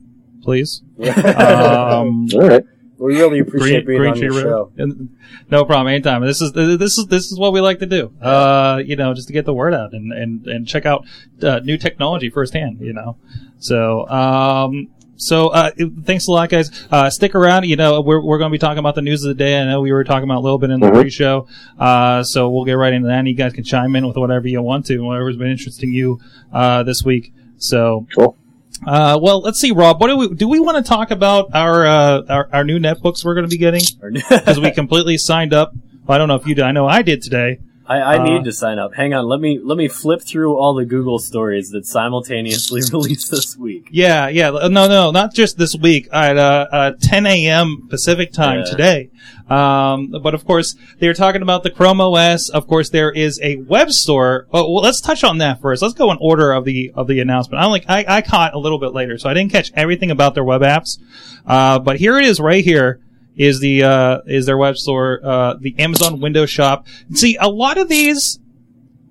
please. 0.43 0.83
Um, 1.03 2.29
All 2.35 2.41
right. 2.49 2.65
We 2.99 3.17
really 3.19 3.41
appreciate 3.41 3.85
being 3.85 4.01
on 4.07 4.15
Tree 4.15 4.29
your 4.29 4.41
show. 4.43 4.73
And- 4.77 5.09
No 5.51 5.65
problem. 5.65 5.89
Anytime. 5.93 6.23
This 6.25 6.41
is 6.41 6.53
this 6.53 6.99
is 6.99 7.07
this 7.07 7.33
is 7.33 7.39
what 7.39 7.53
we 7.53 7.61
like 7.61 7.81
to 7.81 7.87
do. 7.87 8.13
Uh, 8.23 8.81
you 8.85 8.95
know, 8.95 9.13
just 9.13 9.27
to 9.27 9.33
get 9.33 9.45
the 9.45 9.53
word 9.53 9.75
out 9.75 9.93
and 9.93 10.13
and 10.13 10.47
and 10.47 10.69
check 10.69 10.87
out 10.87 11.05
uh, 11.43 11.59
new 11.65 11.77
technology 11.77 12.31
firsthand. 12.31 12.79
You 12.81 12.93
know, 12.93 13.17
so 13.59 14.09
um. 14.09 14.89
So, 15.16 15.48
uh, 15.48 15.70
thanks 16.05 16.27
a 16.27 16.33
lot, 16.33 16.48
guys. 16.51 16.70
Uh, 16.90 17.09
stick 17.09 17.35
around. 17.37 17.64
You 17.66 17.77
know, 17.77 18.01
we're, 18.01 18.20
we're 18.20 18.38
going 18.38 18.51
to 18.51 18.55
be 18.55 18.59
talking 18.59 18.79
about 18.79 18.94
the 18.96 19.03
news 19.03 19.22
of 19.22 19.29
the 19.29 19.35
day. 19.35 19.61
I 19.61 19.64
know 19.64 19.81
we 19.81 19.92
were 19.92 20.03
talking 20.03 20.25
about 20.25 20.38
a 20.38 20.40
little 20.40 20.59
bit 20.59 20.70
in 20.70 20.81
the 20.81 20.88
Mhm. 20.88 20.94
pre-show. 21.01 21.46
Uh, 21.79 22.25
so 22.25 22.51
we'll 22.51 22.64
get 22.64 22.72
right 22.72 22.92
into 22.92 23.07
that. 23.09 23.18
And 23.20 23.29
you 23.29 23.35
guys 23.35 23.53
can 23.53 23.62
chime 23.62 23.94
in 23.94 24.07
with 24.07 24.16
whatever 24.16 24.48
you 24.48 24.61
want 24.62 24.87
to, 24.87 24.98
whatever's 24.98 25.37
been 25.37 25.51
interesting 25.51 25.92
you, 25.92 26.18
uh, 26.53 26.83
this 26.83 27.03
week. 27.05 27.33
So, 27.59 28.07
Cool. 28.16 28.37
uh, 28.85 29.18
well, 29.22 29.40
let's 29.42 29.61
see, 29.61 29.70
Rob. 29.70 30.01
What 30.01 30.09
do 30.09 30.16
we 30.16 30.35
do? 30.35 30.48
We 30.48 30.59
want 30.59 30.85
to 30.85 30.88
talk 30.88 31.12
about 31.12 31.51
our 31.55 31.87
uh, 31.87 32.22
our, 32.29 32.48
our 32.53 32.64
new 32.64 32.81
netbooks 32.81 33.25
we're 33.25 33.35
going 33.35 33.46
to 33.48 33.51
be 33.51 33.59
getting 33.59 33.83
because 34.29 34.59
we 34.61 34.72
completely 34.72 35.18
signed 35.18 35.55
up. 35.55 35.72
Well, 36.05 36.16
I 36.16 36.18
don't 36.18 36.27
know 36.27 36.35
if 36.35 36.46
you 36.48 36.57
did. 36.57 36.64
I 36.64 36.72
know 36.72 36.88
I 36.88 37.03
did 37.03 37.22
today. 37.22 37.61
I, 37.87 37.97
I 37.99 38.18
Uh, 38.18 38.25
need 38.25 38.45
to 38.45 38.53
sign 38.53 38.79
up. 38.79 38.95
Hang 38.95 39.12
on, 39.12 39.27
let 39.27 39.40
me 39.40 39.59
let 39.62 39.77
me 39.77 39.88
flip 39.88 40.23
through 40.23 40.57
all 40.57 40.75
the 40.75 40.85
Google 40.85 41.18
stories 41.18 41.71
that 41.71 41.85
simultaneously 41.87 42.81
released 42.92 43.31
this 43.31 43.57
week. 43.57 43.88
Yeah, 43.90 44.29
yeah. 44.29 44.51
No, 44.51 44.87
no, 44.88 45.11
not 45.11 45.35
just 45.35 45.59
this 45.59 45.75
week. 45.75 46.09
At 46.12 46.38
uh, 46.38 46.66
uh, 46.71 46.92
10 47.01 47.27
a.m. 47.27 47.88
Pacific 47.90 48.33
time 48.33 48.61
Yeah. 48.61 48.64
today. 48.71 49.11
Um, 49.51 50.14
but 50.23 50.35
of 50.35 50.45
course, 50.47 50.75
they're 50.99 51.12
talking 51.14 51.42
about 51.42 51.62
the 51.62 51.71
Chrome 51.71 52.01
OS. 52.01 52.49
Of 52.51 52.66
course, 52.66 52.90
there 52.90 53.11
is 53.11 53.38
a 53.42 53.57
web 53.57 53.90
store. 53.90 54.47
Oh, 54.53 54.73
well, 54.73 54.83
let's 54.83 55.01
touch 55.01 55.25
on 55.25 55.38
that 55.38 55.61
first. 55.61 55.83
Let's 55.83 55.95
go 55.95 56.11
in 56.12 56.18
order 56.21 56.53
of 56.53 56.64
the 56.64 56.92
of 56.95 57.07
the 57.09 57.21
announcement. 57.21 57.62
I'm 57.62 57.71
like 57.71 57.85
I, 57.88 58.05
I 58.09 58.23
caught 58.23 58.55
a 58.55 58.59
little 58.59 58.79
bit 58.79 58.95
later, 58.95 59.18
so 59.18 59.29
I 59.29 59.35
didn't 59.35 59.51
catch 59.53 59.73
everything 59.75 60.11
about 60.11 60.35
their 60.35 60.45
web 60.45 60.62
apps. 60.62 60.99
Uh, 61.47 61.79
but 61.81 61.97
here 61.97 62.16
it 62.18 62.25
is, 62.25 62.38
right 62.40 62.64
here. 62.64 63.01
Is 63.37 63.61
the 63.61 63.83
uh, 63.85 64.21
is 64.27 64.47
their 64.47 64.59
web 64.59 64.77
store 64.77 65.21
uh, 65.25 65.55
the 65.59 65.75
Amazon 65.79 66.21
Windows 66.21 66.51
Shop? 66.51 66.87
See, 67.14 67.37
a 67.40 67.49
lot 67.49 67.79
of 67.79 67.88
these 67.88 68.38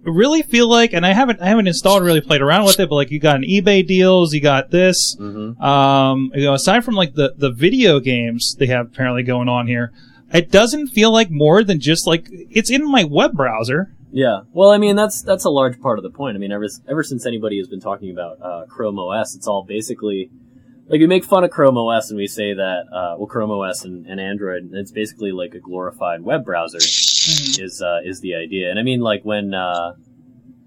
really 0.03 0.41
feel 0.41 0.67
like, 0.67 0.93
and 0.93 1.05
I 1.05 1.13
haven't 1.13 1.41
I 1.41 1.47
haven't 1.47 1.67
installed 1.67 2.03
really 2.03 2.21
played 2.21 2.41
around 2.41 2.65
with 2.65 2.79
it, 2.79 2.89
but 2.89 2.95
like 2.95 3.11
you 3.11 3.19
got 3.19 3.37
an 3.37 3.43
eBay 3.43 3.85
deals, 3.85 4.33
you 4.33 4.41
got 4.41 4.71
this. 4.71 5.15
Mm-hmm. 5.19 5.61
Um, 5.61 6.31
you 6.35 6.43
know, 6.43 6.53
aside 6.53 6.83
from 6.83 6.95
like 6.95 7.15
the 7.15 7.33
the 7.37 7.51
video 7.51 7.99
games 7.99 8.55
they 8.59 8.67
have 8.67 8.87
apparently 8.87 9.23
going 9.23 9.49
on 9.49 9.67
here, 9.67 9.91
it 10.33 10.51
doesn't 10.51 10.87
feel 10.87 11.11
like 11.11 11.29
more 11.29 11.63
than 11.63 11.79
just 11.79 12.07
like 12.07 12.27
it's 12.29 12.69
in 12.69 12.89
my 12.89 13.03
web 13.03 13.33
browser. 13.33 13.93
Yeah. 14.11 14.41
Well, 14.51 14.69
I 14.69 14.77
mean, 14.77 14.95
that's 14.95 15.21
that's 15.21 15.45
a 15.45 15.49
large 15.49 15.79
part 15.79 15.97
of 15.97 16.03
the 16.03 16.09
point. 16.09 16.35
I 16.35 16.39
mean, 16.39 16.51
ever 16.51 16.67
ever 16.87 17.03
since 17.03 17.25
anybody 17.25 17.57
has 17.57 17.67
been 17.67 17.79
talking 17.79 18.11
about 18.11 18.41
uh, 18.41 18.65
Chrome 18.65 18.99
OS, 18.99 19.35
it's 19.35 19.47
all 19.47 19.63
basically 19.63 20.29
like 20.91 20.99
we 20.99 21.07
make 21.07 21.23
fun 21.23 21.45
of 21.45 21.51
Chrome 21.51 21.77
OS 21.77 22.09
and 22.09 22.17
we 22.17 22.27
say 22.27 22.53
that 22.53 22.83
uh, 22.91 23.15
well, 23.17 23.25
Chrome 23.25 23.49
OS 23.49 23.85
and, 23.85 24.05
and 24.07 24.19
Android, 24.19 24.63
and 24.63 24.75
it's 24.75 24.91
basically 24.91 25.31
like 25.31 25.53
a 25.53 25.59
glorified 25.59 26.21
web 26.21 26.43
browser 26.43 26.79
is 26.79 27.81
uh, 27.81 27.99
is 28.03 28.19
the 28.19 28.35
idea. 28.35 28.69
And 28.69 28.77
I 28.77 28.83
mean, 28.83 28.99
like 28.99 29.23
when 29.23 29.53
uh, 29.53 29.93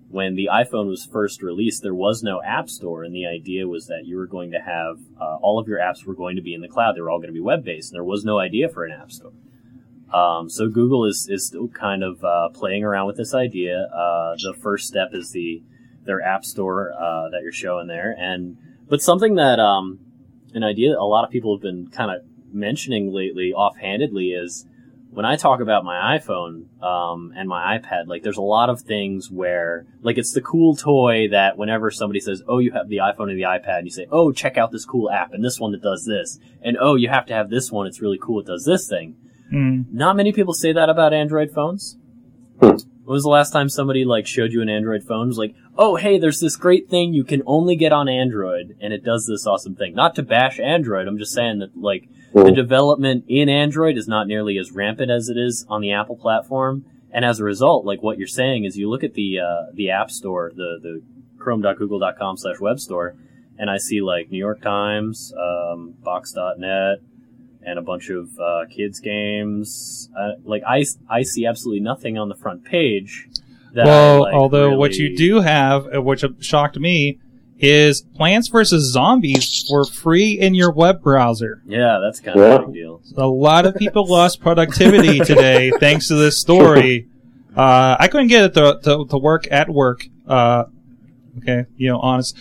when 0.08 0.34
the 0.34 0.48
iPhone 0.50 0.88
was 0.88 1.04
first 1.04 1.42
released, 1.42 1.82
there 1.82 1.94
was 1.94 2.22
no 2.22 2.40
App 2.42 2.70
Store, 2.70 3.04
and 3.04 3.14
the 3.14 3.26
idea 3.26 3.68
was 3.68 3.88
that 3.88 4.06
you 4.06 4.16
were 4.16 4.26
going 4.26 4.52
to 4.52 4.60
have 4.60 4.96
uh, 5.20 5.36
all 5.42 5.58
of 5.58 5.68
your 5.68 5.78
apps 5.78 6.06
were 6.06 6.14
going 6.14 6.36
to 6.36 6.42
be 6.42 6.54
in 6.54 6.62
the 6.62 6.68
cloud. 6.68 6.96
They 6.96 7.02
were 7.02 7.10
all 7.10 7.18
going 7.18 7.28
to 7.28 7.34
be 7.34 7.40
web 7.40 7.62
based, 7.62 7.92
and 7.92 7.96
there 7.96 8.04
was 8.04 8.24
no 8.24 8.38
idea 8.38 8.70
for 8.70 8.86
an 8.86 8.92
App 8.92 9.12
Store. 9.12 9.32
Um, 10.10 10.48
so 10.48 10.68
Google 10.68 11.04
is, 11.04 11.28
is 11.28 11.48
still 11.48 11.68
kind 11.68 12.02
of 12.02 12.24
uh, 12.24 12.48
playing 12.54 12.82
around 12.82 13.08
with 13.08 13.16
this 13.16 13.34
idea. 13.34 13.88
Uh, 13.92 14.36
the 14.36 14.54
first 14.62 14.88
step 14.88 15.08
is 15.12 15.32
the 15.32 15.62
their 16.04 16.22
App 16.22 16.46
Store 16.46 16.92
uh, 16.92 17.28
that 17.30 17.40
you're 17.42 17.52
showing 17.52 17.88
there, 17.88 18.14
and 18.18 18.56
but 18.88 19.02
something 19.02 19.34
that 19.34 19.58
um, 19.58 19.98
an 20.54 20.64
idea 20.64 20.90
that 20.90 20.98
a 20.98 21.04
lot 21.04 21.24
of 21.24 21.30
people 21.30 21.54
have 21.54 21.62
been 21.62 21.88
kind 21.88 22.10
of 22.10 22.22
mentioning 22.52 23.12
lately, 23.12 23.52
offhandedly, 23.52 24.28
is 24.30 24.66
when 25.10 25.24
I 25.24 25.36
talk 25.36 25.60
about 25.60 25.84
my 25.84 26.18
iPhone 26.18 26.82
um, 26.82 27.32
and 27.36 27.48
my 27.48 27.78
iPad. 27.78 28.06
Like, 28.06 28.22
there's 28.22 28.36
a 28.36 28.42
lot 28.42 28.70
of 28.70 28.80
things 28.80 29.30
where, 29.30 29.86
like, 30.02 30.18
it's 30.18 30.32
the 30.32 30.40
cool 30.40 30.74
toy 30.74 31.28
that 31.30 31.56
whenever 31.56 31.90
somebody 31.90 32.20
says, 32.20 32.42
"Oh, 32.48 32.58
you 32.58 32.72
have 32.72 32.88
the 32.88 32.98
iPhone 32.98 33.30
and 33.30 33.38
the 33.38 33.44
iPad," 33.44 33.78
and 33.78 33.86
you 33.86 33.92
say, 33.92 34.06
"Oh, 34.10 34.32
check 34.32 34.56
out 34.56 34.72
this 34.72 34.84
cool 34.84 35.10
app 35.10 35.32
and 35.32 35.44
this 35.44 35.60
one 35.60 35.72
that 35.72 35.82
does 35.82 36.04
this," 36.04 36.38
and 36.62 36.76
"Oh, 36.80 36.94
you 36.94 37.08
have 37.08 37.26
to 37.26 37.34
have 37.34 37.50
this 37.50 37.70
one. 37.70 37.86
It's 37.86 38.00
really 38.00 38.18
cool. 38.20 38.40
It 38.40 38.46
does 38.46 38.64
this 38.64 38.88
thing." 38.88 39.16
Mm. 39.52 39.92
Not 39.92 40.16
many 40.16 40.32
people 40.32 40.54
say 40.54 40.72
that 40.72 40.88
about 40.88 41.12
Android 41.12 41.50
phones. 41.50 41.98
Hmm. 42.60 42.76
When 43.04 43.14
was 43.14 43.22
the 43.22 43.28
last 43.28 43.52
time 43.52 43.68
somebody 43.68 44.04
like 44.04 44.26
showed 44.26 44.52
you 44.52 44.62
an 44.62 44.68
Android 44.68 45.04
phone? 45.04 45.24
It 45.24 45.28
was 45.28 45.38
like, 45.38 45.54
oh 45.76 45.96
hey, 45.96 46.18
there's 46.18 46.40
this 46.40 46.56
great 46.56 46.88
thing 46.88 47.12
you 47.12 47.24
can 47.24 47.42
only 47.46 47.76
get 47.76 47.92
on 47.92 48.08
Android, 48.08 48.76
and 48.80 48.92
it 48.92 49.04
does 49.04 49.26
this 49.26 49.46
awesome 49.46 49.76
thing. 49.76 49.94
Not 49.94 50.14
to 50.14 50.22
bash 50.22 50.58
Android, 50.58 51.06
I'm 51.06 51.18
just 51.18 51.34
saying 51.34 51.58
that 51.58 51.76
like 51.76 52.08
the 52.32 52.50
development 52.50 53.24
in 53.28 53.48
Android 53.48 53.96
is 53.96 54.08
not 54.08 54.26
nearly 54.26 54.58
as 54.58 54.72
rampant 54.72 55.10
as 55.10 55.28
it 55.28 55.36
is 55.36 55.66
on 55.68 55.82
the 55.82 55.92
Apple 55.92 56.16
platform, 56.16 56.86
and 57.12 57.24
as 57.24 57.40
a 57.40 57.44
result, 57.44 57.84
like 57.84 58.02
what 58.02 58.18
you're 58.18 58.26
saying 58.26 58.64
is 58.64 58.76
you 58.76 58.88
look 58.88 59.04
at 59.04 59.14
the 59.14 59.38
uh, 59.38 59.70
the 59.74 59.90
App 59.90 60.10
Store, 60.10 60.50
the 60.54 60.78
the 60.82 61.02
chrome.google.com 61.38 62.38
slash 62.38 62.58
web 62.58 62.80
store, 62.80 63.16
and 63.58 63.68
I 63.68 63.76
see 63.76 64.00
like 64.00 64.30
New 64.30 64.38
York 64.38 64.62
Times, 64.62 65.32
um, 65.38 65.94
Box.net, 66.02 67.00
and 67.66 67.78
a 67.78 67.82
bunch 67.82 68.10
of 68.10 68.28
uh, 68.38 68.64
kids 68.70 69.00
games. 69.00 70.08
Uh, 70.18 70.32
like 70.44 70.62
I, 70.66 70.84
I 71.08 71.22
see 71.22 71.46
absolutely 71.46 71.80
nothing 71.80 72.18
on 72.18 72.28
the 72.28 72.34
front 72.34 72.64
page. 72.64 73.28
That 73.74 73.86
I, 73.86 73.88
Well, 73.88 74.20
like, 74.22 74.34
although 74.34 74.76
what 74.76 74.94
you 74.94 75.16
do 75.16 75.40
have, 75.40 75.86
uh, 75.94 76.00
which 76.02 76.24
shocked 76.40 76.78
me, 76.78 77.18
is 77.58 78.02
Plants 78.16 78.48
vs 78.48 78.92
Zombies 78.92 79.64
for 79.68 79.84
free 79.84 80.32
in 80.32 80.54
your 80.54 80.72
web 80.72 81.02
browser. 81.02 81.62
yeah, 81.66 81.98
that's 82.02 82.20
kind 82.20 82.38
of 82.38 82.62
a 82.62 82.66
big 82.66 82.74
deal. 82.74 83.00
A 83.16 83.26
lot 83.26 83.64
of 83.64 83.74
people 83.76 84.06
lost 84.06 84.40
productivity 84.40 85.18
today 85.24 85.70
thanks 85.80 86.08
to 86.08 86.14
this 86.14 86.40
story. 86.40 87.08
Uh, 87.56 87.96
I 88.00 88.08
couldn't 88.08 88.26
get 88.26 88.42
it 88.46 88.54
to, 88.54 88.80
to, 88.82 89.06
to 89.08 89.16
work 89.16 89.44
at 89.48 89.70
work. 89.70 90.04
Uh, 90.26 90.64
okay, 91.38 91.66
you 91.76 91.88
know, 91.88 92.00
honest. 92.00 92.36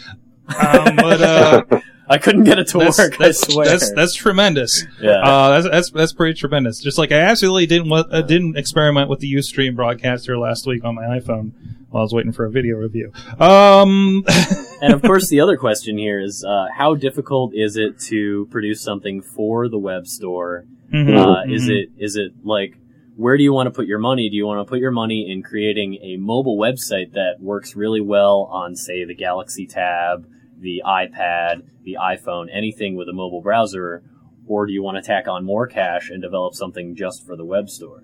Um, 0.48 0.96
but 0.96 1.22
uh, 1.22 1.64
I 2.08 2.18
couldn't 2.18 2.44
get 2.44 2.60
it 2.60 2.68
to 2.70 2.80
that's, 2.80 2.98
work. 3.00 3.18
that's, 3.18 3.44
I 3.44 3.52
swear. 3.54 3.66
that's 3.66 3.92
that's 3.94 4.14
tremendous. 4.14 4.86
yeah. 5.02 5.20
Uh, 5.22 5.50
that's, 5.62 5.70
that's 5.70 5.90
that's 5.92 6.14
pretty 6.14 6.38
tremendous. 6.38 6.80
Just 6.82 6.98
like 6.98 7.12
I 7.12 7.20
absolutely 7.20 7.66
didn't 7.66 7.90
wa- 7.90 8.04
uh, 8.12 8.22
didn't 8.22 8.58
experiment 8.58 9.10
with 9.10 9.20
the 9.20 9.34
UStream 9.36 9.76
broadcaster 9.76 10.38
last 10.38 10.68
week 10.68 10.84
on 10.84 10.96
my 10.96 11.04
iPhone 11.04 11.52
while 11.90 12.02
I 12.02 12.04
was 12.04 12.14
waiting 12.14 12.32
for 12.34 12.46
a 12.46 12.52
video 12.52 12.76
review. 12.78 13.12
Um, 13.40 14.26
and 14.82 14.94
of 14.94 15.02
course, 15.02 15.30
the 15.30 15.40
other 15.42 15.58
question 15.58 15.98
here 15.98 16.20
is 16.20 16.44
uh, 16.44 16.68
how 16.76 16.96
difficult 16.96 17.54
is 17.54 17.78
it 17.78 18.00
to 18.08 18.48
produce 18.52 18.82
something 18.82 19.22
for 19.22 19.70
the 19.70 19.78
web 19.80 20.08
store? 20.08 20.66
mhm, 20.94 21.16
Uh, 21.18 21.52
Is 21.52 21.68
mhm. 21.70 21.84
it 21.84 21.90
is 21.98 22.16
it 22.16 22.34
like 22.44 22.78
where 23.16 23.38
do 23.38 23.44
you 23.44 23.54
want 23.54 23.68
to 23.68 23.72
put 23.72 23.86
your 23.86 24.00
money? 24.00 24.28
Do 24.30 24.36
you 24.36 24.46
want 24.48 24.66
to 24.66 24.70
put 24.70 24.80
your 24.80 24.92
money 24.92 25.30
in 25.32 25.44
creating 25.44 26.00
a 26.02 26.18
mobile 26.18 26.58
website 26.58 27.14
that 27.14 27.36
works 27.40 27.76
really 27.76 28.02
well 28.02 28.50
on, 28.52 28.76
say, 28.76 29.06
the 29.06 29.14
Galaxy 29.14 29.68
Tab, 29.68 30.26
the 30.64 30.82
iPad, 30.86 31.64
the 31.84 31.98
iPhone, 32.02 32.48
anything 32.52 32.96
with 32.96 33.08
a 33.10 33.14
mobile 33.14 33.42
browser, 33.42 34.02
or 34.48 34.66
do 34.66 34.74
you 34.74 34.82
want 34.82 34.96
to 34.98 35.02
tack 35.04 35.28
on 35.28 35.46
more 35.46 35.68
cash 35.68 36.10
and 36.10 36.22
develop 36.22 36.56
something 36.56 36.96
just 36.96 37.26
for 37.26 37.36
the 37.36 37.46
web 37.46 37.70
store? 37.70 38.04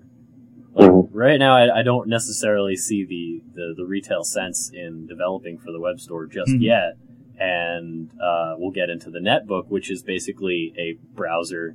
Like, 0.74 0.90
Mhm. 0.90 1.08
right 1.12 1.38
now, 1.38 1.56
I, 1.56 1.80
I 1.80 1.82
don't 1.82 2.08
necessarily 2.08 2.76
see 2.76 3.04
the, 3.04 3.42
the, 3.54 3.74
the 3.76 3.84
retail 3.84 4.22
sense 4.22 4.70
in 4.72 5.06
developing 5.06 5.58
for 5.58 5.72
the 5.72 5.80
web 5.80 5.98
store 5.98 6.26
just 6.26 6.52
Mhm. 6.52 6.60
yet. 6.62 6.96
And 7.38 8.10
uh, 8.22 8.54
we'll 8.58 8.70
get 8.70 8.90
into 8.90 9.10
the 9.10 9.18
netbook, 9.18 9.68
which 9.68 9.90
is 9.90 10.02
basically 10.02 10.74
a 10.78 10.98
browser. 11.16 11.74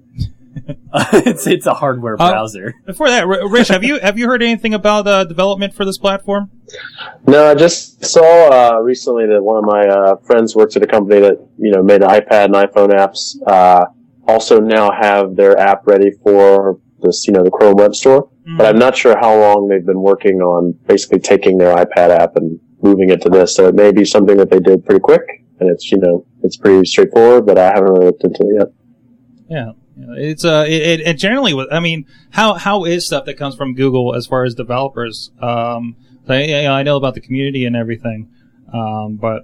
it's 1.13 1.45
it's 1.47 1.65
a 1.65 1.73
hardware 1.73 2.15
Uh, 2.19 2.29
browser. 2.29 2.73
Before 2.85 3.09
that, 3.09 3.27
Rich, 3.27 3.67
have 3.69 3.83
you 3.83 3.99
have 3.99 4.17
you 4.17 4.27
heard 4.27 4.41
anything 4.41 4.73
about 4.73 5.07
uh, 5.07 5.23
development 5.25 5.73
for 5.73 5.83
this 5.85 5.97
platform? 5.97 6.49
No, 7.27 7.47
I 7.51 7.55
just 7.55 8.03
saw 8.05 8.49
uh, 8.49 8.79
recently 8.79 9.25
that 9.27 9.41
one 9.43 9.57
of 9.57 9.65
my 9.65 9.81
uh, 9.87 10.15
friends 10.25 10.55
works 10.55 10.75
at 10.75 10.83
a 10.83 10.87
company 10.87 11.19
that 11.21 11.37
you 11.57 11.71
know 11.71 11.83
made 11.83 12.01
iPad 12.01 12.45
and 12.45 12.53
iPhone 12.55 12.89
apps. 12.89 13.35
Uh, 13.45 13.85
also 14.27 14.59
now 14.59 14.89
have 14.91 15.35
their 15.35 15.57
app 15.59 15.85
ready 15.85 16.09
for 16.23 16.79
this, 17.01 17.27
you 17.27 17.33
know, 17.33 17.43
the 17.43 17.51
Chrome 17.51 17.75
Web 17.75 17.93
Store. 17.95 18.29
But 18.57 18.67
I'm 18.67 18.77
not 18.79 18.95
sure 18.95 19.17
how 19.19 19.35
long 19.39 19.67
they've 19.67 19.85
been 19.85 20.01
working 20.01 20.39
on 20.39 20.73
basically 20.87 21.19
taking 21.19 21.57
their 21.57 21.75
iPad 21.75 22.11
app 22.11 22.35
and 22.35 22.59
moving 22.83 23.09
it 23.09 23.19
to 23.23 23.29
this. 23.29 23.55
So 23.55 23.67
it 23.67 23.73
may 23.75 23.91
be 23.91 24.05
something 24.05 24.37
that 24.37 24.51
they 24.51 24.59
did 24.59 24.85
pretty 24.85 24.99
quick, 25.01 25.21
and 25.59 25.69
it's 25.69 25.91
you 25.91 25.97
know 25.97 26.25
it's 26.43 26.55
pretty 26.55 26.85
straightforward. 26.85 27.45
But 27.47 27.57
I 27.57 27.65
haven't 27.67 27.85
really 27.91 28.05
looked 28.05 28.23
into 28.23 28.41
it 28.43 28.55
yet. 28.59 28.67
Yeah, 29.49 29.71
Yeah, 29.97 30.05
it's 30.17 30.43
uh, 30.45 30.65
it, 30.67 30.81
it, 30.81 30.99
it 31.01 31.13
generally. 31.17 31.53
with- 31.53 31.71
I 31.71 31.79
mean, 31.79 32.05
how 32.31 32.53
how 32.55 32.85
is 32.85 33.05
stuff 33.05 33.25
that 33.25 33.35
comes 33.35 33.55
from 33.55 33.73
Google 33.75 34.13
as 34.15 34.27
far 34.27 34.43
as 34.43 34.53
developers? 34.55 35.31
Um, 35.41 35.95
I, 36.27 36.65
I 36.67 36.83
know 36.83 36.97
about 36.97 37.13
the 37.13 37.21
community 37.21 37.65
and 37.65 37.75
everything, 37.75 38.29
um, 38.73 39.15
but 39.17 39.43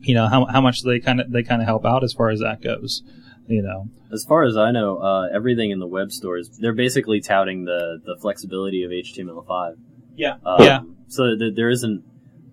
you 0.00 0.14
know 0.14 0.26
how 0.28 0.44
how 0.46 0.60
much 0.60 0.82
they 0.82 1.00
kind 1.00 1.20
of 1.20 1.30
they 1.30 1.42
kind 1.42 1.60
of 1.60 1.66
help 1.66 1.84
out 1.84 2.02
as 2.04 2.12
far 2.12 2.30
as 2.30 2.40
that 2.40 2.62
goes. 2.62 3.02
You 3.46 3.60
know, 3.62 3.88
As 4.10 4.24
far 4.24 4.44
as 4.44 4.56
I 4.56 4.70
know, 4.70 4.96
uh, 4.98 5.28
everything 5.34 5.70
in 5.70 5.78
the 5.78 5.86
web 5.86 6.12
stores 6.12 6.48
they're 6.58 6.72
basically 6.72 7.20
touting 7.20 7.64
the 7.66 8.00
the 8.02 8.16
flexibility 8.18 8.84
of 8.84 8.90
HTML5. 8.90 9.74
Yeah. 10.16 10.36
Um, 10.46 10.62
Yeah. 10.62 10.80
So 11.08 11.36
th- 11.36 11.54
there 11.54 11.68
isn't 11.68 12.02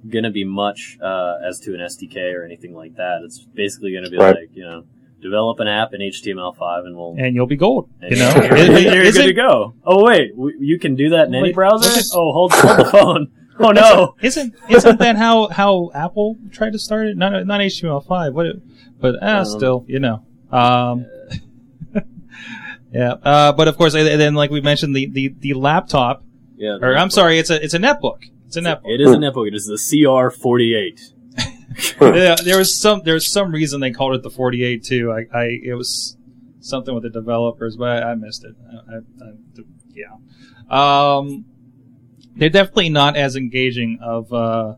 going 0.09 0.25
to 0.25 0.31
be 0.31 0.43
much 0.43 0.97
uh, 1.01 1.35
as 1.47 1.59
to 1.61 1.73
an 1.73 1.79
SDK 1.79 2.33
or 2.35 2.43
anything 2.43 2.73
like 2.75 2.95
that. 2.95 3.21
It's 3.23 3.39
basically 3.39 3.91
going 3.93 4.03
to 4.03 4.09
be 4.09 4.17
Right. 4.17 4.35
like 4.35 4.49
you 4.53 4.63
know, 4.65 4.83
develop 5.21 5.59
an 5.59 5.67
app 5.67 5.93
in 5.93 6.01
HTML5 6.01 6.85
and 6.85 6.95
we'll. 6.97 7.15
and 7.17 7.35
you'll 7.35 7.45
be 7.47 7.55
gold. 7.55 7.89
You 8.01 8.17
know, 8.17 8.31
you're, 8.35 8.57
you're 8.79 9.03
is 9.03 9.17
good 9.17 9.27
to 9.27 9.33
go. 9.33 9.73
Oh 9.85 10.03
wait, 10.03 10.35
w- 10.35 10.57
you 10.59 10.79
can 10.79 10.95
do 10.95 11.09
that 11.11 11.27
in 11.27 11.35
any 11.35 11.53
browser. 11.53 11.89
look 11.89 12.05
Oh, 12.13 12.31
hold 12.33 12.51
hold 12.53 12.79
the 12.79 12.85
phone. 12.91 13.31
Oh 13.63 13.71
no. 13.71 14.15
Isn't 14.23 14.55
isn't 14.69 14.97
that 14.99 15.17
how 15.17 15.47
how 15.49 15.91
Apple 15.93 16.35
tried 16.51 16.73
to 16.73 16.79
start 16.79 17.07
it? 17.07 17.17
Not 17.17 17.45
not 17.45 17.59
HTML5, 17.59 18.33
what? 18.33 18.45
It, 18.47 18.55
but 18.99 19.21
uh, 19.21 19.39
Um, 19.39 19.45
still, 19.45 19.85
you 19.87 19.99
know. 19.99 20.25
Um, 20.51 21.05
yeah, 22.91 23.13
uh, 23.23 23.51
but 23.51 23.67
of 23.67 23.77
course, 23.77 23.93
and 23.93 24.19
then 24.19 24.33
like 24.33 24.49
we 24.51 24.61
mentioned, 24.61 24.95
the 24.95 25.05
the 25.11 25.35
the 25.39 25.53
laptop, 25.53 26.23
Yeah. 26.57 26.77
or 26.81 26.97
I'm 26.97 27.09
sorry, 27.11 27.37
it's 27.39 27.49
a 27.51 27.63
it's 27.63 27.73
a 27.75 27.79
netbook. 27.79 28.19
It's 28.47 28.57
a 28.57 28.61
netbook. 28.61 28.81
It 28.85 28.99
is 29.01 29.11
a 29.11 29.17
netbook. 29.17 29.47
It 29.47 29.53
is 29.53 29.65
the 29.65 29.75
CR48. 29.75 31.13
Yeah, 32.01 32.35
there 32.43 32.57
was 32.57 32.79
some 32.79 33.01
there 33.03 33.13
was 33.13 33.31
some 33.31 33.51
reason 33.51 33.79
they 33.79 33.91
called 33.91 34.15
it 34.15 34.23
the 34.23 34.29
48 34.29 34.83
too. 34.83 35.11
I, 35.11 35.37
I 35.37 35.59
it 35.63 35.73
was 35.75 36.17
something 36.59 36.93
with 36.93 37.03
the 37.03 37.09
developers, 37.09 37.75
but 37.77 38.03
I, 38.03 38.11
I 38.11 38.15
missed 38.15 38.43
it. 38.43 38.55
I, 38.69 38.95
I, 38.95 39.29
I, 39.29 39.33
yeah, 39.93 41.17
um, 41.17 41.45
they're 42.35 42.49
definitely 42.49 42.89
not 42.89 43.15
as 43.17 43.35
engaging 43.35 43.99
of 44.01 44.31
uh, 44.33 44.75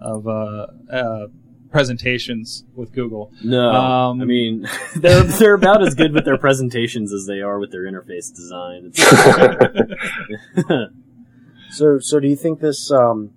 of 0.00 0.26
uh, 0.26 0.66
uh, 0.92 1.26
presentations 1.70 2.64
with 2.74 2.92
Google. 2.92 3.32
No, 3.42 3.70
Um, 3.70 4.20
I 4.20 4.24
mean 4.24 4.68
they're 4.96 5.22
they're 5.24 5.54
about 5.54 5.82
as 5.82 5.94
good 5.94 6.12
with 6.12 6.24
their 6.24 6.38
presentations 6.38 7.12
as 7.12 7.26
they 7.26 7.40
are 7.40 7.58
with 7.58 7.70
their 7.72 7.90
interface 7.90 8.34
design. 8.34 8.92
So, 11.72 11.98
so 12.00 12.20
do 12.20 12.28
you 12.28 12.36
think 12.36 12.60
this 12.60 12.92
um, 12.92 13.30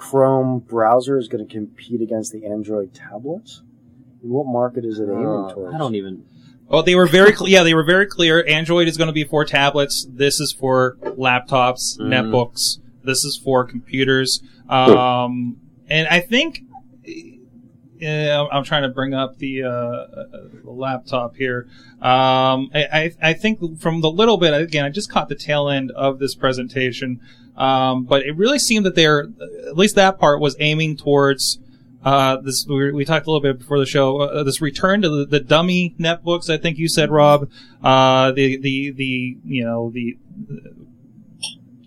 Chrome 0.00 0.60
browser 0.60 1.18
is 1.18 1.28
going 1.28 1.46
to 1.46 1.52
compete 1.52 2.00
against 2.00 2.32
the 2.32 2.46
Android 2.46 2.94
tablets? 2.94 3.60
And 4.22 4.30
what 4.30 4.46
market 4.46 4.84
is 4.86 4.98
it 4.98 5.04
aiming 5.10 5.26
Uh, 5.26 5.52
towards? 5.52 5.74
I 5.74 5.78
don't 5.78 5.94
even. 5.94 6.24
Well, 6.68 6.82
they 6.82 6.94
were 6.94 7.06
very 7.06 7.34
cl- 7.36 7.48
yeah, 7.48 7.62
they 7.64 7.74
were 7.74 7.84
very 7.84 8.06
clear. 8.06 8.42
Android 8.48 8.88
is 8.88 8.96
going 8.96 9.08
to 9.08 9.12
be 9.12 9.24
for 9.24 9.44
tablets. 9.44 10.06
This 10.10 10.40
is 10.40 10.52
for 10.58 10.96
laptops, 11.02 11.98
Mhm. 12.00 12.08
netbooks. 12.08 12.78
This 13.04 13.24
is 13.24 13.38
for 13.44 13.64
computers. 13.64 14.40
Um, 14.70 15.56
and 15.88 16.08
I 16.08 16.20
think 16.20 16.60
I'm 18.02 18.64
trying 18.64 18.82
to 18.82 18.88
bring 18.88 19.14
up 19.14 19.38
the, 19.38 19.64
uh, 19.64 20.06
the 20.64 20.70
laptop 20.70 21.36
here. 21.36 21.68
Um, 22.00 22.70
I, 22.74 22.86
I, 22.92 23.12
I 23.22 23.32
think 23.34 23.80
from 23.80 24.00
the 24.00 24.10
little 24.10 24.36
bit 24.36 24.54
again, 24.54 24.84
I 24.84 24.90
just 24.90 25.10
caught 25.10 25.28
the 25.28 25.34
tail 25.34 25.68
end 25.68 25.90
of 25.92 26.18
this 26.18 26.34
presentation, 26.34 27.20
um, 27.56 28.04
but 28.04 28.22
it 28.22 28.36
really 28.36 28.58
seemed 28.58 28.86
that 28.86 28.94
they're 28.94 29.28
at 29.68 29.76
least 29.76 29.96
that 29.96 30.18
part 30.18 30.40
was 30.40 30.56
aiming 30.58 30.96
towards 30.96 31.58
uh, 32.02 32.36
this 32.38 32.66
we, 32.66 32.92
we 32.92 33.04
talked 33.04 33.26
a 33.26 33.30
little 33.30 33.42
bit 33.42 33.58
before 33.58 33.78
the 33.78 33.86
show. 33.86 34.20
Uh, 34.20 34.42
this 34.42 34.60
return 34.60 35.02
to 35.02 35.08
the, 35.08 35.26
the 35.26 35.40
dummy 35.40 35.94
netbooks. 35.98 36.48
I 36.48 36.56
think 36.56 36.78
you 36.78 36.88
said, 36.88 37.10
Rob. 37.10 37.50
Uh, 37.82 38.32
the 38.32 38.56
the 38.56 38.90
the 38.92 39.36
you 39.44 39.64
know 39.64 39.90
the 39.90 40.16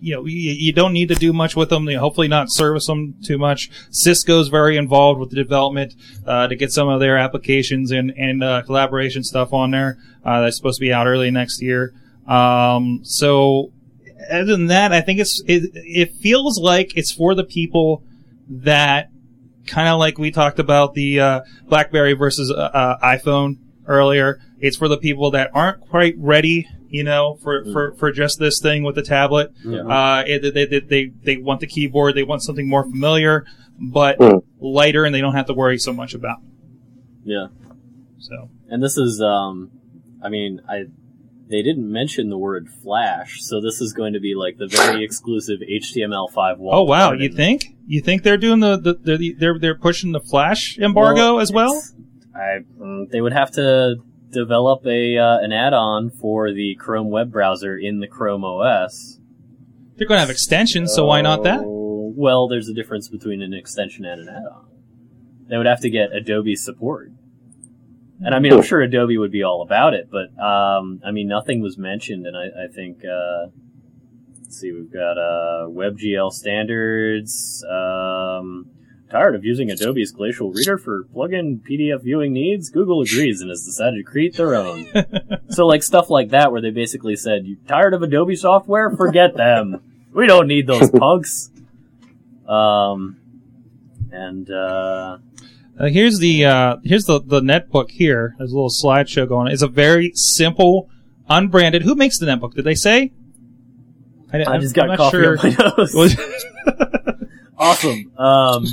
you 0.04 0.14
know 0.14 0.26
you, 0.26 0.52
you 0.52 0.72
don't 0.72 0.92
need 0.92 1.08
to 1.08 1.14
do 1.14 1.32
much 1.32 1.56
with 1.56 1.70
them. 1.70 1.88
You 1.88 1.98
hopefully, 1.98 2.28
not 2.28 2.50
service 2.50 2.86
them 2.86 3.16
too 3.24 3.38
much. 3.38 3.70
Cisco's 3.90 4.48
very 4.48 4.76
involved 4.76 5.18
with 5.18 5.30
the 5.30 5.36
development 5.36 5.94
uh, 6.26 6.46
to 6.48 6.56
get 6.56 6.72
some 6.72 6.88
of 6.88 7.00
their 7.00 7.16
applications 7.16 7.90
and 7.90 8.12
and 8.16 8.44
uh, 8.44 8.62
collaboration 8.62 9.24
stuff 9.24 9.52
on 9.52 9.70
there. 9.70 9.98
Uh, 10.24 10.42
that's 10.42 10.56
supposed 10.56 10.78
to 10.78 10.82
be 10.82 10.92
out 10.92 11.06
early 11.06 11.30
next 11.30 11.62
year. 11.62 11.94
Um, 12.26 13.00
so 13.02 13.72
other 14.30 14.44
than 14.44 14.66
that, 14.66 14.92
I 14.92 15.00
think 15.00 15.20
it's 15.20 15.42
it, 15.46 15.70
it 15.74 16.12
feels 16.12 16.58
like 16.60 16.96
it's 16.96 17.12
for 17.12 17.34
the 17.34 17.44
people 17.44 18.02
that 18.48 19.08
kind 19.66 19.88
of 19.88 19.98
like 19.98 20.18
we 20.18 20.30
talked 20.30 20.58
about 20.58 20.92
the 20.94 21.20
uh, 21.20 21.40
BlackBerry 21.66 22.12
versus 22.12 22.50
uh, 22.50 22.54
uh, 22.54 22.98
iPhone 23.02 23.56
earlier. 23.86 24.40
It's 24.60 24.76
for 24.76 24.88
the 24.88 24.98
people 24.98 25.30
that 25.32 25.50
aren't 25.54 25.80
quite 25.80 26.14
ready, 26.18 26.66
you 26.94 27.02
know, 27.02 27.34
for, 27.42 27.64
for, 27.72 27.92
for 27.96 28.12
just 28.12 28.38
this 28.38 28.60
thing 28.60 28.84
with 28.84 28.94
the 28.94 29.02
tablet. 29.02 29.50
Yeah. 29.64 29.80
Uh, 29.80 30.22
it, 30.26 30.54
they, 30.54 30.64
they, 30.66 30.78
they, 30.80 31.04
they 31.24 31.36
want 31.36 31.58
the 31.60 31.66
keyboard, 31.66 32.14
they 32.14 32.22
want 32.22 32.42
something 32.42 32.68
more 32.68 32.84
familiar, 32.84 33.44
but 33.80 34.18
Mm. 34.20 34.42
lighter, 34.60 35.04
and 35.04 35.12
they 35.14 35.20
don't 35.20 35.34
have 35.34 35.46
to 35.46 35.54
worry 35.54 35.78
so 35.78 35.92
much 35.92 36.14
about. 36.14 36.38
Yeah. 37.24 37.48
So 38.18 38.48
And 38.68 38.80
this 38.82 38.96
is, 38.96 39.20
um, 39.20 39.70
I 40.22 40.28
mean, 40.28 40.60
I 40.68 40.84
they 41.50 41.62
didn't 41.62 41.90
mention 41.92 42.30
the 42.30 42.38
word 42.38 42.68
Flash, 42.82 43.42
so 43.42 43.60
this 43.60 43.80
is 43.80 43.92
going 43.92 44.14
to 44.14 44.20
be 44.20 44.34
like 44.34 44.56
the 44.56 44.66
very 44.66 45.04
exclusive 45.04 45.60
HTML5 45.60 46.58
wall. 46.58 46.74
Oh 46.74 46.82
wow, 46.84 47.12
you 47.12 47.28
think? 47.28 47.76
You 47.86 48.00
think 48.00 48.22
they're 48.22 48.38
doing 48.38 48.60
the, 48.60 48.78
the 48.78 48.94
they're 48.94 49.18
they're 49.38 49.58
they're 49.58 49.78
pushing 49.78 50.12
the 50.12 50.20
Flash 50.20 50.78
embargo 50.78 51.38
as 51.38 51.52
well? 51.52 51.82
I 52.34 52.60
mm, 52.80 53.10
they 53.10 53.20
would 53.20 53.34
have 53.34 53.50
to 53.52 53.96
develop 54.34 54.84
a 54.86 55.16
uh, 55.16 55.38
an 55.38 55.52
add-on 55.52 56.10
for 56.10 56.52
the 56.52 56.74
Chrome 56.74 57.10
web 57.10 57.30
browser 57.30 57.76
in 57.78 58.00
the 58.00 58.06
Chrome 58.06 58.44
OS. 58.44 59.18
They're 59.96 60.08
going 60.08 60.16
to 60.16 60.22
have 60.22 60.30
extensions, 60.30 60.92
so 60.92 61.06
why 61.06 61.22
not 61.22 61.44
that? 61.44 61.60
Oh, 61.60 62.12
Well, 62.16 62.48
there's 62.48 62.68
a 62.68 62.74
difference 62.74 63.08
between 63.08 63.40
an 63.42 63.54
extension 63.54 64.04
and 64.04 64.20
an 64.22 64.28
add-on. 64.28 64.66
They 65.48 65.56
would 65.56 65.66
have 65.66 65.80
to 65.80 65.90
get 65.90 66.12
Adobe 66.12 66.56
support. 66.56 67.12
And 68.20 68.34
I 68.34 68.38
mean, 68.38 68.52
I'm 68.52 68.62
sure 68.62 68.80
Adobe 68.80 69.18
would 69.18 69.32
be 69.32 69.42
all 69.42 69.62
about 69.62 69.92
it, 69.94 70.08
but 70.10 70.28
um, 70.42 71.00
I 71.04 71.10
mean, 71.10 71.28
nothing 71.28 71.60
was 71.60 71.76
mentioned, 71.76 72.26
and 72.26 72.36
I, 72.36 72.64
I 72.64 72.68
think 72.72 73.04
uh, 73.04 73.50
let's 74.40 74.58
see, 74.58 74.72
we've 74.72 74.92
got 74.92 75.18
uh, 75.18 75.66
WebGL 75.68 76.32
standards. 76.32 77.64
Um, 77.68 78.70
tired 79.14 79.36
of 79.36 79.44
using 79.44 79.70
Adobe's 79.70 80.10
Glacial 80.10 80.50
Reader 80.50 80.76
for 80.76 81.04
plugin 81.14 81.60
PDF 81.60 82.02
viewing 82.02 82.32
needs? 82.32 82.68
Google 82.68 83.00
agrees 83.02 83.40
and 83.40 83.48
has 83.48 83.64
decided 83.64 83.96
to 83.98 84.02
create 84.02 84.36
their 84.36 84.54
own. 84.56 84.86
so, 85.50 85.66
like 85.66 85.82
stuff 85.84 86.10
like 86.10 86.30
that, 86.30 86.50
where 86.50 86.60
they 86.60 86.70
basically 86.70 87.14
said, 87.14 87.46
"You 87.46 87.56
tired 87.68 87.94
of 87.94 88.02
Adobe 88.02 88.34
software? 88.34 88.90
Forget 88.90 89.36
them. 89.36 89.80
We 90.12 90.26
don't 90.26 90.48
need 90.48 90.66
those 90.66 90.90
punks." 90.98 91.50
Um, 92.48 93.16
and 94.10 94.50
uh, 94.50 95.18
Uh, 95.78 95.86
here's 95.86 96.18
the 96.18 96.44
uh, 96.44 96.76
here's 96.84 97.04
the 97.04 97.20
the 97.20 97.40
netbook 97.40 97.90
here. 97.90 98.34
There's 98.38 98.50
a 98.50 98.54
little 98.54 98.68
slideshow 98.70 99.28
going. 99.28 99.46
on. 99.46 99.52
It's 99.52 99.62
a 99.62 99.68
very 99.68 100.10
simple, 100.14 100.88
unbranded. 101.28 101.82
Who 101.82 101.94
makes 101.94 102.18
the 102.18 102.26
netbook? 102.26 102.54
Did 102.54 102.64
they 102.64 102.74
say? 102.74 103.12
I 104.32 104.38
just 104.58 104.76
I'm 104.76 104.86
got 104.86 104.86
not 104.88 104.96
coffee 104.98 105.18
sure. 105.18 105.38
on 105.38 105.54
my 105.56 105.72
nose. 105.78 106.16
Awesome. 107.56 108.10
Um, 108.18 108.66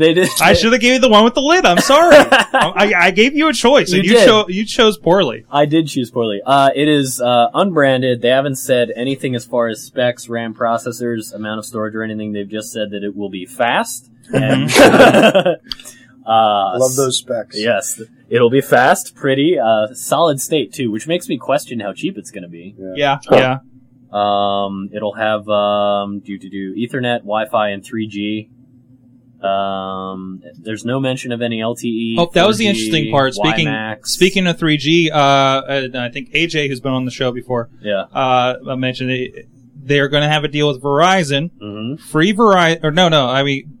they 0.00 0.14
did. 0.14 0.28
I 0.40 0.54
should 0.54 0.72
have 0.72 0.80
gave 0.80 0.94
you 0.94 0.98
the 1.00 1.08
one 1.08 1.22
with 1.24 1.34
the 1.34 1.40
lid. 1.40 1.64
I'm 1.64 1.78
sorry. 1.78 2.16
I, 2.32 2.92
I 2.98 3.10
gave 3.12 3.34
you 3.36 3.48
a 3.48 3.52
choice, 3.52 3.92
and 3.92 4.02
You 4.04 4.10
you, 4.10 4.16
did. 4.18 4.26
cho- 4.26 4.48
you 4.48 4.64
chose 4.66 4.98
poorly. 4.98 5.44
I 5.50 5.66
did 5.66 5.86
choose 5.88 6.10
poorly. 6.10 6.40
Uh, 6.44 6.70
it 6.74 6.88
is 6.88 7.20
uh, 7.20 7.48
unbranded. 7.54 8.22
They 8.22 8.28
haven't 8.30 8.56
said 8.56 8.90
anything 8.96 9.34
as 9.34 9.44
far 9.44 9.68
as 9.68 9.82
specs, 9.82 10.28
RAM 10.28 10.54
processors, 10.54 11.32
amount 11.32 11.58
of 11.60 11.64
storage, 11.66 11.94
or 11.94 12.02
anything. 12.02 12.32
They've 12.32 12.48
just 12.48 12.72
said 12.72 12.90
that 12.90 13.04
it 13.04 13.14
will 13.14 13.30
be 13.30 13.46
fast. 13.46 14.10
And, 14.32 14.70
uh, 14.78 15.54
Love 16.26 16.96
those 16.96 17.18
specs. 17.18 17.58
Yes, 17.58 18.00
it'll 18.28 18.50
be 18.50 18.60
fast, 18.60 19.14
pretty, 19.14 19.58
uh, 19.58 19.88
solid 19.94 20.40
state 20.40 20.72
too, 20.72 20.90
which 20.90 21.06
makes 21.06 21.28
me 21.28 21.36
question 21.38 21.80
how 21.80 21.92
cheap 21.92 22.16
it's 22.16 22.30
going 22.30 22.42
to 22.44 22.48
be. 22.48 22.74
Yeah, 22.96 23.18
Huh. 23.28 23.36
yeah. 23.36 23.58
Um, 24.12 24.90
it'll 24.92 25.14
have 25.14 25.48
um, 25.48 26.20
do 26.20 26.36
to 26.36 26.48
do 26.48 26.74
Ethernet, 26.74 27.18
Wi-Fi, 27.20 27.68
and 27.70 27.82
3G. 27.84 28.48
Um, 29.42 30.42
there's 30.58 30.84
no 30.84 31.00
mention 31.00 31.32
of 31.32 31.42
any 31.42 31.60
LTE. 31.60 32.16
Oh, 32.18 32.30
that 32.34 32.46
was 32.46 32.58
the 32.58 32.66
interesting 32.66 33.10
part. 33.10 33.34
Speaking 33.34 33.66
WiMAX. 33.66 34.06
speaking 34.06 34.46
of 34.46 34.58
3G, 34.58 35.10
uh, 35.10 35.98
I 35.98 36.08
think 36.10 36.32
AJ, 36.32 36.68
who's 36.68 36.80
been 36.80 36.92
on 36.92 37.04
the 37.04 37.10
show 37.10 37.32
before, 37.32 37.70
yeah. 37.80 38.02
uh, 38.12 38.56
mentioned 38.76 39.10
it, 39.10 39.48
they're 39.82 40.08
going 40.08 40.22
to 40.22 40.28
have 40.28 40.44
a 40.44 40.48
deal 40.48 40.68
with 40.68 40.82
Verizon, 40.82 41.50
hmm 41.58 41.96
free 41.96 42.32
Verizon, 42.32 42.84
or 42.84 42.90
no, 42.90 43.08
no, 43.08 43.28
I 43.28 43.42
mean, 43.42 43.78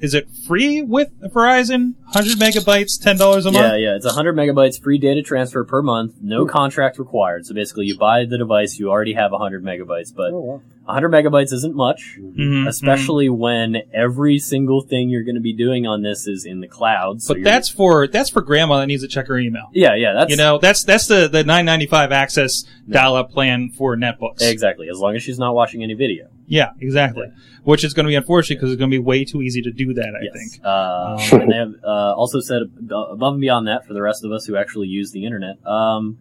is 0.00 0.14
it 0.14 0.28
free 0.46 0.80
with 0.82 1.08
Verizon? 1.20 1.94
100 2.12 2.38
megabytes, 2.38 2.98
$10 2.98 3.20
a 3.20 3.44
month? 3.44 3.54
Yeah, 3.54 3.76
yeah. 3.76 3.96
It's 3.96 4.06
100 4.06 4.34
megabytes 4.34 4.82
free 4.82 4.98
data 4.98 5.22
transfer 5.22 5.62
per 5.64 5.82
month. 5.82 6.14
No 6.22 6.46
contract 6.46 6.98
required. 6.98 7.44
So 7.44 7.54
basically, 7.54 7.84
you 7.86 7.98
buy 7.98 8.24
the 8.24 8.38
device, 8.38 8.78
you 8.78 8.90
already 8.90 9.12
have 9.12 9.30
100 9.30 9.62
megabytes. 9.62 10.14
But 10.14 10.32
Oh, 10.32 10.40
wow. 10.40 10.62
100 10.92 11.10
megabytes 11.10 11.52
isn't 11.52 11.74
much, 11.74 12.18
Mhm, 12.20 12.66
especially 12.68 13.28
when 13.28 13.76
every 13.92 14.38
single 14.38 14.82
thing 14.82 15.08
you're 15.08 15.24
going 15.24 15.34
to 15.36 15.40
be 15.40 15.52
doing 15.54 15.86
on 15.86 16.02
this 16.02 16.26
is 16.26 16.44
in 16.44 16.60
the 16.60 16.68
cloud. 16.68 17.22
So 17.22 17.34
But 17.34 17.38
you're- 17.38 17.50
that's 17.50 17.68
for 17.68 18.06
that's 18.06 18.30
for 18.30 18.42
grandma 18.42 18.80
that 18.80 18.86
needs 18.86 19.02
to 19.02 19.08
check 19.08 19.26
her 19.28 19.38
email. 19.38 19.68
yeah, 19.72 19.94
yeah. 19.94 20.12
That's 20.12 20.30
You 20.30 20.36
know, 20.36 20.58
that's 20.58 20.84
that's 20.84 21.06
the 21.06 21.28
the 21.28 21.44
995 21.44 22.12
access 22.12 22.64
dial-up 22.88 23.30
plan 23.30 23.70
for 23.76 23.96
netbooks. 23.96 24.40
exactly 24.42 24.88
as 24.90 24.98
long 24.98 25.14
as 25.16 25.22
she's 25.22 25.38
not 25.38 25.54
watching 25.54 25.82
any 25.82 25.94
video. 25.94 26.26
Yeah, 26.46 26.70
exactly. 26.80 27.26
Which 27.62 27.84
is 27.84 27.94
going 27.94 28.04
to 28.06 28.08
be 28.10 28.16
unfortunate 28.16 28.56
because 28.58 28.72
it's 28.72 28.78
going 28.78 28.90
to 28.90 28.94
be 28.94 28.98
way 28.98 29.24
too 29.24 29.40
easy 29.40 29.62
to 29.62 29.70
do 29.70 29.94
that. 29.94 30.14
I 30.20 30.24
yes. 30.24 30.32
think. 30.34 30.64
Um, 30.66 31.40
and 31.42 31.52
they 31.52 31.56
have 31.56 31.72
uh, 31.84 32.14
also 32.16 32.40
said 32.40 32.62
above 32.90 33.34
and 33.34 33.40
beyond 33.40 33.68
that 33.68 33.86
for 33.86 33.94
the 33.94 34.02
rest 34.02 34.24
of 34.24 34.32
us 34.32 34.46
who 34.46 34.56
actually 34.56 34.88
use 34.88 35.12
the 35.12 35.24
internet. 35.26 35.64
Um, 35.64 36.18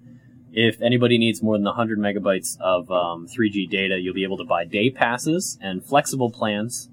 if 0.53 0.81
anybody 0.81 1.17
needs 1.17 1.41
more 1.43 1.57
than 1.57 1.65
100 1.65 1.99
megabytes 1.99 2.59
of 2.59 2.89
um, 2.91 3.27
3G 3.27 3.69
data, 3.69 3.99
you'll 3.99 4.13
be 4.13 4.23
able 4.23 4.37
to 4.37 4.45
buy 4.45 4.65
day 4.65 4.89
passes 4.89 5.57
and 5.61 5.83
flexible 5.83 6.29
plans. 6.31 6.89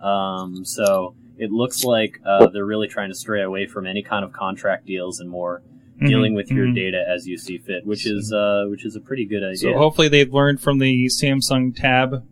Um, 0.00 0.64
so 0.64 1.14
it 1.36 1.50
looks 1.50 1.84
like 1.84 2.20
uh, 2.24 2.46
they're 2.48 2.64
really 2.64 2.88
trying 2.88 3.08
to 3.10 3.14
stray 3.14 3.42
away 3.42 3.66
from 3.66 3.86
any 3.86 4.02
kind 4.02 4.24
of 4.24 4.32
contract 4.32 4.86
deals 4.86 5.20
and 5.20 5.28
more 5.28 5.62
dealing 6.00 6.32
Mhm, 6.32 6.36
with 6.36 6.50
your 6.50 6.66
mhm. 6.66 6.74
data 6.74 7.04
as 7.06 7.26
you 7.26 7.36
see 7.36 7.58
fit, 7.58 7.84
which 7.84 8.06
is 8.06 8.32
uh, 8.32 8.64
which 8.70 8.86
is 8.86 8.96
a 8.96 9.00
pretty 9.00 9.26
good 9.26 9.42
idea. 9.42 9.56
So 9.56 9.76
hopefully 9.76 10.08
they've 10.08 10.32
learned 10.32 10.60
from 10.62 10.78
the 10.78 11.06
Samsung 11.06 11.76
Tab 11.76 12.24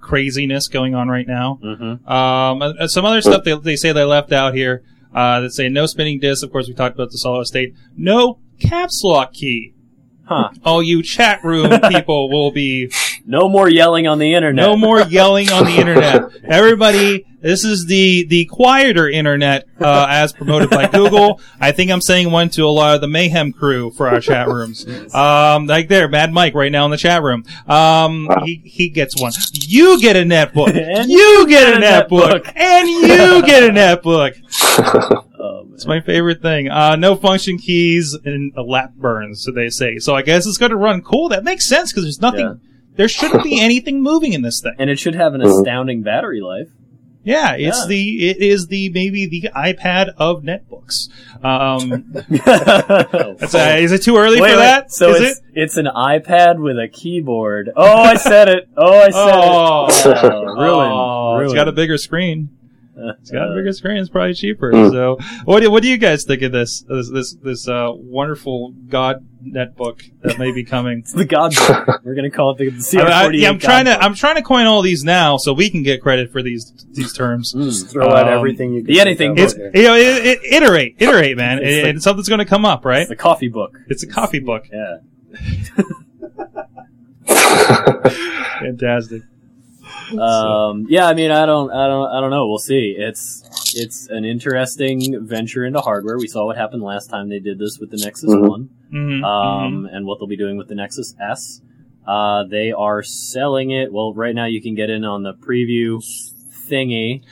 craziness 0.00 0.68
going 0.68 0.94
on 0.94 1.08
right 1.08 1.26
now. 1.26 1.58
hmm 1.62 2.10
Um, 2.10 2.62
uh, 2.62 2.86
some 2.86 3.04
other 3.04 3.20
stuff 3.22 3.44
they, 3.44 3.54
they 3.56 3.76
say 3.76 3.92
they 3.92 4.04
left 4.04 4.32
out 4.32 4.54
here. 4.54 4.82
Uh, 5.14 5.40
that 5.40 5.52
say 5.52 5.70
no 5.70 5.86
spinning 5.86 6.18
disk. 6.20 6.44
Of 6.44 6.52
course, 6.52 6.68
we 6.68 6.74
talked 6.74 6.94
about 6.94 7.10
the 7.10 7.18
solid 7.18 7.46
state. 7.46 7.74
No 7.96 8.40
caps 8.60 9.00
lock 9.02 9.32
key. 9.32 9.72
Huh. 10.28 10.50
All 10.64 10.82
you 10.82 11.02
chat 11.02 11.42
room 11.42 11.70
people 11.88 12.28
will 12.28 12.50
be 12.50 12.92
No 13.24 13.48
more 13.48 13.68
yelling 13.68 14.06
on 14.06 14.18
the 14.18 14.34
internet. 14.34 14.62
no 14.62 14.76
more 14.76 15.00
yelling 15.00 15.50
on 15.50 15.64
the 15.64 15.76
internet. 15.78 16.22
Everybody, 16.44 17.24
this 17.40 17.64
is 17.64 17.86
the 17.86 18.26
the 18.28 18.44
quieter 18.44 19.08
internet 19.08 19.66
uh, 19.80 20.06
as 20.10 20.34
promoted 20.34 20.68
by 20.68 20.86
Google. 20.88 21.40
I 21.60 21.72
think 21.72 21.90
I'm 21.90 22.02
saying 22.02 22.30
one 22.30 22.50
to 22.50 22.66
a 22.66 22.68
lot 22.68 22.94
of 22.94 23.00
the 23.00 23.08
mayhem 23.08 23.52
crew 23.52 23.90
for 23.92 24.06
our 24.06 24.20
chat 24.20 24.48
rooms. 24.48 24.86
Um, 25.14 25.66
like 25.66 25.88
there, 25.88 26.08
Mad 26.08 26.30
Mike 26.32 26.54
right 26.54 26.70
now 26.72 26.84
in 26.84 26.90
the 26.90 26.96
chat 26.98 27.22
room. 27.22 27.44
Um, 27.66 28.28
he 28.44 28.56
he 28.64 28.88
gets 28.90 29.18
one. 29.20 29.32
You 29.54 29.98
get 30.00 30.14
a 30.16 30.24
netbook. 30.24 30.68
And 30.98 31.08
you 31.10 31.46
get 31.48 31.72
a 31.74 31.80
netbook. 31.80 32.42
netbook, 32.44 32.52
and 32.56 32.88
you 32.88 33.42
get 33.46 33.62
a 33.64 33.72
netbook. 33.72 35.24
Um, 35.40 35.70
It's 35.74 35.86
my 35.86 36.00
favorite 36.00 36.42
thing. 36.42 36.68
Uh, 36.68 36.96
no 36.96 37.14
function 37.14 37.58
keys 37.58 38.12
and 38.24 38.52
a 38.56 38.62
lap 38.62 38.94
burns, 38.96 39.44
so 39.44 39.52
they 39.52 39.68
say. 39.68 39.98
So 39.98 40.14
I 40.16 40.22
guess 40.22 40.46
it's 40.46 40.58
going 40.58 40.70
to 40.70 40.76
run 40.76 41.00
cool. 41.02 41.28
That 41.28 41.44
makes 41.44 41.68
sense 41.68 41.92
because 41.92 42.04
there's 42.04 42.20
nothing. 42.20 42.40
Yeah. 42.46 42.54
There 42.96 43.08
shouldn't 43.08 43.44
be 43.44 43.60
anything 43.68 44.02
moving 44.02 44.32
in 44.32 44.42
this 44.42 44.60
thing. 44.60 44.74
and 44.78 44.90
it 44.90 44.98
should 44.98 45.14
have 45.14 45.34
an 45.34 45.40
Mhm. 45.42 45.58
astounding 45.60 46.02
battery 46.02 46.40
life. 46.40 46.68
Yeah, 47.24 47.54
it's 47.54 47.82
Yeah. 47.82 47.86
the 47.88 48.28
it 48.30 48.36
is 48.38 48.68
the 48.68 48.88
maybe 48.90 49.26
the 49.26 49.50
iPad 49.54 50.12
of 50.16 50.42
netbooks. 50.42 51.08
Um, 51.44 52.04
that's 53.38 53.54
uh, 53.54 53.76
is 53.78 53.92
it 53.92 54.02
too 54.02 54.16
early 54.16 54.40
Wait, 54.40 54.50
for 54.50 54.56
wait, 54.56 54.62
that? 54.62 54.92
So 54.92 55.10
is 55.10 55.20
it's 55.20 55.38
it? 55.40 55.44
it's 55.54 55.76
an 55.76 55.86
iPad 55.86 56.58
with 56.58 56.78
a 56.78 56.88
keyboard. 56.88 57.70
Oh, 57.76 58.02
I 58.02 58.16
said 58.16 58.48
it. 58.48 58.68
Oh, 58.76 58.92
I 58.98 59.10
said 59.10 59.14
Oh. 59.14 59.86
it. 59.88 60.06
Oh, 60.24 60.44
ruined. 60.44 60.92
Oh, 60.92 61.34
it's 61.36 61.40
ruined. 61.42 61.54
got 61.54 61.68
a 61.68 61.72
bigger 61.72 61.98
screen. 61.98 62.48
It's 63.20 63.30
got 63.30 63.50
a 63.50 63.54
bigger 63.54 63.72
screen. 63.72 63.98
It's 63.98 64.08
probably 64.10 64.34
cheaper. 64.34 64.72
Mm. 64.72 64.90
So, 64.90 65.18
what 65.44 65.60
do 65.60 65.70
what 65.70 65.82
do 65.82 65.88
you 65.88 65.98
guys 65.98 66.24
think 66.24 66.42
of 66.42 66.52
this 66.52 66.82
this 66.82 67.10
this, 67.10 67.34
this 67.34 67.68
uh, 67.68 67.90
wonderful 67.92 68.72
God 68.88 69.26
netbook 69.44 70.02
that 70.22 70.38
may 70.38 70.52
be 70.52 70.64
coming? 70.64 70.98
It's 71.08 71.12
the 71.12 71.24
God 71.24 71.54
book. 71.54 72.00
We're 72.04 72.14
gonna 72.14 72.30
call 72.30 72.52
it 72.52 72.58
the 72.58 72.68
I, 72.68 72.70
CR48. 72.70 73.10
I, 73.10 73.30
yeah, 73.30 73.48
I'm 73.48 73.58
trying 73.58 73.84
to 73.84 74.02
I'm 74.02 74.14
trying 74.14 74.34
to 74.36 74.42
coin 74.42 74.66
all 74.66 74.82
these 74.82 75.04
now 75.04 75.36
so 75.36 75.52
we 75.52 75.70
can 75.70 75.82
get 75.82 76.02
credit 76.02 76.32
for 76.32 76.42
these 76.42 76.72
these 76.90 77.12
terms. 77.12 77.52
Just 77.52 77.90
throw 77.90 78.08
out 78.10 78.26
Um, 78.26 78.34
everything 78.38 78.72
you 78.72 78.82
can. 78.84 78.92
the 78.92 79.00
anything 79.00 79.38
It's 79.38 79.54
you 79.54 79.82
know 79.84 79.94
it, 79.94 80.26
it, 80.26 80.38
iterate 80.44 80.96
iterate 80.98 81.36
man, 81.36 81.58
It's 81.58 81.78
and, 81.78 81.86
and 81.88 82.02
something's 82.02 82.28
going 82.28 82.40
to 82.40 82.44
come 82.44 82.64
up 82.64 82.84
right. 82.84 83.00
It's 83.02 83.10
the 83.10 83.16
coffee 83.16 83.48
book. 83.48 83.78
It's 83.88 84.02
a 84.02 84.08
coffee 84.08 84.40
book. 84.40 84.66
Yeah. 84.72 84.98
Fantastic. 88.60 89.22
Um, 90.18 90.86
yeah, 90.88 91.06
I 91.06 91.14
mean, 91.14 91.30
I 91.30 91.44
don't, 91.46 91.70
I 91.70 91.86
don't, 91.86 92.06
I 92.08 92.20
don't 92.20 92.30
know. 92.30 92.46
We'll 92.48 92.58
see. 92.58 92.94
It's, 92.96 93.44
it's 93.74 94.08
an 94.08 94.24
interesting 94.24 95.26
venture 95.26 95.64
into 95.64 95.80
hardware. 95.80 96.16
We 96.18 96.28
saw 96.28 96.46
what 96.46 96.56
happened 96.56 96.82
last 96.82 97.08
time 97.10 97.28
they 97.28 97.40
did 97.40 97.58
this 97.58 97.78
with 97.78 97.90
the 97.90 97.98
Nexus 97.98 98.30
Mhm. 98.30 98.48
One, 98.48 98.70
Mhm, 98.92 99.24
um, 99.24 99.88
and 99.92 100.06
what 100.06 100.18
they'll 100.18 100.26
be 100.28 100.36
doing 100.36 100.56
with 100.56 100.68
the 100.68 100.74
Nexus 100.74 101.14
S. 101.20 101.60
Uh, 102.06 102.44
they 102.44 102.72
are 102.72 103.02
selling 103.02 103.70
it. 103.70 103.92
Well, 103.92 104.14
right 104.14 104.34
now 104.34 104.46
you 104.46 104.62
can 104.62 104.74
get 104.74 104.88
in 104.88 105.04
on 105.04 105.22
the 105.24 105.34
preview 105.34 106.02
thingy. 106.68 107.22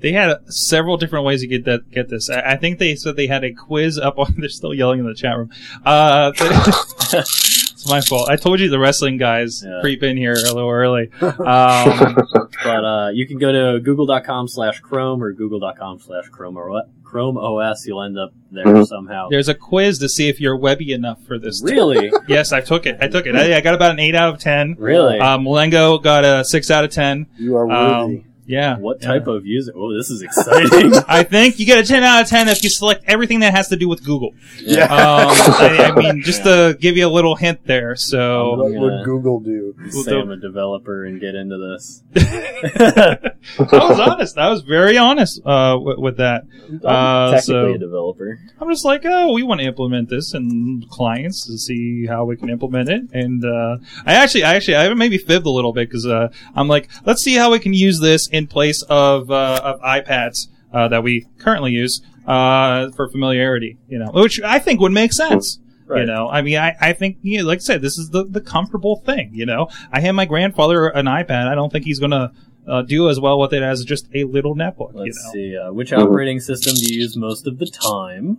They 0.00 0.12
had 0.12 0.36
several 0.52 0.96
different 0.96 1.24
ways 1.24 1.40
to 1.40 1.46
get 1.46 1.64
that 1.64 1.90
get 1.90 2.08
this. 2.08 2.28
I, 2.30 2.40
I 2.52 2.56
think 2.56 2.78
they 2.78 2.94
said 2.94 3.16
they 3.16 3.26
had 3.26 3.42
a 3.42 3.52
quiz 3.52 3.98
up 3.98 4.18
on. 4.18 4.34
They're 4.38 4.48
still 4.50 4.74
yelling 4.74 5.00
in 5.00 5.06
the 5.06 5.14
chat 5.14 5.36
room. 5.36 5.50
Uh, 5.84 6.32
It's 7.78 7.88
my 7.88 8.00
fault. 8.00 8.28
I 8.28 8.34
told 8.34 8.58
you 8.58 8.68
the 8.68 8.78
wrestling 8.80 9.18
guys 9.18 9.62
Yeah. 9.64 9.78
creep 9.80 10.02
in 10.02 10.16
here 10.16 10.32
a 10.32 10.52
little 10.52 10.68
early. 10.68 11.10
Um, 11.22 12.16
But 12.64 12.84
uh, 12.84 13.10
you 13.14 13.24
can 13.26 13.38
go 13.38 13.52
to 13.52 13.78
google.com 13.80 14.48
slash 14.48 14.80
Chrome 14.80 15.22
or 15.22 15.32
google.com 15.32 16.00
slash 16.00 16.28
Chrome 16.28 16.56
or 16.56 16.70
what? 16.70 16.88
Chrome 17.04 17.38
OS. 17.38 17.86
You'll 17.86 18.02
end 18.02 18.18
up 18.18 18.32
there 18.50 18.64
Mhm. 18.64 18.86
somehow. 18.86 19.28
there's 19.30 19.48
a 19.48 19.54
quiz 19.54 20.00
to 20.00 20.08
see 20.08 20.28
if 20.28 20.40
you're 20.40 20.56
webby 20.56 20.92
enough 20.92 21.22
for 21.24 21.38
this. 21.38 21.62
Really? 21.62 22.10
Yes, 22.26 22.52
I 22.52 22.60
took 22.62 22.84
it. 22.84 22.98
I 23.00 23.06
took 23.08 23.26
it. 23.26 23.36
I, 23.36 23.56
I 23.56 23.60
got 23.60 23.74
about 23.74 23.92
an 23.92 24.00
eight 24.00 24.14
out 24.16 24.34
of 24.34 24.40
ten. 24.40 24.74
Really? 24.78 25.18
Um, 25.20 25.44
Malengo 25.44 26.02
got 26.02 26.24
a 26.24 26.44
six 26.44 26.70
out 26.70 26.82
of 26.84 26.90
ten. 26.90 27.26
You 27.38 27.56
are 27.56 27.70
Um, 27.70 28.02
worthy. 28.10 28.24
Yeah. 28.48 28.78
what 28.78 29.02
yeah. 29.02 29.08
type 29.08 29.26
of 29.26 29.44
user? 29.46 29.72
Oh, 29.76 29.94
this 29.94 30.08
is 30.10 30.22
exciting. 30.22 30.94
I 31.08 31.22
think 31.22 31.58
you 31.58 31.66
get 31.66 31.78
a 31.78 31.86
10 31.86 32.02
out 32.02 32.22
of 32.22 32.28
10 32.28 32.48
if 32.48 32.64
you 32.64 32.70
select 32.70 33.04
everything 33.06 33.40
that 33.40 33.54
has 33.54 33.68
to 33.68 33.76
do 33.76 33.88
with 33.88 34.02
Google. 34.04 34.32
yeah. 34.60 34.84
Um, 34.84 35.28
I, 35.30 35.92
I 35.92 35.94
mean, 35.94 36.22
just 36.24 36.44
to 36.44 36.76
give 36.80 36.96
you 36.96 37.06
a 37.06 37.10
little 37.10 37.36
hint 37.36 37.66
there. 37.66 37.94
So, 37.94 38.54
what 38.54 38.72
would 38.72 39.04
Google 39.04 39.40
do? 39.40 39.74
Say 39.90 40.18
I'm 40.18 40.30
a 40.30 40.36
developer 40.36 41.04
and 41.04 41.20
get 41.20 41.34
into 41.34 41.58
this. 41.58 42.02
I 42.16 43.30
was 43.58 44.00
honest. 44.00 44.38
I 44.38 44.48
was 44.48 44.62
very 44.62 44.96
honest 44.96 45.40
uh, 45.44 45.76
with, 45.80 45.98
with 45.98 46.16
that. 46.16 46.44
I'm 46.68 46.80
Uh, 46.84 47.30
technically 47.32 47.42
so- 47.42 47.74
a 47.74 47.78
developer. 47.78 48.38
I'm 48.60 48.70
just 48.70 48.84
like, 48.84 49.02
oh, 49.04 49.32
we 49.32 49.42
want 49.42 49.60
to 49.60 49.66
implement 49.66 50.08
this 50.08 50.32
and 50.34 50.88
clients 50.88 51.46
to 51.46 51.58
see 51.58 52.06
how 52.06 52.24
we 52.24 52.36
can 52.36 52.48
implement 52.48 52.88
it. 52.88 53.02
And 53.12 53.44
uh, 53.44 53.76
I 54.06 54.14
actually, 54.14 54.44
I 54.44 54.54
actually, 54.56 54.76
I 54.76 54.92
maybe 54.94 55.18
fibbed 55.18 55.46
a 55.46 55.50
little 55.50 55.72
bit 55.72 55.88
because 55.88 56.06
uh, 56.06 56.28
I'm 56.54 56.66
like, 56.66 56.88
let's 57.04 57.22
see 57.22 57.34
how 57.34 57.52
we 57.52 57.58
can 57.58 57.72
use 57.74 58.00
this 58.00 58.28
in 58.28 58.37
place 58.46 58.82
of 58.82 59.30
uh, 59.30 59.60
of 59.62 59.80
iPads 59.80 60.48
uh, 60.72 60.88
that 60.88 61.02
we 61.02 61.26
currently 61.38 61.72
use 61.72 62.00
uh, 62.26 62.90
for 62.92 63.08
familiarity. 63.08 63.78
You 63.88 63.98
know, 63.98 64.10
which 64.12 64.40
I 64.42 64.58
think 64.58 64.80
would 64.80 64.92
make 64.92 65.12
sense. 65.12 65.58
You 65.90 66.04
know, 66.04 66.28
I 66.28 66.42
mean, 66.42 66.58
I, 66.58 66.76
I 66.78 66.92
think, 66.92 67.16
you 67.22 67.38
know, 67.38 67.44
like 67.44 67.60
I 67.60 67.60
said, 67.60 67.80
this 67.80 67.96
is 67.96 68.10
the, 68.10 68.24
the 68.24 68.42
comfortable 68.42 68.96
thing. 69.06 69.30
You 69.32 69.46
know, 69.46 69.68
I 69.90 70.00
hand 70.00 70.16
my 70.18 70.26
grandfather 70.26 70.88
an 70.88 71.06
iPad. 71.06 71.48
I 71.48 71.54
don't 71.54 71.72
think 71.72 71.86
he's 71.86 71.98
gonna 71.98 72.32
uh, 72.66 72.82
do 72.82 73.08
as 73.08 73.18
well 73.18 73.40
with 73.40 73.54
it 73.54 73.62
as 73.62 73.84
just 73.84 74.06
a 74.14 74.24
little 74.24 74.54
netbook. 74.54 74.90
Let's 74.92 75.16
you 75.16 75.22
know, 75.24 75.32
see. 75.32 75.56
Uh, 75.56 75.72
which 75.72 75.92
operating 75.92 76.40
system 76.40 76.74
do 76.74 76.92
you 76.92 77.00
use 77.00 77.16
most 77.16 77.46
of 77.46 77.58
the 77.58 77.66
time? 77.66 78.38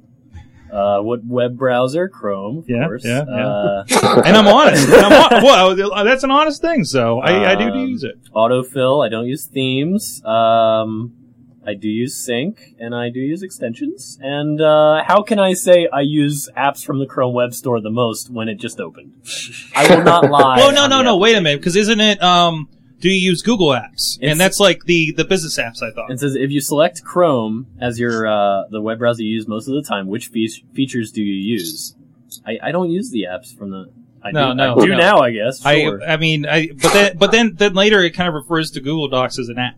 Uh, 0.72 1.02
what 1.02 1.22
web 1.26 1.58
browser? 1.58 2.08
Chrome, 2.10 2.60
of 2.60 2.70
Yeah, 2.70 2.86
course. 2.86 3.04
yeah, 3.06 3.26
yeah. 3.28 3.48
Uh, 3.48 3.84
and 4.26 4.38
I'm 4.38 4.48
honest. 4.48 4.88
And 4.90 5.06
I'm 5.14 5.44
well, 5.44 5.76
that's 6.06 6.24
an 6.24 6.32
honest 6.32 6.62
thing. 6.62 6.84
So 6.86 7.20
I, 7.20 7.52
I 7.52 7.56
do 7.56 7.66
Um, 7.72 7.88
use 7.90 8.04
it. 8.04 8.16
autofill. 8.36 9.06
I 9.06 9.10
don't 9.10 9.26
use 9.28 9.46
themes. 9.46 10.24
Um, 10.26 11.14
I 11.66 11.74
do 11.76 11.88
use 11.88 12.16
sync 12.26 12.74
and 12.80 12.96
I 12.96 13.10
do 13.10 13.20
use 13.20 13.44
extensions. 13.44 14.18
And 14.22 14.60
uh, 14.62 15.04
how 15.06 15.22
can 15.22 15.38
I 15.40 15.54
say 15.54 15.88
I 15.94 16.02
use 16.02 16.50
apps 16.58 16.84
from 16.84 17.00
the 17.00 17.06
Chrome 17.06 17.34
Web 17.34 17.54
Store 17.54 17.80
the 17.82 17.92
most 17.92 18.30
when 18.32 18.48
it 18.50 18.56
just 18.60 18.80
opened? 18.80 19.14
I 19.76 19.88
will 19.96 20.04
not 20.04 20.30
lie. 20.32 20.58
Well, 20.58 20.72
no, 20.72 20.88
no, 20.88 21.02
no. 21.04 21.18
Wait 21.18 21.36
a 21.36 21.42
minute, 21.42 21.60
because 21.60 21.76
isn't 21.76 22.00
it? 22.00 22.22
Um, 22.24 22.70
do 23.00 23.10
you 23.10 23.16
use 23.30 23.42
Google 23.42 23.70
Apps? 23.70 24.18
It's- 24.18 24.32
and 24.32 24.40
that's 24.40 24.60
like 24.60 24.84
the 24.86 25.12
the 25.12 25.26
business 25.26 25.58
apps. 25.58 25.82
I 25.82 25.92
thought. 25.92 26.12
It 26.12 26.20
says 26.20 26.36
if 26.36 26.52
you 26.52 26.62
select 26.62 27.04
Chrome 27.04 27.68
as 27.80 28.00
your 28.00 28.28
uh, 28.28 28.64
the 28.70 28.82
web 28.82 29.00
browser 29.00 29.24
you 29.24 29.30
use 29.30 29.48
most 29.48 29.68
of 29.68 29.74
the 29.74 29.82
time, 29.84 30.08
which 30.08 30.28
fe- 30.28 30.48
features 30.74 31.12
do 31.12 31.22
you 31.22 31.34
use? 31.34 31.96
I, 32.46 32.60
I 32.64 32.72
don't 32.72 32.90
use 32.92 33.10
the 33.12 33.24
apps 33.30 33.56
from 33.58 33.72
the. 33.72 33.92
I 34.22 34.32
No, 34.32 34.50
do, 34.50 34.56
no, 34.56 34.76
I 34.78 34.86
do 34.86 34.92
no. 34.92 34.98
now, 34.98 35.18
I 35.20 35.32
guess. 35.32 35.62
Sure. 35.62 36.02
I 36.04 36.14
I 36.14 36.18
mean, 36.18 36.46
I 36.46 36.68
but 36.82 36.92
then 36.94 37.18
but 37.18 37.32
then 37.32 37.54
then 37.56 37.74
later 37.74 38.02
it 38.04 38.12
kind 38.12 38.28
of 38.28 38.34
refers 38.36 38.72
to 38.72 38.82
Google 38.82 39.08
Docs 39.08 39.40
as 39.40 39.48
an 39.50 39.58
app. 39.58 39.76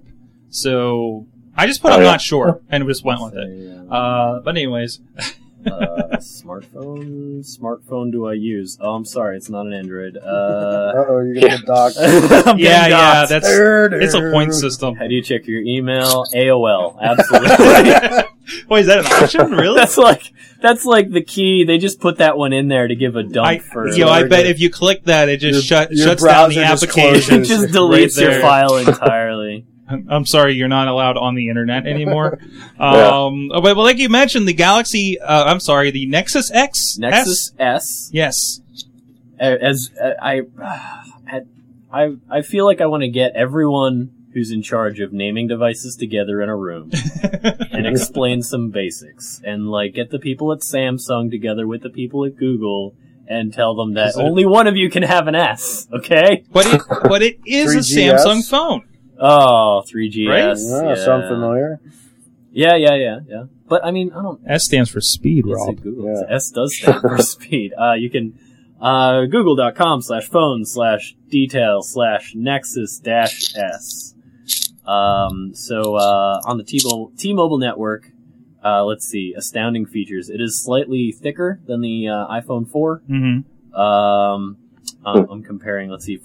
So 0.49 1.27
I 1.55 1.67
just 1.67 1.81
put 1.81 1.91
Oh, 1.91 1.95
I'm 1.95 2.01
yeah. 2.01 2.11
not 2.11 2.21
sure 2.21 2.61
and 2.69 2.87
just 2.87 3.03
went 3.05 3.21
with 3.21 3.35
it. 3.35 3.77
Um, 3.79 3.91
Uh, 3.91 4.39
but 4.39 4.51
anyways, 4.55 4.99
uh, 5.67 6.17
smartphone. 6.17 7.39
Smartphone 7.45 8.11
do 8.11 8.27
I 8.27 8.33
use? 8.33 8.77
Oh, 8.81 8.93
I'm 8.95 9.05
sorry, 9.05 9.37
it's 9.37 9.49
not 9.49 9.65
an 9.65 9.73
Android. 9.73 10.17
Uh, 10.17 10.25
Uh 10.25 11.05
oh, 11.07 11.19
you're 11.21 11.35
gonna 11.35 11.57
get 11.57 11.65
docked. 11.65 11.95
I'm 11.99 12.57
yeah, 12.59 12.87
yeah, 12.87 13.25
doxed. 13.25 13.29
that's 13.29 13.47
it's 14.03 14.13
a 14.13 14.31
point 14.31 14.53
system. 14.53 14.95
How 14.95 15.07
do 15.07 15.13
you 15.13 15.21
check 15.21 15.47
your 15.47 15.61
email? 15.61 16.25
AOL, 16.33 16.99
absolutely. 17.01 18.23
Wait, 18.69 18.81
is 18.81 18.87
that 18.87 18.99
an 18.99 19.05
option? 19.05 19.51
Really? 19.61 19.77
that's 19.79 19.97
like 19.97 20.23
that's 20.61 20.85
like 20.85 21.11
the 21.11 21.21
key. 21.21 21.63
They 21.63 21.77
just 21.77 21.99
put 21.99 22.17
that 22.17 22.37
one 22.37 22.53
in 22.53 22.67
there 22.67 22.87
to 22.87 22.95
give 22.95 23.15
a 23.15 23.23
dump 23.23 23.47
I, 23.47 23.59
for. 23.59 23.87
yo, 23.89 24.07
I 24.09 24.23
bet 24.27 24.45
if 24.47 24.59
you 24.59 24.69
click 24.69 25.05
that, 25.05 25.29
it 25.29 25.37
just 25.39 25.69
Your- 25.69 25.79
shut, 25.79 25.91
your 25.91 26.07
shuts 26.07 26.23
down 26.23 26.49
the 26.49 26.55
browser 26.55 26.61
just 26.63 26.83
application. 26.83 27.41
it 27.41 27.45
just 27.45 27.63
Right 27.65 27.71
deletes 27.73 28.19
your 28.19 28.39
file 28.41 28.77
entirely. 28.77 29.65
I'm 30.09 30.25
sorry, 30.25 30.53
you're 30.53 30.67
not 30.67 30.87
allowed 30.87 31.17
on 31.17 31.35
the 31.35 31.49
internet 31.49 31.85
anymore. 31.85 32.39
um, 32.79 33.49
but, 33.49 33.61
but 33.61 33.77
like 33.77 33.97
you 33.97 34.09
mentioned, 34.09 34.47
the 34.47 34.53
Galaxy, 34.53 35.19
uh, 35.19 35.45
I'm 35.45 35.59
sorry, 35.59 35.91
the 35.91 36.05
Nexus 36.05 36.51
X, 36.51 36.97
Nexus 36.97 37.51
S? 37.57 37.59
S. 37.59 38.09
yes, 38.13 38.61
as 39.39 39.91
uh, 40.01 40.13
I, 40.21 40.41
I, 41.91 42.15
I 42.29 42.41
feel 42.41 42.65
like 42.65 42.81
I 42.81 42.85
want 42.85 43.01
to 43.01 43.09
get 43.09 43.33
everyone 43.35 44.11
who's 44.33 44.51
in 44.51 44.61
charge 44.61 45.01
of 45.01 45.11
naming 45.11 45.47
devices 45.47 45.97
together 45.97 46.41
in 46.41 46.47
a 46.47 46.55
room 46.55 46.89
and 47.71 47.85
explain 47.85 48.41
some 48.41 48.69
basics, 48.69 49.41
and 49.43 49.67
like 49.67 49.93
get 49.93 50.09
the 50.09 50.19
people 50.19 50.51
at 50.53 50.59
Samsung 50.59 51.29
together 51.29 51.67
with 51.67 51.81
the 51.81 51.89
people 51.89 52.25
at 52.25 52.37
Google 52.37 52.95
and 53.27 53.53
tell 53.53 53.75
them 53.75 53.93
that 53.93 54.15
only 54.17 54.45
one 54.45 54.67
of 54.67 54.75
you 54.75 54.89
can 54.89 55.03
have 55.03 55.27
an 55.27 55.35
S. 55.35 55.87
Okay? 55.93 56.43
but 56.51 56.65
it, 56.65 56.81
but 57.03 57.21
it 57.21 57.39
is 57.45 57.73
a 57.73 57.79
3GS? 57.79 58.25
Samsung 58.25 58.47
phone. 58.47 58.83
Oh, 59.21 59.83
3GS. 59.85 60.27
Right? 60.27 60.57
Yeah, 60.57 60.89
yeah. 60.89 61.05
sound 61.05 61.23
familiar? 61.29 61.79
Yeah, 62.51 62.75
yeah, 62.75 62.95
yeah, 62.95 63.19
yeah. 63.27 63.43
But 63.67 63.85
I 63.85 63.91
mean, 63.91 64.11
I 64.11 64.21
don't. 64.21 64.41
S 64.45 64.65
stands 64.65 64.89
for 64.89 64.99
speed, 64.99 65.45
Rob. 65.47 65.69
it 65.69 65.83
Google. 65.83 66.05
Yeah. 66.05 66.35
S 66.35 66.49
does 66.49 66.75
stand 66.75 66.99
for 66.99 67.17
speed. 67.19 67.73
Uh, 67.79 67.93
you 67.93 68.09
can 68.09 68.37
uh, 68.81 69.25
google.com 69.25 70.01
slash 70.01 70.27
phone 70.27 70.65
slash 70.65 71.15
detail 71.29 71.81
slash 71.81 72.33
nexus 72.35 72.99
dash 72.99 73.55
s. 73.55 74.15
Um, 74.85 75.53
so 75.53 75.95
uh, 75.95 76.41
on 76.45 76.57
the 76.57 76.63
T-Mobile, 76.63 77.13
T-Mobile 77.15 77.59
network, 77.59 78.11
uh, 78.65 78.83
let's 78.83 79.07
see, 79.07 79.33
astounding 79.37 79.85
features. 79.85 80.29
It 80.29 80.41
is 80.41 80.61
slightly 80.61 81.11
thicker 81.11 81.61
than 81.67 81.81
the 81.81 82.07
uh, 82.09 82.27
iPhone 82.27 82.69
4. 82.69 83.03
Mm-hmm. 83.09 83.79
Um, 83.79 84.57
um, 85.05 85.27
I'm 85.29 85.43
comparing. 85.43 85.89
Let's 85.89 86.05
see, 86.05 86.17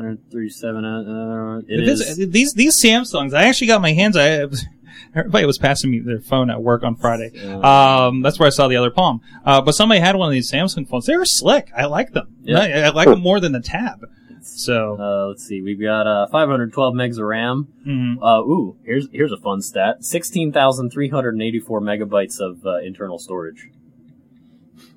4.137. 0.00 1.58
Uh, 1.60 1.62
it 1.68 1.80
is. 1.88 2.16
these 2.30 2.52
these 2.54 2.82
Samsungs, 2.82 3.34
I 3.34 3.44
actually 3.44 3.66
got 3.68 3.80
my 3.80 3.92
hands. 3.92 4.16
I 4.16 4.46
everybody 5.14 5.46
was 5.46 5.58
passing 5.58 5.90
me 5.90 6.00
their 6.00 6.20
phone 6.20 6.50
at 6.50 6.62
work 6.62 6.82
on 6.82 6.96
Friday. 6.96 7.32
uh, 7.44 7.60
Um, 8.08 8.22
that's 8.22 8.38
where 8.38 8.46
I 8.46 8.50
saw 8.50 8.68
the 8.68 8.76
other 8.76 8.90
Palm. 8.90 9.20
Uh, 9.44 9.60
but 9.60 9.72
somebody 9.74 10.00
had 10.00 10.16
one 10.16 10.28
of 10.28 10.32
these 10.32 10.50
Samsung 10.50 10.88
phones. 10.88 11.06
They 11.06 11.16
were 11.16 11.24
slick. 11.26 11.70
I 11.76 11.86
like 11.86 12.12
them. 12.12 12.34
Yeah. 12.42 12.58
I, 12.58 12.68
I 12.80 12.88
like 12.90 13.08
them 13.08 13.20
more 13.20 13.40
than 13.40 13.52
the 13.52 13.60
Tab. 13.60 14.04
So, 14.42 14.96
uh, 14.98 15.26
let's 15.28 15.44
see, 15.46 15.60
we've 15.60 15.80
got 15.80 16.06
uh, 16.06 16.26
512 16.28 16.94
megs 16.94 17.18
of 17.18 17.24
RAM. 17.26 17.68
mhm. 17.86 18.16
Uh, 18.22 18.40
ooh, 18.42 18.76
here's 18.84 19.06
here's 19.12 19.32
a 19.32 19.36
fun 19.36 19.60
stat: 19.60 20.02
sixteen 20.02 20.50
thousand 20.50 20.90
three 20.90 21.10
hundred 21.10 21.34
and 21.34 21.42
eighty-four 21.42 21.80
megabytes 21.82 22.40
of 22.40 22.64
uh, 22.64 22.78
internal 22.78 23.18
storage. 23.18 23.68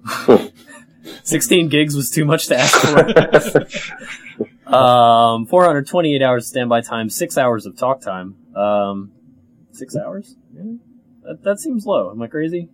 Sixteen 1.24 1.68
gigs 1.68 1.96
was 1.96 2.10
too 2.10 2.24
much 2.24 2.48
to 2.48 2.58
ask 2.58 2.78
for. 2.80 3.68
um, 4.67 5.45
four 5.45 5.65
hundred 5.65 5.88
twenty-eight 5.88 6.21
hours 6.21 6.47
standby 6.47 6.82
time, 6.82 7.10
six 7.10 7.38
hours 7.38 7.65
of 7.65 7.78
talk 7.78 8.02
time. 8.02 8.36
Um, 8.56 9.12
six 9.71 9.95
hours? 9.95 10.36
Yeah. 10.56 10.73
That 11.23 11.43
that 11.43 11.60
seems 11.60 11.86
low. 11.86 12.12
Am 12.12 12.21
I 12.21 12.28
crazy? 12.28 12.69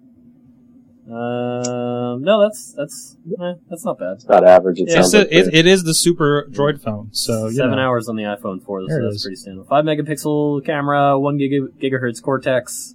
Um, 1.08 2.21
no, 2.21 2.41
that's 2.41 2.73
that's 2.78 3.17
eh, 3.41 3.54
that's 3.69 3.84
not 3.84 3.97
bad. 3.97 4.17
Not 4.28 4.43
average. 4.45 4.80
It 4.80 4.89
Yeah, 4.89 4.99
It's 4.99 5.12
sounds 5.12 5.13
a- 5.15 5.17
like 5.19 5.47
it, 5.47 5.54
it 5.56 5.65
is 5.67 5.84
the 5.84 5.93
Super 5.95 6.47
Droid 6.52 6.82
phone. 6.84 7.10
So, 7.13 7.47
you 7.47 7.56
Seven 7.56 7.78
know. 7.78 7.82
hours 7.82 8.08
on 8.10 8.15
the 8.15 8.23
iPhone 8.23 8.63
4, 8.63 8.82
so 8.88 9.02
that's 9.04 9.15
is. 9.15 9.23
pretty 9.23 9.36
standard. 9.38 9.65
Five 9.67 9.86
megapixel 9.86 10.63
camera, 10.65 11.17
one 11.19 11.39
giga- 11.39 11.69
gigahertz 11.82 12.21
Cortex, 12.21 12.93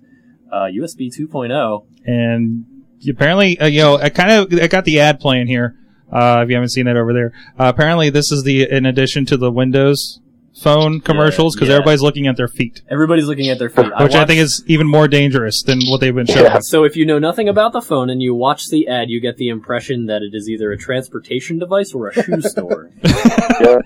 uh, 0.53 0.67
USB 0.67 1.11
2.0. 1.13 1.87
and 2.07 2.65
apparently, 3.09 3.59
uh, 3.59 3.67
you 3.67 3.81
know, 3.81 3.97
I 3.99 4.11
kind 4.11 4.31
of 4.31 4.61
I 4.63 4.69
got 4.69 4.85
the 4.85 5.01
ad 5.01 5.19
playing 5.19 5.49
here. 5.49 5.75
Uh, 6.13 6.43
if 6.45 6.49
you 6.49 6.55
haven't 6.55 6.69
seen 6.71 6.87
that 6.87 6.97
over 6.97 7.13
there, 7.13 7.33
uh, 7.59 7.65
apparently 7.75 8.11
this 8.11 8.31
is 8.31 8.43
the 8.45 8.69
in 8.71 8.87
addition 8.87 9.25
to 9.27 9.37
the 9.37 9.51
Windows 9.51 10.21
phone 10.57 11.01
commercials 11.01 11.57
because 11.57 11.69
yeah. 11.69 11.75
everybody's 11.75 12.01
looking 12.03 12.29
at 12.29 12.37
their 12.37 12.47
feet, 12.47 12.81
Everybody's 12.89 13.27
looking 13.27 13.49
at 13.51 13.59
their 13.59 13.69
feet. 13.69 13.87
which 13.87 13.93
I, 13.97 14.03
watched- 14.05 14.29
think 14.29 14.41
is 14.41 14.63
even 14.69 14.87
more 14.87 15.09
dangerous 15.09 15.65
than 15.65 15.81
what 15.87 16.01
they've 16.01 16.15
been 16.15 16.27
showing. 16.27 16.45
Yeah. 16.45 16.59
So 16.61 16.85
if 16.85 16.95
you 16.95 17.05
know 17.05 17.19
nothing 17.19 17.49
about 17.49 17.73
the 17.73 17.81
phone 17.83 18.09
and 18.09 18.23
you 18.23 18.35
watch 18.37 18.69
the 18.69 18.87
ad, 18.87 19.11
you 19.11 19.21
get 19.21 19.37
the 19.37 19.49
impression 19.49 20.07
that 20.07 20.23
it 20.23 20.31
is 20.33 20.49
either 20.49 20.71
a 20.71 20.79
transportation 20.79 21.59
device 21.59 21.93
or 21.93 22.09
a 22.09 22.23
shoe 22.23 22.41
store. 22.43 22.91
yeah. 23.03 23.79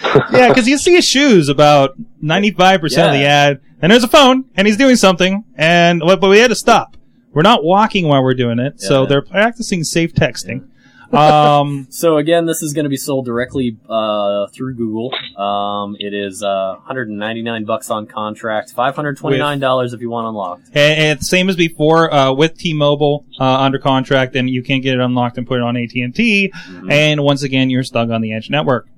yeah, 0.32 0.48
because 0.48 0.68
you 0.68 0.78
see 0.78 0.94
his 0.94 1.04
shoes 1.04 1.48
about 1.48 1.94
ninety 2.20 2.52
five 2.52 2.80
percent 2.80 3.08
of 3.08 3.14
the 3.14 3.24
ad, 3.26 3.60
and 3.82 3.90
there's 3.90 4.04
a 4.04 4.08
phone, 4.08 4.44
and 4.54 4.66
he's 4.66 4.76
doing 4.76 4.96
something, 4.96 5.44
and 5.56 6.00
but 6.00 6.22
we 6.22 6.38
had 6.38 6.48
to 6.48 6.54
stop. 6.54 6.96
We're 7.32 7.42
not 7.42 7.64
walking 7.64 8.06
while 8.06 8.22
we're 8.22 8.34
doing 8.34 8.58
it, 8.58 8.80
so 8.80 9.02
Yeah. 9.02 9.08
they're 9.08 9.22
practicing 9.22 9.82
safe 9.84 10.14
texting. 10.14 10.68
Um, 11.12 11.86
So 11.90 12.16
again, 12.18 12.46
this 12.46 12.62
is 12.62 12.72
going 12.74 12.84
to 12.84 12.90
be 12.90 12.96
sold 12.96 13.24
directly 13.24 13.76
uh, 13.88 14.46
through 14.48 14.74
Google. 14.74 15.12
Um, 15.40 15.96
it 15.98 16.12
is 16.14 16.42
uh, 16.42 16.74
199 16.76 17.64
bucks 17.64 17.90
on 17.90 18.06
contract, 18.06 18.70
529 18.72 19.58
dollars 19.58 19.92
if 19.92 20.00
you 20.00 20.10
want 20.10 20.26
unlocked. 20.28 20.66
and, 20.74 21.00
and 21.18 21.24
same 21.24 21.48
as 21.48 21.56
before, 21.56 22.12
uh, 22.12 22.32
with 22.32 22.56
T-Mobile 22.58 23.24
uh, 23.40 23.44
under 23.60 23.78
contract, 23.78 24.36
and 24.36 24.48
you 24.50 24.62
can't 24.62 24.82
get 24.82 24.94
it 24.94 25.00
unlocked 25.00 25.38
and 25.38 25.46
put 25.46 25.58
it 25.58 25.62
on 25.62 25.76
AT 25.76 25.92
and 25.94 26.14
T. 26.14 26.52
Mhm. 26.68 26.92
And 26.92 27.22
once 27.22 27.42
again, 27.42 27.70
you're 27.70 27.84
stuck 27.84 28.10
on 28.10 28.20
the 28.20 28.32
Edge 28.34 28.50
network. 28.50 28.88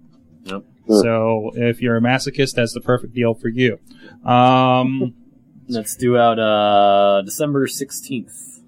Yep. 0.44 0.64
So 0.88 1.52
if 1.54 1.80
you're 1.80 1.96
a 1.96 2.00
masochist, 2.00 2.54
that's 2.54 2.74
the 2.74 2.80
perfect 2.80 3.14
deal 3.14 3.34
for 3.34 3.48
you. 3.48 3.78
Um, 4.24 5.14
That's 5.68 5.94
due 5.94 6.18
out 6.18 6.40
uh, 6.40 7.22
December 7.22 7.68
16th. 7.68 8.58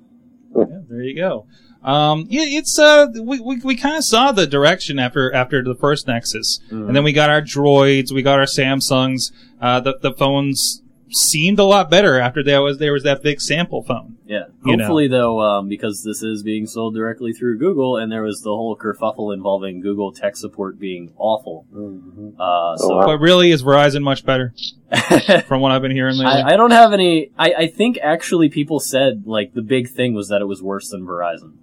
yeah, 0.57 0.65
there 0.89 1.03
you 1.03 1.17
go. 1.17 1.47
Um, 1.85 2.27
yeah, 2.29 2.45
it's 2.45 2.79
uh, 2.79 3.09
we 3.21 3.41
we, 3.41 3.57
we 3.59 3.77
kind 3.77 3.97
of 3.97 4.05
saw 4.05 4.33
the 4.33 4.47
direction 4.47 4.99
after 4.99 5.33
after 5.35 5.63
the 5.63 5.75
first 5.75 6.07
Nexus, 6.07 6.61
and 6.71 6.95
then 6.95 7.05
we 7.05 7.13
got 7.13 7.31
our 7.31 7.43
droids, 7.43 8.13
we 8.13 8.23
got 8.23 8.39
our 8.39 8.47
Samsungs. 8.47 9.33
Uh, 9.61 9.81
the 9.81 9.99
the 10.01 10.13
phones 10.13 10.83
seemed 11.15 11.59
a 11.59 11.65
lot 11.65 11.91
better 11.91 12.19
after 12.19 12.43
there 12.43 12.63
was 12.63 12.79
there 12.79 12.93
was 12.93 13.03
that 13.03 13.23
big 13.23 13.41
sample 13.41 13.83
phone. 13.83 14.17
Yeah. 14.27 14.45
You 14.65 14.77
know. 14.77 14.85
Hopefully, 14.85 15.09
though, 15.09 15.41
um, 15.41 15.69
because 15.69 16.03
this 16.05 16.23
is 16.23 16.43
being 16.43 16.67
sold 16.67 16.95
directly 16.95 17.33
through 17.33 17.59
Google, 17.59 17.97
and 17.99 18.11
there 18.11 18.23
was 18.23 18.41
the 18.41 18.51
whole 18.51 18.77
kerfuffle 18.77 19.35
involving 19.35 19.81
Google 19.81 20.13
tech 20.13 20.37
support 20.37 20.79
being 20.79 21.13
awful. 21.19 21.67
hmm 21.73 22.31
Uh, 22.39 22.77
so. 22.77 23.01
But 23.05 23.19
really, 23.19 23.51
is 23.51 23.63
Verizon 23.63 24.03
much 24.03 24.25
better 24.25 24.55
from 25.47 25.61
what 25.61 25.73
I've 25.73 25.83
been 25.83 25.91
hearing 25.91 26.17
lately? 26.17 26.33
I, 26.43 26.55
I 26.55 26.57
don't 26.57 26.71
have 26.71 26.93
any. 26.93 27.31
I, 27.39 27.53
I 27.53 27.67
think 27.67 27.99
actually 28.03 28.49
people 28.49 28.81
said 28.81 29.25
like 29.27 29.53
the 29.53 29.63
big 29.63 29.91
thing 29.91 30.15
was 30.15 30.29
that 30.29 30.41
it 30.41 30.47
was 30.47 30.63
worse 30.63 30.89
than 30.91 31.05
Verizon, 31.07 31.57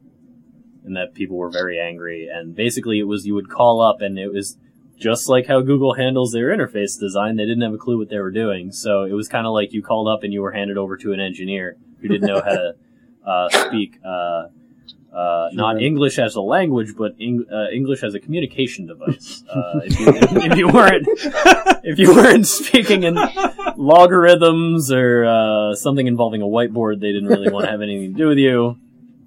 and 0.90 0.98
that 0.98 1.14
people 1.14 1.38
were 1.38 1.52
very 1.52 1.80
angry. 1.80 2.28
And 2.28 2.56
basically, 2.56 3.00
it 3.00 3.04
was 3.04 3.26
you 3.26 3.36
would 3.36 3.50
call 3.50 3.80
up, 3.80 4.02
and 4.02 4.18
it 4.18 4.34
was 4.34 4.58
just 4.98 5.30
like 5.30 5.46
how 5.48 5.62
Google 5.62 5.94
handles 5.94 6.34
their 6.34 6.50
interface 6.50 7.00
design. 7.00 7.38
They 7.38 7.46
didn't 7.46 7.62
have 7.62 7.74
a 7.74 7.78
clue 7.78 7.98
what 7.98 8.10
they 8.10 8.20
were 8.20 8.32
doing, 8.32 8.72
so 8.72 9.04
it 9.04 9.14
was 9.14 9.30
kind 9.30 9.46
of 9.46 9.54
like 9.54 9.72
you 9.72 9.82
called 9.82 10.08
up 10.08 10.24
and 10.24 10.34
you 10.34 10.42
were 10.42 10.52
handed 10.52 10.78
over 10.78 10.98
to 10.98 11.14
an 11.14 11.20
engineer 11.20 11.78
who 12.02 12.08
didn't 12.08 12.28
know 12.28 12.42
how 12.42 12.52
to 12.52 12.76
uh, 13.26 13.50
speak. 13.68 14.00
Uh, 14.04 14.48
uh, 15.14 15.50
not. 15.54 15.82
English 15.82 16.20
as 16.20 16.36
a 16.36 16.42
language, 16.42 16.96
but 16.96 17.16
Eng- 17.20 17.46
uh, 17.52 17.70
English 17.72 18.04
as 18.04 18.14
a 18.14 18.20
communication 18.20 18.86
device. 18.86 19.44
Uh, 19.50 19.80
if, 19.84 20.00
you, 20.00 20.08
if, 20.08 20.52
if 20.52 20.58
you 20.58 20.68
weren't, 20.68 21.08
if 21.84 21.98
you 21.98 22.14
weren't 22.14 22.46
speaking 22.46 23.04
in 23.04 23.18
logarithms 23.76 24.92
or 24.92 25.26
uh, 25.26 25.76
something 25.76 26.06
involving 26.06 26.42
a 26.42 26.46
whiteboard, 26.46 27.00
they 27.00 27.12
didn't 27.12 27.28
really 27.30 27.50
want 27.50 27.66
to 27.66 27.72
have 27.72 27.82
anything 27.82 28.14
to 28.14 28.18
do 28.18 28.28
with 28.28 28.38
you, 28.38 28.78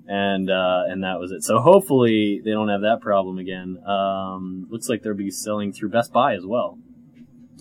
and 0.07 0.51
uh, 0.51 0.83
and 0.89 1.05
that 1.05 1.19
was 1.21 1.31
it. 1.33 1.43
So 1.43 1.59
hopefully 1.61 2.41
they 2.45 2.51
don't 2.51 2.69
have 2.69 2.83
that 2.83 3.01
problem 3.01 3.39
again. 3.39 3.79
Um, 3.87 4.67
looks 4.71 4.89
like 4.89 5.03
they'll 5.03 5.15
be 5.15 5.31
selling 5.31 5.73
through 5.73 5.91
Best 5.91 6.13
Buy 6.13 6.35
as 6.35 6.45
well. 6.47 6.79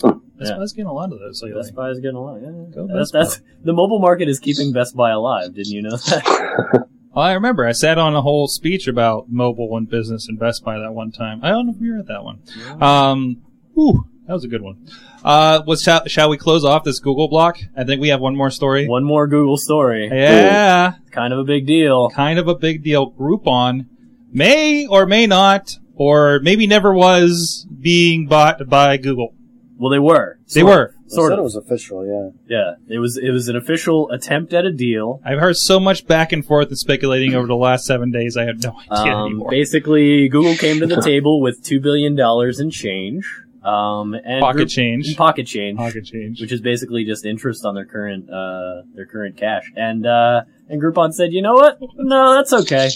That's 0.01 0.49
Yeah. 0.49 0.49
why 0.51 0.55
I 0.55 0.59
was 0.59 0.73
getting 0.73 0.87
a 0.87 0.93
lot 0.93 1.13
of 1.13 1.19
those 1.19 1.41
lately. 1.43 1.61
Best 1.61 1.75
Buy 1.75 1.89
is 1.91 1.99
getting 1.99 2.15
a 2.15 2.21
lot. 2.21 2.41
Yeah, 2.41 2.49
Go 2.73 2.87
that's, 2.87 3.11
Best 3.11 3.41
that's 3.41 3.41
the 3.63 3.73
mobile 3.73 3.99
market 3.99 4.27
is 4.27 4.39
keeping 4.39 4.71
Best 4.73 4.95
Buy 4.95 5.11
alive. 5.11 5.53
Didn't 5.53 5.71
you 5.73 5.81
know 5.83 5.91
that? 5.97 6.87
Well, 7.13 7.25
I 7.25 7.33
remember 7.33 7.67
I 7.67 7.73
sat 7.73 7.97
on 7.97 8.15
a 8.15 8.21
whole 8.21 8.47
speech 8.47 8.87
about 8.87 9.25
mobile 9.29 9.75
and 9.75 9.85
business 9.89 10.29
and 10.29 10.39
Best 10.39 10.63
Buy 10.63 10.79
that 10.79 10.93
one 10.93 11.11
time. 11.11 11.41
I 11.43 11.49
don't 11.49 11.67
know 11.67 11.73
if 11.75 11.81
you 11.81 11.91
were 11.91 11.99
at 11.99 12.07
that 12.07 12.23
one. 12.23 12.39
Um, 12.81 13.41
whew, 13.73 14.05
that 14.32 14.36
was 14.36 14.45
a 14.45 14.47
good 14.47 14.61
one. 14.61 14.77
Uh, 15.25 15.61
was 15.67 15.82
shall, 15.84 16.05
shall 16.07 16.29
we 16.29 16.38
close 16.38 16.63
off 16.63 16.86
this 16.86 16.99
Google 16.99 17.27
block? 17.27 17.57
I 17.75 17.84
think 17.84 17.99
we 17.99 18.07
have 18.09 18.21
one 18.21 18.34
more 18.36 18.49
story. 18.49 18.88
One 18.88 19.03
more 19.03 19.27
Google 19.27 19.57
story. 19.57 20.07
Yeah, 20.09 20.93
Kind 21.11 21.34
of 21.34 21.39
a 21.39 21.43
big 21.43 21.67
deal. 21.67 22.09
kind 22.11 22.39
of 22.39 22.47
a 22.47 22.55
big 22.55 22.82
deal. 22.82 23.11
Groupon 23.11 23.88
may 24.32 24.88
or 24.88 25.05
may 25.05 25.27
not, 25.27 25.75
or 25.95 26.39
maybe 26.41 26.65
never 26.65 26.93
was 26.93 27.67
being 27.82 28.27
bought 28.27 28.67
by 28.69 28.95
Google. 28.95 29.34
Well, 29.77 29.89
they 29.91 29.99
were. 29.99 30.38
They 30.53 30.61
Sort- 30.61 30.65
were. 30.65 30.95
Sort 31.07 31.32
said 31.32 31.34
of. 31.34 31.39
it 31.39 31.43
was 31.43 31.55
official, 31.57 32.05
yeah. 32.05 32.29
Yeah, 32.57 32.95
it 32.95 32.99
was. 32.99 33.17
It 33.17 33.32
was 33.32 33.49
an 33.49 33.57
official 33.57 34.09
attempt 34.11 34.53
at 34.53 34.63
a 34.63 34.71
deal. 34.71 35.19
I've 35.25 35.39
heard 35.39 35.57
so 35.57 35.77
much 35.77 36.07
back 36.07 36.32
and 36.32 36.45
forth 36.45 36.69
and 36.69 36.77
speculating 36.77 37.36
over 37.36 37.47
the 37.47 37.55
last 37.57 37.86
seven 37.86 38.11
days. 38.11 38.38
I 38.38 38.45
have 38.45 38.63
no 38.63 38.79
idea 38.89 39.13
Um, 39.13 39.25
anymore. 39.25 39.49
basically, 39.49 40.29
Google 40.29 40.55
came 40.55 40.79
to 40.79 40.88
the 40.88 41.01
table 41.05 41.41
with 41.41 41.61
two 41.65 41.82
billion 41.82 42.15
dollars 42.15 42.61
in 42.61 42.69
change, 42.71 43.25
um, 43.64 44.14
and 44.14 44.41
Pocket 44.41 44.57
Group- 44.57 44.70
change. 44.70 45.16
pocket 45.18 45.45
change, 45.47 45.78
Pocket 45.78 46.05
change. 46.05 46.41
which 46.41 46.51
is 46.51 46.62
basically 46.62 47.05
just 47.05 47.26
interest 47.26 47.66
on 47.66 47.76
their 47.76 47.86
current 47.86 48.30
uh, 48.30 48.82
their 48.95 49.05
current 49.05 49.38
cash. 49.38 49.72
And 49.76 50.05
uh, 50.05 50.41
and 50.70 50.82
Groupon 50.82 51.12
said, 51.14 51.32
you 51.34 51.41
know 51.41 51.53
what? 51.53 51.78
No, 51.95 52.34
that's 52.36 52.53
okay. 52.53 52.89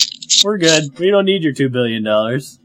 We're 0.44 0.58
good. 0.58 0.98
We 1.00 1.10
don't 1.12 1.26
need 1.26 1.44
your 1.44 1.54
two 1.54 1.70
billion 1.70 2.04
dollars. 2.04 2.60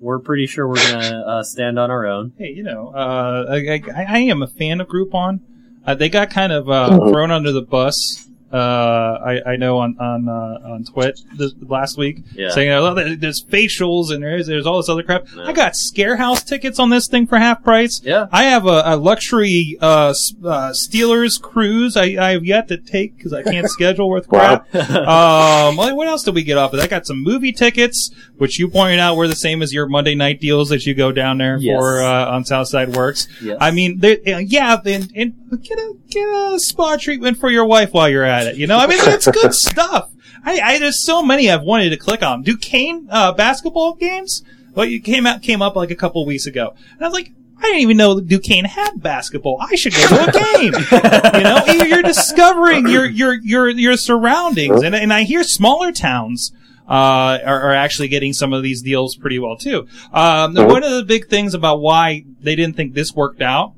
We're 0.00 0.18
pretty 0.18 0.46
sure 0.46 0.68
we're 0.68 0.74
gonna 0.76 1.24
uh, 1.26 1.42
stand 1.44 1.78
on 1.78 1.90
our 1.90 2.06
own. 2.06 2.32
hey, 2.38 2.48
you 2.50 2.62
know, 2.62 2.88
uh, 2.94 3.46
I, 3.50 3.80
I, 3.94 4.04
I 4.08 4.18
am 4.18 4.42
a 4.42 4.46
fan 4.48 4.80
of 4.80 4.88
Groupon. 4.88 5.40
Uh, 5.86 5.94
they 5.94 6.08
got 6.08 6.30
kind 6.30 6.52
of 6.52 6.68
uh, 6.68 6.90
Mhm. 6.90 7.10
thrown 7.10 7.30
under 7.30 7.52
the 7.52 7.62
bus. 7.62 8.28
Uh, 8.54 9.18
I, 9.44 9.52
I 9.52 9.56
know 9.56 9.78
on 9.78 9.96
on 9.98 10.28
uh, 10.28 10.72
on 10.72 10.84
Twit 10.84 11.20
this, 11.36 11.52
last 11.60 11.98
week 11.98 12.18
Yeah. 12.34 12.50
saying 12.50 12.70
oh, 12.70 12.94
there- 12.94 13.16
there's 13.16 13.42
facials 13.44 14.12
and 14.12 14.22
there's 14.22 14.46
there's 14.46 14.64
all 14.66 14.76
this 14.76 14.88
other 14.88 15.02
crap. 15.02 15.26
Yeah. 15.36 15.44
I 15.48 15.52
got 15.52 15.72
Scarehouse 15.72 16.46
tickets 16.46 16.78
on 16.78 16.90
this 16.90 17.08
thing 17.08 17.26
for 17.26 17.38
half 17.38 17.64
price. 17.64 18.00
Yeah. 18.04 18.26
I 18.30 18.44
have 18.44 18.66
a, 18.66 18.82
a 18.86 18.96
luxury 18.96 19.76
uh, 19.80 20.14
uh, 20.44 20.72
Steelers 20.72 21.40
cruise. 21.40 21.96
I, 21.96 22.04
I 22.18 22.30
have 22.30 22.44
yet 22.44 22.68
to 22.68 22.76
take 22.76 23.16
because 23.16 23.32
I 23.32 23.42
can't 23.42 23.68
schedule 23.78 24.08
with 24.08 24.30
Wow. 24.30 24.58
crap. 24.70 24.84
um, 25.08 25.76
what 25.76 26.06
else 26.06 26.22
did 26.22 26.34
we 26.34 26.44
get 26.44 26.56
off 26.58 26.72
of? 26.72 26.80
I 26.80 26.86
got 26.86 27.06
some 27.06 27.22
movie 27.22 27.52
tickets, 27.52 28.10
which 28.38 28.58
you 28.58 28.68
pointed 28.68 29.00
out 29.00 29.16
were 29.16 29.28
the 29.28 29.34
same 29.36 29.62
as 29.62 29.72
your 29.72 29.86
Monday 29.88 30.14
night 30.14 30.40
deals 30.40 30.68
that 30.68 30.86
you 30.86 30.94
go 30.94 31.10
down 31.12 31.38
there 31.38 31.56
Yes. 31.58 31.76
for 31.76 32.02
uh, 32.02 32.26
on 32.30 32.44
Southside 32.44 32.94
Works. 32.94 33.26
Yes. 33.42 33.58
I 33.60 33.70
mean, 33.70 34.00
uh, 34.04 34.38
yeah, 34.38 34.76
and, 34.84 35.10
and 35.16 35.34
get 35.62 35.78
a 35.78 35.94
get 36.08 36.22
a 36.24 36.58
spa 36.60 36.96
treatment 36.96 37.38
for 37.38 37.50
your 37.50 37.64
wife 37.64 37.92
while 37.92 38.08
you're 38.08 38.24
at 38.24 38.43
it. 38.44 38.56
You 38.56 38.66
know, 38.66 38.78
I 38.78 38.86
mean, 38.86 38.98
it's 39.02 39.26
good 39.28 39.54
stuff. 39.70 40.10
I, 40.44 40.60
I 40.60 40.78
there's 40.78 41.04
so 41.04 41.22
many 41.22 41.50
I've 41.50 41.62
wanted 41.62 41.90
to 41.90 41.96
click 41.96 42.22
on. 42.22 42.42
Duquesne 42.42 43.08
uh, 43.10 43.32
basketball 43.32 43.94
games. 43.94 44.42
Well, 44.74 44.86
you 44.86 45.00
came 45.00 45.26
out 45.26 45.42
came 45.42 45.62
up 45.62 45.76
like 45.76 45.90
a 45.90 45.94
couple 45.96 46.24
weeks 46.26 46.46
ago, 46.46 46.74
and 46.92 47.02
I 47.02 47.04
was 47.08 47.14
like. 47.14 47.30
I 47.56 47.66
didn't 47.68 47.82
even 47.82 47.96
know 47.96 48.18
Duquesne 48.20 48.64
had 48.64 49.00
basketball. 49.00 49.58
I 49.60 49.76
should 49.76 49.94
go 49.94 50.06
to 50.08 50.28
a 50.28 50.32
game. 50.32 50.74
you 50.74 51.44
know, 51.44 51.64
you're 51.86 52.02
discovering 52.02 52.88
your 52.88 53.06
your 53.06 53.34
your 53.42 53.70
your 53.70 53.96
surroundings, 53.96 54.82
and 54.82 54.94
and 54.94 55.12
I 55.12 55.22
hear 55.22 55.44
smaller 55.44 55.92
towns 55.92 56.52
uh, 56.88 57.38
are, 57.46 57.60
are 57.70 57.72
actually 57.72 58.08
getting 58.08 58.32
some 58.32 58.52
of 58.52 58.64
these 58.64 58.82
deals 58.82 59.14
pretty 59.16 59.38
well 59.38 59.56
too. 59.56 59.86
Um, 60.12 60.54
Mhm. 60.56 60.68
One 60.68 60.82
of 60.82 60.90
the 60.90 61.04
big 61.04 61.28
things 61.28 61.54
about 61.54 61.80
why 61.80 62.24
they 62.40 62.56
didn't 62.56 62.76
think 62.76 62.92
this 62.92 63.14
worked 63.14 63.40
out 63.40 63.72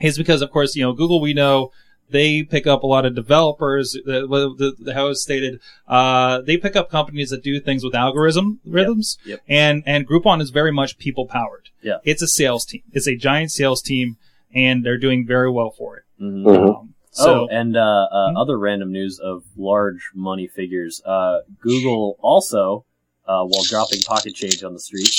is 0.00 0.16
because, 0.18 0.40
of 0.42 0.50
course, 0.50 0.74
you 0.74 0.82
know, 0.82 0.94
Google, 0.94 1.20
we 1.20 1.34
know 1.34 1.70
they 2.10 2.42
pick 2.42 2.66
up 2.66 2.82
a 2.82 2.86
lot 2.86 3.04
of 3.04 3.14
developers. 3.14 3.92
The, 4.04 4.26
the, 4.58 4.74
the, 4.78 4.94
how 4.94 5.08
it's 5.08 5.22
stated, 5.22 5.60
uh, 5.88 6.40
they 6.42 6.56
pick 6.56 6.76
up 6.76 6.90
companies 6.90 7.30
that 7.30 7.42
do 7.42 7.58
things 7.60 7.82
with 7.84 7.94
algorithm 7.94 8.60
rhythms, 8.64 9.18
Yep. 9.24 9.40
and 9.48 9.82
and 9.86 10.06
Groupon 10.06 10.40
is 10.40 10.50
very 10.50 10.72
much 10.72 10.98
people 10.98 11.26
powered. 11.26 11.70
Yeah. 11.82 11.98
it's 12.04 12.22
a 12.22 12.28
sales 12.28 12.64
team. 12.64 12.82
It's 12.92 13.06
a 13.06 13.16
giant 13.16 13.50
sales 13.52 13.80
team, 13.82 14.16
and 14.54 14.84
they're 14.84 14.98
doing 14.98 15.26
very 15.26 15.50
well 15.50 15.70
for 15.70 15.98
it. 15.98 16.04
Mhm. 16.20 16.42
Mhm. 16.44 16.68
Um, 16.80 16.94
so 17.10 17.42
oh, 17.44 17.48
and 17.50 17.76
uh, 17.76 17.80
uh, 18.10 18.30
Hmm? 18.30 18.36
other 18.36 18.58
random 18.58 18.92
news 18.92 19.18
of 19.18 19.44
large 19.56 20.10
money 20.14 20.46
figures. 20.46 21.00
Uh, 21.04 21.40
Google 21.60 22.18
also, 22.20 22.84
uh, 23.26 23.44
while 23.44 23.64
dropping 23.64 24.00
pocket 24.02 24.34
change 24.34 24.62
on 24.62 24.74
the 24.74 24.80
street, 24.80 25.10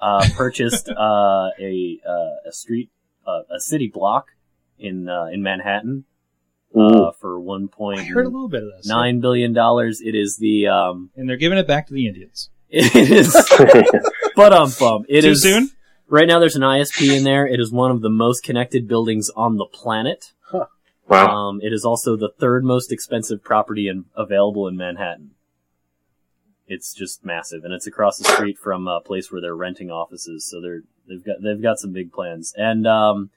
uh, 0.00 0.26
purchased 0.36 0.88
uh, 0.96 1.50
a 1.60 1.98
uh, 2.06 2.48
a 2.48 2.52
street 2.52 2.90
uh, 3.26 3.42
a 3.54 3.60
city 3.60 3.86
block 3.88 4.26
in 4.78 5.08
uh, 5.08 5.26
in 5.32 5.42
Manhattan. 5.42 6.04
Uh, 6.74 7.12
for 7.12 7.38
one 7.40 7.68
I 7.72 7.76
point 7.76 8.00
heard 8.08 8.26
a 8.26 8.28
little 8.28 8.48
bit 8.48 8.62
of 8.62 8.70
this. 8.76 8.86
nine 8.86 9.20
billion 9.20 9.52
dollars. 9.52 10.00
It 10.00 10.14
is 10.14 10.36
the 10.38 10.68
um, 10.68 11.10
and 11.16 11.28
they're 11.28 11.36
giving 11.36 11.58
it 11.58 11.66
back 11.66 11.86
to 11.88 11.94
the 11.94 12.06
Indians. 12.06 12.50
it 12.70 13.10
is 13.10 13.32
but 14.36 14.52
um 14.52 14.70
bum. 14.78 15.04
It 15.08 15.22
Too 15.22 15.28
is- 15.30 15.42
soon? 15.42 15.70
Right 16.08 16.28
now, 16.28 16.38
there's 16.38 16.54
an 16.54 16.62
ISP 16.62 17.16
in 17.16 17.24
there. 17.24 17.48
It 17.48 17.58
is 17.58 17.72
one 17.72 17.90
of 17.90 18.00
the 18.00 18.08
most 18.08 18.44
connected 18.44 18.86
buildings 18.86 19.28
on 19.34 19.56
the 19.56 19.64
planet. 19.66 20.32
wow. 21.08 21.26
Um, 21.48 21.60
it 21.64 21.72
is 21.72 21.84
also 21.84 22.16
the 22.16 22.30
third 22.38 22.62
most 22.62 22.92
expensive 22.92 23.42
property 23.42 23.88
in, 23.88 24.04
available 24.16 24.68
in 24.68 24.76
Manhattan. 24.76 25.32
It's 26.68 26.94
just 26.94 27.24
massive, 27.24 27.64
and 27.64 27.72
it's 27.72 27.88
across 27.88 28.18
the 28.18 28.24
street 28.24 28.56
from 28.56 28.86
a 28.86 29.00
place 29.00 29.32
where 29.32 29.40
they're 29.40 29.56
renting 29.56 29.90
offices. 29.90 30.48
So 30.48 30.60
they're 30.60 30.82
they've 31.08 31.24
got 31.24 31.36
they've 31.42 31.62
got 31.62 31.78
some 31.80 31.92
big 31.92 32.12
plans. 32.12 32.52
And 32.56 32.86
um, 32.86 33.30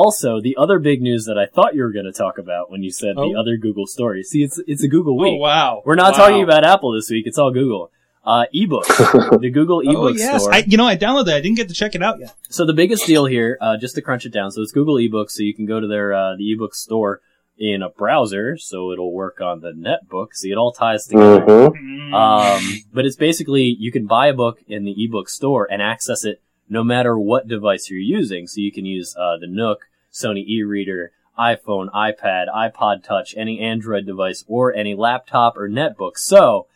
also, 0.00 0.40
the 0.40 0.56
other 0.56 0.78
big 0.78 1.00
news 1.02 1.24
that 1.26 1.38
I 1.38 1.46
thought 1.46 1.74
you 1.74 1.82
were 1.82 1.92
going 1.92 2.04
to 2.12 2.12
talk 2.24 2.38
about 2.38 2.70
when 2.70 2.82
you 2.82 2.90
said 2.90 3.16
the 3.16 3.32
Oh. 3.34 3.40
other 3.40 3.56
Google 3.56 3.86
story. 3.86 4.22
See, 4.22 4.42
it's 4.42 4.58
it's 4.66 4.82
a 4.84 4.88
Google 4.88 5.16
week. 5.16 5.34
Oh 5.38 5.42
wow! 5.50 5.82
We're 5.86 5.94
not 6.04 6.12
Wow. 6.12 6.18
talking 6.26 6.42
about 6.42 6.64
Apple 6.64 6.92
this 6.92 7.08
week. 7.10 7.26
It's 7.26 7.38
all 7.38 7.50
Google. 7.50 7.90
Uh, 8.24 8.44
ebooks, 8.54 8.88
the 9.40 9.50
Google 9.50 9.80
ebook 9.80 9.96
Oh 9.96 10.08
yes, 10.08 10.42
store. 10.42 10.52
I, 10.52 10.58
you 10.66 10.76
know 10.76 10.86
I 10.86 10.96
downloaded 10.96 11.26
that. 11.26 11.36
I 11.36 11.40
didn't 11.40 11.56
get 11.56 11.68
to 11.68 11.74
check 11.74 11.94
it 11.94 12.02
out 12.02 12.18
yet. 12.20 12.34
So 12.48 12.66
the 12.66 12.72
biggest 12.82 13.06
deal 13.06 13.24
here, 13.26 13.56
uh, 13.60 13.76
just 13.76 13.94
to 13.94 14.02
crunch 14.02 14.26
it 14.26 14.32
down, 14.32 14.50
so 14.50 14.62
it's 14.62 14.72
Google 14.72 14.96
eBooks, 14.96 15.30
so 15.30 15.42
you 15.44 15.54
can 15.54 15.64
go 15.66 15.78
to 15.80 15.86
their 15.86 16.12
uh, 16.12 16.36
the 16.36 16.52
ebook 16.52 16.74
store. 16.74 17.20
in 17.58 17.80
a 17.82 17.88
browser, 17.88 18.58
so 18.58 18.92
it'll 18.92 19.14
work 19.14 19.40
on 19.40 19.60
the 19.60 19.72
netbook. 19.72 20.34
See, 20.34 20.50
it 20.50 20.58
all 20.58 20.72
ties 20.72 21.06
together. 21.06 21.70
hmm 21.70 22.12
Um, 22.12 22.60
but 22.92 23.06
it's 23.06 23.16
basically 23.16 23.74
you 23.84 23.90
can 23.90 24.06
buy 24.06 24.26
a 24.26 24.34
book 24.34 24.58
in 24.68 24.84
the 24.84 24.94
ebook 25.04 25.28
store 25.30 25.66
and 25.72 25.80
access 25.80 26.24
it 26.30 26.42
no 26.68 26.82
matter 26.84 27.18
what 27.18 27.48
device 27.48 27.90
you're 27.90 27.98
using. 28.00 28.46
So 28.46 28.60
you 28.60 28.72
can 28.72 28.84
use 28.86 29.14
uh, 29.16 29.36
the 29.38 29.46
Nook, 29.46 29.88
Sony 30.12 30.46
e-reader, 30.46 31.12
iPhone, 31.38 31.90
iPad, 31.92 32.46
iPod 32.48 33.04
Touch, 33.04 33.34
any 33.36 33.60
Android 33.60 34.06
device, 34.06 34.44
or 34.48 34.74
any 34.74 34.94
laptop 34.94 35.56
or 35.56 35.68
netbook. 35.68 36.16
So 36.16 36.66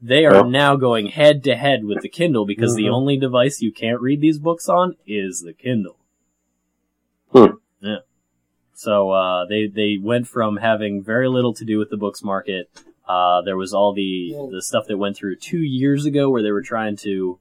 they 0.00 0.24
are 0.24 0.36
Yeah. 0.36 0.42
now 0.50 0.76
going 0.76 1.08
head 1.08 1.44
to 1.44 1.56
head 1.56 1.84
with 1.84 2.00
the 2.02 2.08
Kindle 2.08 2.46
because 2.46 2.74
the 2.74 2.84
Mhm. 2.86 2.92
only 2.92 3.16
device 3.16 3.60
you 3.62 3.72
can't 3.72 4.00
read 4.00 4.20
these 4.20 4.38
books 4.38 4.68
on 4.68 4.96
is 5.06 5.42
the 5.42 5.52
Kindle. 5.52 5.98
Hmm. 7.32 7.56
Yeah. 7.80 7.98
So 8.74 9.10
uh, 9.10 9.46
they 9.46 9.66
they 9.66 9.98
went 10.00 10.28
from 10.28 10.58
having 10.58 11.02
very 11.02 11.28
little 11.28 11.54
to 11.54 11.64
do 11.64 11.78
with 11.78 11.90
the 11.90 11.96
books 11.96 12.22
market. 12.22 12.68
Uh, 13.08 13.40
there 13.42 13.56
was 13.56 13.72
all 13.72 13.92
the 13.94 14.34
the 14.50 14.62
stuff 14.62 14.86
that 14.88 14.98
went 14.98 15.16
through 15.16 15.36
two 15.36 15.62
years 15.62 16.04
ago 16.04 16.28
where 16.30 16.42
they 16.42 16.50
were 16.52 16.62
trying 16.62 16.96
to 16.96 17.38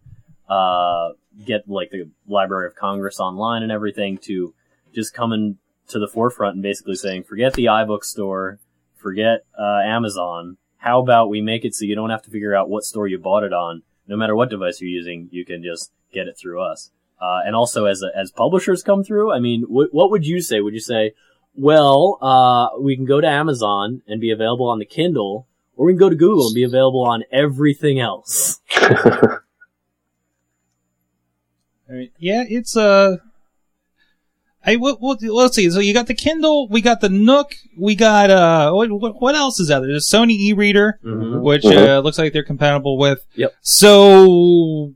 uh, 0.47 1.10
get 1.44 1.68
like 1.68 1.92
the 1.92 2.10
Library 2.28 2.68
of 2.68 2.76
Congress 2.76 3.20
online 3.20 3.64
and 3.64 3.72
everything 3.72 4.18
to 4.20 4.54
just 4.94 5.14
coming 5.14 5.58
to 5.88 6.00
the 6.00 6.08
forefront 6.08 6.56
and 6.56 6.64
basically 6.64 6.96
saying, 6.96 7.24
forget 7.24 7.54
the 7.54 7.66
iBook 7.66 8.04
store, 8.04 8.60
forget 8.96 9.46
uh, 9.60 9.82
Amazon. 9.84 10.58
How 10.78 11.02
about 11.02 11.30
we 11.30 11.42
make 11.42 11.66
it 11.66 11.76
so 11.76 11.86
you 11.86 11.96
don't 11.96 12.10
have 12.10 12.24
to 12.24 12.32
figure 12.32 12.56
out 12.56 12.70
what 12.70 12.84
store 12.84 13.08
you 13.08 13.18
bought 13.18 13.44
it 13.44 13.54
on, 13.54 13.84
no 14.08 14.16
matter 14.16 14.36
what 14.36 14.50
device 14.50 14.82
you're 14.82 14.90
using, 14.90 15.30
you 15.32 15.46
can 15.46 15.64
just 15.64 15.92
get 16.14 16.28
it 16.28 16.38
through 16.38 16.62
us. 16.62 16.92
Uh, 17.20 17.40
and 17.46 17.56
also, 17.56 17.86
as 17.86 18.04
as 18.16 18.32
publishers 18.32 18.84
come 18.84 19.04
through, 19.04 19.32
I 19.32 19.40
mean, 19.40 19.64
wh- 19.64 19.94
what 19.94 20.12
would 20.12 20.26
you 20.26 20.42
say? 20.42 20.60
Would 20.60 20.74
you 20.74 20.82
say, 20.82 21.14
well, 21.56 22.18
uh, 22.22 22.78
we 22.80 22.96
can 22.96 23.06
go 23.06 23.22
to 23.22 23.28
Amazon 23.28 24.02
and 24.06 24.20
be 24.20 24.32
available 24.32 24.68
on 24.68 24.80
the 24.80 24.86
Kindle, 24.86 25.48
or 25.76 25.86
we 25.86 25.94
can 25.94 26.00
go 26.00 26.10
to 26.10 26.16
Google 26.16 26.48
and 26.48 26.56
be 26.56 26.64
available 26.64 27.04
on 27.04 27.24
everything 27.32 28.00
else? 28.00 28.60
I 31.90 31.94
mean, 31.94 32.10
yeah, 32.18 32.44
it's 32.48 32.76
Uh, 32.76 33.18
I 34.68 34.78
what, 34.78 35.00
what, 35.00 35.22
let's 35.22 35.56
see. 35.56 35.70
So 35.70 35.80
you 35.80 35.94
got 35.94 36.08
the 36.08 36.16
Kindle, 36.16 36.68
we 36.70 36.82
got 36.82 37.00
the 37.00 37.10
Nook, 37.10 37.54
we 37.78 37.94
got 37.94 38.32
uh, 38.32 38.72
what, 38.72 38.90
what, 38.92 39.22
what 39.22 39.36
else 39.36 39.60
is 39.60 39.70
out 39.70 39.82
there? 39.82 39.90
There's 39.90 40.10
Sony 40.10 40.32
e-reader, 40.32 41.00
Mhm. 41.06 41.42
which 41.42 41.62
Mhm. 41.64 41.88
uh, 41.88 42.00
looks 42.00 42.18
like 42.18 42.34
they're 42.34 42.44
compatible 42.44 42.98
with. 42.98 43.24
Yep. 43.36 43.54
So, 43.62 44.94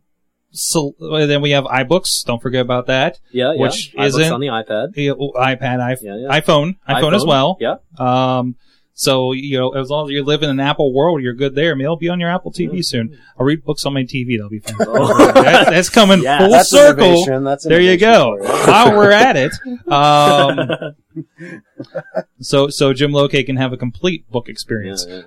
so 0.52 0.96
then 1.00 1.42
we 1.44 1.52
have 1.52 1.66
iBooks. 1.66 2.26
Don't 2.26 2.42
forget 2.42 2.62
about 2.62 2.88
that. 2.88 3.20
Yeah, 3.32 3.54
yeah. 3.54 3.62
Which 3.62 3.94
iBooks 3.96 4.06
isn't- 4.08 4.34
on 4.34 4.40
the 4.40 4.48
iPad. 4.48 4.88
Yeah, 4.96 5.12
well, 5.12 5.34
iPad, 5.36 5.78
iPhone, 5.78 6.02
Yeah, 6.02 6.16
yeah. 6.18 6.40
iPhone, 6.40 6.76
iPhone, 6.90 7.14
as 7.16 7.24
well. 7.26 7.58
Yeah. 7.62 7.76
Um, 8.00 8.56
so 9.02 9.32
you 9.32 9.58
know, 9.58 9.70
as 9.70 9.90
long 9.90 10.08
as 10.08 10.12
you 10.12 10.24
live 10.26 10.44
in 10.44 10.50
an 10.50 10.60
Apple 10.60 10.92
world, 10.94 11.22
you're 11.22 11.34
good 11.34 11.56
there. 11.56 11.72
I 11.72 11.74
mean, 11.74 11.86
it'll 11.86 11.96
be 11.96 12.10
on 12.10 12.20
your 12.20 12.30
Apple 12.30 12.52
TV 12.52 12.84
soon. 12.84 13.18
I'll 13.40 13.46
read 13.46 13.64
books 13.64 13.86
on 13.86 13.94
my 13.94 14.04
TV. 14.04 14.36
That'll 14.38 14.50
be 14.50 14.60
fun. 14.60 14.76
Oh. 14.90 15.32
That- 15.32 15.70
that's 15.70 15.88
coming 15.90 16.22
Yeah, 16.22 16.40
full 16.40 16.52
That's 16.52 16.70
circle. 16.70 17.06
innovation. 17.06 17.44
That's 17.46 17.64
There 17.66 17.80
you 17.80 17.96
go. 17.98 18.36
While 18.42 18.98
we're 18.98 19.12
at 19.12 19.38
it, 19.38 19.54
um, 19.88 20.94
so 22.42 22.68
so 22.70 22.94
Jim 22.94 23.12
Loke 23.14 23.32
can 23.32 23.56
have 23.56 23.72
a 23.74 23.78
complete 23.78 24.30
book 24.30 24.50
experience. 24.50 25.06
Yeah, 25.08 25.20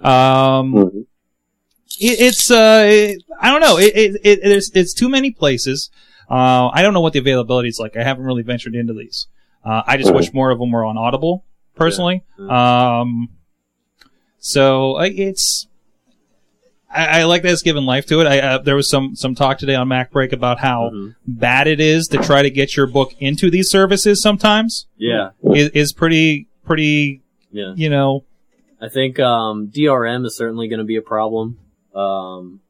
Um, 0.59 0.75
Mhm. 0.75 1.01
it, 1.99 2.21
it's 2.21 2.51
uh, 2.51 2.85
it- 2.87 3.23
I 3.41 3.51
don't 3.51 3.61
know. 3.63 3.79
It, 3.79 3.93
it, 3.97 4.21
it 4.23 4.41
there's 4.43 4.71
it's 4.75 4.93
too 4.95 5.09
many 5.09 5.31
places. 5.31 5.91
Uh, 6.31 6.69
I 6.73 6.83
don't 6.83 6.95
know 6.95 7.01
what 7.01 7.13
the 7.15 7.19
availability 7.19 7.69
is 7.69 7.79
like. 7.79 7.97
I 7.97 8.03
haven't 8.05 8.25
really 8.25 8.43
ventured 8.43 8.75
into 8.75 8.93
these. 8.95 9.27
Uh, 9.65 9.83
I 9.87 9.97
just 9.97 10.13
wish 10.15 10.33
more 10.33 10.51
of 10.51 10.59
them 10.59 10.73
were 10.73 10.85
on 10.85 10.97
Audible, 10.99 11.45
personally. 11.77 12.25
Um, 12.39 13.29
so 14.43 14.99
uh, 14.99 15.09
it's. 15.11 15.67
I, 16.95 17.21
I 17.21 17.25
like 17.25 17.41
that 17.43 17.53
it's 17.53 17.63
given 17.63 17.87
life 17.87 18.05
to 18.07 18.21
it. 18.21 18.27
I, 18.27 18.39
uh, 18.41 18.59
there 18.59 18.77
was 18.77 18.91
some 18.91 19.17
some 19.17 19.35
talk 19.35 19.57
today 19.57 19.75
on 19.75 19.89
Mac 19.89 20.11
Break 20.11 20.33
about 20.35 20.59
how 20.59 20.91
Mhm. 20.93 21.15
bad 21.27 21.67
it 21.67 21.81
is 21.81 22.07
to 22.09 22.19
try 22.19 22.43
to 22.43 22.51
get 22.51 22.77
your 22.77 22.87
book 22.87 23.15
into 23.19 23.51
these 23.51 23.71
services. 23.71 24.21
Sometimes 24.21 24.87
Yeah. 24.99 25.31
is, 25.55 25.71
is 25.71 25.93
pretty 25.95 26.49
pretty 26.67 27.23
Yeah. 27.51 27.73
you 27.77 27.89
know 27.89 28.25
I 28.81 28.89
think 28.91 29.19
um, 29.21 29.69
DRM 29.69 30.27
is 30.27 30.37
certainly 30.37 30.67
going 30.69 30.81
to 30.81 30.85
be 30.85 30.97
a 30.97 31.03
problem. 31.03 31.57
Um, 31.95 32.61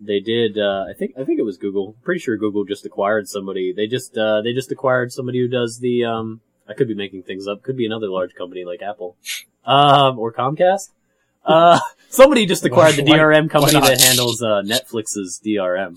they 0.00 0.18
did. 0.20 0.58
Uh, 0.58 0.86
I 0.88 0.94
think. 0.98 1.12
I 1.18 1.24
think 1.24 1.38
it 1.38 1.42
was 1.44 1.56
Google. 1.58 1.94
Pretty 2.02 2.20
sure 2.20 2.36
Google 2.38 2.64
just 2.64 2.84
acquired 2.86 3.28
somebody. 3.28 3.72
They 3.72 3.86
just. 3.86 4.16
Uh, 4.16 4.40
they 4.42 4.52
just 4.54 4.72
acquired 4.72 5.12
somebody 5.12 5.38
who 5.40 5.48
does 5.48 5.78
the. 5.80 6.04
Um, 6.04 6.40
I 6.68 6.74
could 6.74 6.88
be 6.88 6.94
making 6.94 7.22
things 7.24 7.46
up. 7.46 7.62
Could 7.62 7.76
be 7.76 7.86
another 7.86 8.08
large 8.08 8.34
company 8.34 8.64
like 8.64 8.82
Apple, 8.82 9.16
um, 9.64 10.18
or 10.18 10.32
Comcast. 10.32 10.90
Uh, 11.44 11.78
somebody 12.08 12.44
just 12.46 12.64
acquired 12.64 12.96
the 12.96 13.02
DRM 13.02 13.48
company 13.50 13.80
that 13.80 14.00
handles 14.00 14.42
uh, 14.42 14.62
Netflix's 14.64 15.40
DRM. 15.44 15.96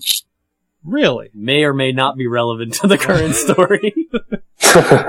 really, 0.84 1.30
May 1.34 1.64
or 1.64 1.72
may 1.74 1.92
not 1.92 2.16
be 2.16 2.26
relevant 2.26 2.74
to 2.74 2.86
the 2.86 2.96
current 2.98 3.34
story. 3.46 3.94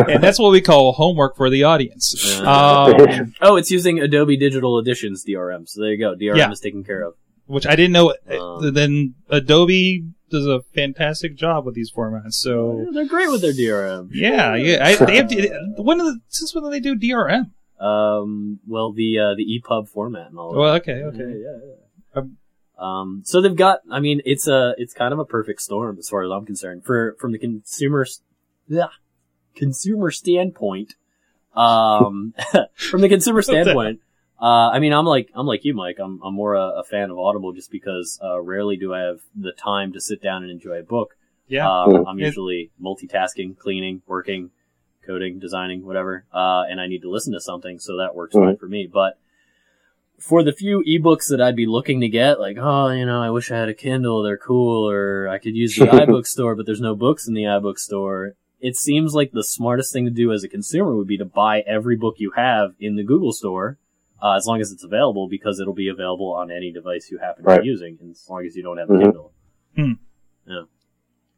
and 0.08 0.24
that's 0.24 0.40
what 0.40 0.52
we 0.52 0.62
call 0.62 0.94
homework 0.94 1.38
for 1.38 1.50
the 1.50 1.64
audience. 1.64 2.40
Uh, 2.42 2.96
Um, 3.12 3.34
oh, 3.42 3.56
it's 3.58 3.70
using 3.70 4.00
Adobe 4.00 4.38
Digital 4.38 4.80
Editions 4.80 5.24
DRM. 5.26 5.68
So 5.70 5.82
there 5.82 5.92
you 5.92 5.98
go. 6.00 6.16
DRM 6.16 6.38
Yeah. 6.38 6.52
is 6.52 6.60
taken 6.60 6.84
care 6.84 7.04
of. 7.04 7.14
which 7.46 7.68
I 7.68 7.76
didn't 7.76 7.92
know. 7.92 8.16
Um, 8.30 8.74
then 8.74 9.14
Adobe 9.30 10.06
does 10.32 10.48
a 10.48 10.62
fantastic 10.74 11.36
job 11.36 11.66
with 11.66 11.76
these 11.76 11.92
formats. 11.92 12.34
So 12.34 12.88
They're 12.92 13.06
great 13.06 13.30
with 13.30 13.42
their 13.42 13.54
DRM. 13.54 14.10
yeah, 14.12 14.56
yeah. 14.56 14.86
I, 14.86 14.96
they 14.96 15.18
have 15.18 15.28
to, 15.30 15.74
when 15.78 15.98
do 16.00 16.06
the, 16.06 16.20
since 16.30 16.56
when 16.56 16.64
do 16.64 16.70
they 16.72 16.80
do 16.80 16.96
DRM? 16.96 17.52
Um, 17.80 18.60
well, 18.68 18.92
the 18.92 19.20
uh, 19.20 19.36
the 19.36 19.46
EPUB 19.60 19.90
format 19.90 20.28
and 20.30 20.38
all. 20.40 20.56
Well, 20.56 20.74
that. 20.74 20.82
okay, 20.84 21.02
okay. 21.04 21.18
Yeah, 21.18 21.36
yeah, 21.36 21.58
yeah. 21.66 22.22
Um, 22.22 22.38
Um, 22.78 23.22
so 23.26 23.42
they've 23.42 23.56
got. 23.56 23.80
I 23.92 24.00
mean, 24.00 24.22
it's 24.26 24.48
a 24.48 24.74
it's 24.78 24.94
kind 24.94 25.14
of 25.14 25.20
a 25.20 25.26
perfect 25.26 25.62
storm 25.62 25.98
as 26.00 26.10
far 26.10 26.24
as 26.24 26.32
I'm 26.32 26.46
concerned. 26.46 26.84
For 26.86 27.16
from 27.20 27.32
the 27.32 27.38
consumer, 27.40 28.06
yeah, 28.68 28.88
consumer 29.56 30.12
standpoint. 30.12 30.96
Um, 31.56 32.34
from 32.76 33.02
the 33.02 33.10
consumer 33.10 33.42
standpoint. 33.42 34.00
Uh, 34.42 34.70
I 34.72 34.80
mean, 34.80 34.92
I'm 34.92 35.06
like, 35.06 35.30
I'm 35.36 35.46
like 35.46 35.64
you, 35.66 35.76
Mike. 35.76 35.98
I'm, 36.00 36.20
I'm 36.24 36.34
more 36.34 36.56
a, 36.56 36.80
a 36.80 36.84
fan 36.84 37.12
of 37.12 37.20
Audible 37.20 37.52
just 37.54 37.70
because, 37.70 38.20
uh, 38.24 38.42
rarely 38.42 38.76
do 38.76 38.94
I 38.94 39.02
have 39.02 39.20
the 39.36 39.52
time 39.52 39.94
to 39.94 40.02
sit 40.02 40.22
down 40.22 40.42
and 40.42 40.52
enjoy 40.52 40.80
a 40.80 40.84
book. 40.84 41.16
Yeah. 41.48 41.70
Um, 41.70 42.08
I'm 42.08 42.20
It- 42.20 42.26
usually 42.26 42.72
multitasking, 42.82 43.58
cleaning, 43.58 44.02
working, 44.08 44.50
coding, 45.06 45.38
designing, 45.40 45.86
whatever. 45.86 46.26
Uh, 46.34 46.64
and 46.70 46.82
I 46.82 46.88
need 46.88 47.02
to 47.04 47.10
listen 47.10 47.34
to 47.34 47.40
something, 47.42 47.78
so 47.80 47.98
that 47.98 48.16
works 48.16 48.34
fine 48.36 48.58
for 48.58 48.68
me. 48.68 48.88
But 48.92 49.18
for 50.20 50.44
the 50.44 50.54
few 50.54 50.84
ebooks 50.88 51.30
that 51.30 51.42
I'd 51.42 51.56
be 51.56 51.66
looking 51.66 52.02
to 52.02 52.08
get, 52.08 52.40
like, 52.40 52.58
oh, 52.60 52.90
you 52.90 53.06
know, 53.06 53.22
I 53.22 53.30
wish 53.32 53.52
I 53.52 53.58
had 53.58 53.70
a 53.70 53.74
Kindle, 53.74 54.24
they're 54.24 54.38
cool, 54.38 54.90
or 54.90 55.28
I 55.28 55.38
could 55.40 55.56
use 55.56 55.76
the 55.76 55.86
iBook 56.06 56.26
store, 56.26 56.56
but 56.56 56.66
there's 56.66 56.82
no 56.82 56.96
books 56.96 57.28
in 57.28 57.34
the 57.34 57.44
iBook 57.44 57.78
store. 57.78 58.34
It 58.60 58.76
seems 58.76 59.14
like 59.16 59.32
the 59.32 59.44
smartest 59.44 59.92
thing 59.92 60.06
to 60.06 60.12
do 60.12 60.32
as 60.32 60.44
a 60.44 60.48
consumer 60.48 60.96
would 60.96 61.08
be 61.08 61.18
to 61.18 61.26
buy 61.26 61.62
every 61.62 61.96
book 61.96 62.16
you 62.18 62.32
have 62.36 62.74
in 62.80 62.96
the 62.96 63.04
Google 63.04 63.32
store, 63.34 63.78
uh, 64.22 64.34
as 64.34 64.46
long 64.46 64.62
as 64.62 64.72
it's 64.72 64.84
available, 64.84 65.28
because 65.28 65.60
it'll 65.60 65.74
be 65.74 65.88
available 65.90 66.32
on 66.34 66.52
any 66.52 66.72
device 66.72 67.10
you 67.12 67.18
happen 67.20 67.44
to 67.46 67.62
be 67.62 67.68
using, 67.68 67.98
and 68.02 68.12
as 68.12 68.26
long 68.30 68.46
as 68.46 68.56
you 68.56 68.64
don't 68.64 68.78
have 68.78 68.90
a 68.90 68.94
Mhm. 68.94 69.02
Kindle. 69.02 69.34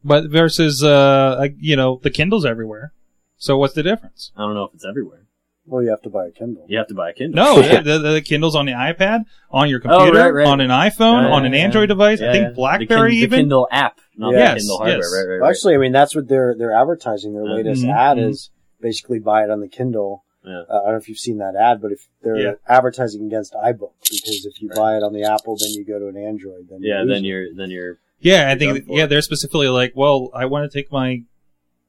But 0.06 0.30
versus, 0.30 0.84
uh, 0.84 1.48
you 1.58 1.76
know, 1.78 2.00
the 2.04 2.10
Kindle's 2.10 2.46
everywhere. 2.46 2.92
So 3.38 3.58
what's 3.58 3.74
the 3.74 3.84
difference? 3.84 4.32
I 4.36 4.42
don't 4.42 4.54
know 4.54 4.66
if 4.66 4.74
it's 4.74 4.86
everywhere. 4.86 5.22
Well, 5.66 5.82
you 5.82 5.92
have 5.92 6.02
to 6.02 6.10
buy 6.10 6.28
a 6.28 6.32
Kindle. 6.32 6.66
You 6.68 6.78
have 6.78 6.88
to 6.88 6.94
buy 6.94 7.12
a 7.12 7.14
Kindle. 7.14 7.42
No, 7.42 7.60
yeah, 7.62 7.80
the, 7.82 7.98
the 8.00 8.22
Kindle's 8.22 8.54
on 8.54 8.66
the 8.66 8.74
iPad, 8.74 9.24
on 9.50 9.70
your 9.70 9.80
Oh, 9.86 9.88
computer, 9.98 10.20
right, 10.20 10.30
right. 10.34 10.48
on 10.48 10.60
an 10.60 10.70
iPhone, 10.70 11.24
Yeah, 11.24 11.30
on 11.32 11.44
yeah, 11.44 11.48
an 11.48 11.54
yeah. 11.54 11.60
Android 11.60 11.88
device. 11.88 12.22
I 12.22 12.34
think 12.34 12.48
yeah. 12.50 12.54
BlackBerry 12.54 13.12
the, 13.12 13.16
Kin- 13.16 13.24
even. 13.24 13.30
the 13.30 13.38
Kindle 13.44 13.68
app, 13.72 14.02
not 14.18 14.34
Yes, 14.34 14.56
the 14.56 14.60
Kindle 14.60 14.78
hardware. 14.80 14.98
yes. 14.98 15.14
Right, 15.16 15.32
right, 15.32 15.40
right. 15.40 15.50
Actually, 15.50 15.76
I 15.76 15.78
mean 15.78 15.92
that's 15.94 16.14
what 16.16 16.28
they're 16.28 16.54
they're 16.58 16.76
advertising. 16.76 17.34
Their 17.34 17.46
latest 17.48 17.86
Mhm. 17.86 17.94
ad 17.96 18.18
Mhm. 18.18 18.30
is 18.30 18.50
basically 18.82 19.20
buy 19.20 19.46
it 19.46 19.50
on 19.50 19.62
the 19.62 19.70
Kindle. 19.70 20.26
Yeah. 20.46 20.64
Uh, 20.70 20.80
I 20.82 20.84
don't 20.86 20.92
know 20.92 20.98
if 20.98 21.08
you've 21.10 21.18
seen 21.20 21.38
that 21.38 21.56
ad, 21.56 21.82
but 21.82 21.92
if 21.92 22.08
they're 22.22 22.38
Yeah. 22.38 22.54
advertising 22.68 23.26
against 23.26 23.54
iBook, 23.54 23.92
because 24.02 24.46
if 24.46 24.62
you 24.62 24.70
buy 24.70 24.98
it 24.98 25.04
on 25.04 25.14
the 25.14 25.24
Apple, 25.24 25.56
then 25.58 25.72
you 25.72 25.84
go 25.86 26.00
to 26.00 26.08
an 26.08 26.18
Android. 26.18 26.68
Then 26.70 26.80
yeah, 26.82 27.02
you 27.04 27.08
then 27.14 27.24
you're 27.24 27.54
then 27.54 27.72
you're 27.72 27.98
Yeah, 28.20 28.44
I 28.48 28.50
You're 28.50 28.60
think 28.60 28.74
done 28.80 28.86
for. 28.88 28.98
yeah, 28.98 29.06
they're 29.06 29.22
specifically 29.22 29.68
like, 29.70 29.94
well, 29.96 30.30
I 30.34 30.46
want 30.46 30.70
to 30.70 30.78
take 30.78 30.92
my 30.92 31.24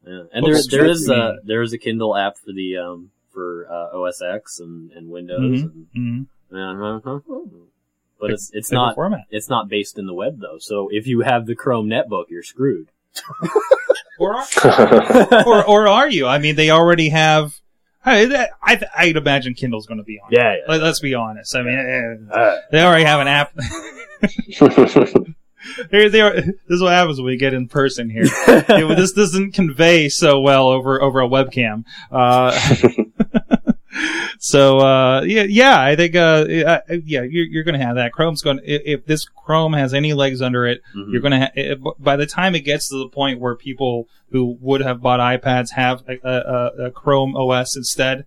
yeah. 0.06 0.22
and 0.32 0.46
there 0.46 0.56
there 0.70 0.86
is 0.86 1.08
a 1.08 1.32
me. 1.34 1.38
there 1.44 1.62
is 1.62 1.72
a 1.72 1.78
Kindle 1.78 2.16
app 2.16 2.38
for 2.38 2.52
the 2.52 2.76
um 2.76 3.10
for 3.32 3.66
uh, 3.68 3.98
OS 3.98 4.22
X 4.22 4.60
and, 4.60 4.92
and 4.92 5.08
Windows 5.10 5.62
Mhm. 5.62 5.86
and 5.92 6.28
mm, 6.52 7.06
uh-huh. 7.06 7.18
but 8.20 8.30
it's 8.30 8.50
it's 8.52 8.70
bigger 8.70 8.78
not 8.78 8.94
format. 8.94 9.22
it's 9.30 9.48
not 9.48 9.68
based 9.68 9.98
in 9.98 10.06
the 10.06 10.14
web 10.14 10.38
though. 10.40 10.58
So 10.60 10.88
if 10.92 11.06
you 11.08 11.22
have 11.22 11.46
the 11.46 11.56
Chrome 11.56 11.88
netbook, 11.88 12.26
you're 12.30 12.42
screwed. 12.44 12.88
Or 14.16 14.36
are, 14.36 15.44
or 15.44 15.64
or 15.68 15.88
are 15.88 16.08
you? 16.08 16.28
I 16.28 16.38
mean, 16.38 16.54
they 16.54 16.70
already 16.70 17.08
have. 17.08 17.58
I 18.04 18.48
I 18.62 18.80
I'd 18.96 19.16
imagine 19.16 19.54
Kindle's 19.54 19.86
going 19.86 19.98
to 19.98 20.04
be 20.04 20.18
on. 20.20 20.32
it. 20.32 20.36
Yeah, 20.38 20.56
Let, 20.68 20.82
us 20.82 21.00
be 21.00 21.14
honest. 21.14 21.54
I 21.56 21.62
mean, 21.62 21.78
eh, 21.78 22.34
Uh, 22.34 22.56
they 22.70 22.82
already 22.82 23.04
have 23.04 23.20
an 23.20 23.28
app. 23.28 23.52
they 25.90 26.08
this 26.08 26.44
is 26.68 26.82
what 26.82 26.92
happens 26.92 27.18
when 27.18 27.26
we 27.26 27.36
get 27.36 27.54
in 27.54 27.68
person 27.68 28.10
here. 28.10 28.24
It- 28.48 28.96
this 28.96 29.12
doesn't 29.12 29.52
convey 29.52 30.08
so 30.08 30.40
well 30.40 30.68
over 30.68 31.00
over 31.02 31.20
a 31.20 31.28
webcam. 31.28 31.84
Uh, 32.10 32.52
So 34.46 34.78
uh, 34.80 35.22
yeah, 35.22 35.44
yeah, 35.48 35.80
I 35.80 35.96
think 35.96 36.14
uh, 36.14 36.44
uh, 36.66 36.80
yeah, 37.02 37.22
you're, 37.22 37.46
you're 37.46 37.64
going 37.64 37.78
to 37.80 37.84
have 37.86 37.96
that. 37.96 38.12
Chrome's 38.12 38.42
going. 38.42 38.60
If, 38.62 38.82
if 38.84 39.06
this 39.06 39.24
Chrome 39.24 39.72
has 39.72 39.94
any 39.94 40.12
legs 40.12 40.42
under 40.42 40.66
it, 40.66 40.82
Mhm. 40.94 41.12
you're 41.12 41.22
going 41.22 41.32
to. 41.32 41.50
Ha- 41.56 41.92
by 41.98 42.16
the 42.16 42.26
time 42.26 42.54
it 42.54 42.60
gets 42.60 42.90
to 42.90 42.98
the 42.98 43.08
point 43.08 43.40
where 43.40 43.56
people 43.56 44.06
who 44.32 44.58
would 44.60 44.82
have 44.82 45.00
bought 45.00 45.18
iPads 45.18 45.70
have 45.70 46.02
a, 46.06 46.18
a, 46.22 46.30
a- 46.82 46.86
a 46.88 46.90
Chrome 46.90 47.34
OS 47.34 47.74
instead, 47.74 48.26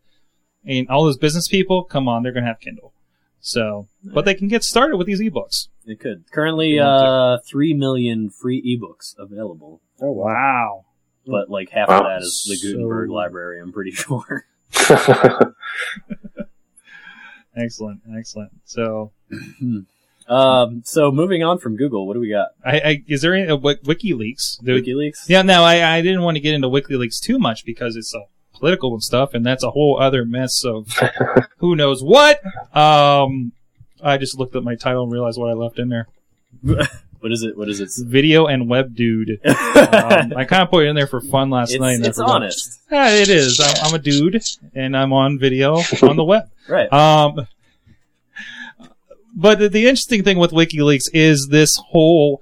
and 0.66 0.90
all 0.90 1.04
those 1.06 1.18
business 1.20 1.48
people, 1.48 1.84
come 1.84 2.08
on, 2.10 2.24
they're 2.24 2.32
going 2.32 2.46
to 2.46 2.50
have 2.50 2.60
Kindle. 2.62 2.94
So, 3.40 3.88
but 4.04 4.26
they 4.26 4.34
can 4.34 4.48
get 4.48 4.64
started 4.64 4.98
with 4.98 5.06
these 5.06 5.22
ebooks. 5.22 5.68
It 5.86 6.00
could. 6.00 6.24
Currently, 6.32 6.80
uh, 6.80 7.38
three 7.48 7.76
million 7.76 8.32
free 8.32 8.60
ebooks 8.66 9.14
available, 9.20 9.82
Oh 10.02 10.12
wow. 10.14 10.26
Wow. 10.26 10.86
but 11.28 11.52
like 11.52 11.70
half 11.70 11.90
Wow. 11.90 12.00
of 12.00 12.04
that 12.06 12.22
is 12.24 12.44
the 12.50 12.56
So- 12.56 12.70
Gutenberg 12.70 13.12
library. 13.12 13.62
I'm 13.62 13.72
pretty 13.72 13.92
sure. 14.04 14.46
Excellent, 17.56 18.02
excellent. 18.16 18.52
So, 18.66 19.12
Um, 20.28 20.82
so 20.84 21.10
moving 21.10 21.42
on 21.42 21.58
from 21.58 21.78
Google, 21.78 22.06
what 22.06 22.14
do 22.16 22.20
we 22.20 22.30
got? 22.30 22.50
I, 22.66 22.80
I 22.80 23.04
is 23.08 23.22
there 23.22 23.34
any 23.34 23.50
uh, 23.50 23.56
Wik- 23.56 23.84
WikiLeaks? 23.84 24.60
There- 24.62 24.76
WikiLeaks. 24.76 25.30
Yeah, 25.30 25.42
no, 25.42 25.64
I, 25.64 25.96
I 25.98 26.02
didn't 26.02 26.22
want 26.22 26.36
to 26.36 26.42
get 26.42 26.54
into 26.54 26.68
WikiLeaks 26.68 27.22
too 27.22 27.40
much 27.40 27.64
because 27.64 27.96
it's 27.96 28.12
so 28.12 28.26
political 28.54 28.92
and 28.94 29.02
stuff, 29.02 29.34
and 29.34 29.46
that's 29.46 29.64
a 29.64 29.72
whole 29.72 29.98
other 30.00 30.26
mess 30.26 30.66
of 30.66 30.90
who 31.60 31.76
knows 31.78 32.04
what. 32.04 32.42
Um, 32.76 33.54
I 34.04 34.18
just 34.18 34.38
looked 34.38 34.56
at 34.58 34.64
my 34.64 34.76
title 34.76 35.04
and 35.04 35.12
realized 35.14 35.40
what 35.40 35.50
I 35.50 35.54
left 35.54 35.80
in 35.80 35.88
there: 35.88 36.08
What 37.28 37.34
is 37.34 37.44
it? 37.44 37.58
What 37.58 37.68
is 37.68 37.82
it? 37.82 37.90
video 38.06 38.46
and 38.46 38.70
web 38.70 38.96
dude. 38.96 39.42
Um, 39.78 40.34
I 40.36 40.46
kind 40.46 40.64
of 40.64 40.70
put 40.70 40.86
it 40.86 40.88
in 40.88 40.96
there 40.96 41.08
for 41.08 41.22
fun 41.22 41.50
last 41.50 41.72
it's 41.72 41.80
night. 41.80 41.96
And 41.96 42.06
it's 42.06 42.20
honest, 42.20 42.80
Yeah, 42.92 43.10
it 43.10 43.30
is. 43.30 43.60
I'm, 43.60 43.88
I'm 43.88 43.94
a 43.94 44.00
dude, 44.00 44.42
and 44.74 44.96
I'm 44.96 45.14
on 45.14 45.38
video 45.40 45.76
on 46.02 46.16
the 46.16 46.24
web. 46.24 46.50
right? 46.68 46.92
Um, 46.92 47.48
but 49.36 49.60
the, 49.60 49.70
the 49.70 49.88
interesting 49.88 50.24
thing 50.24 50.38
with 50.38 50.52
WikiLeaks 50.52 51.10
is 51.14 51.48
this 51.52 51.76
whole 51.90 52.42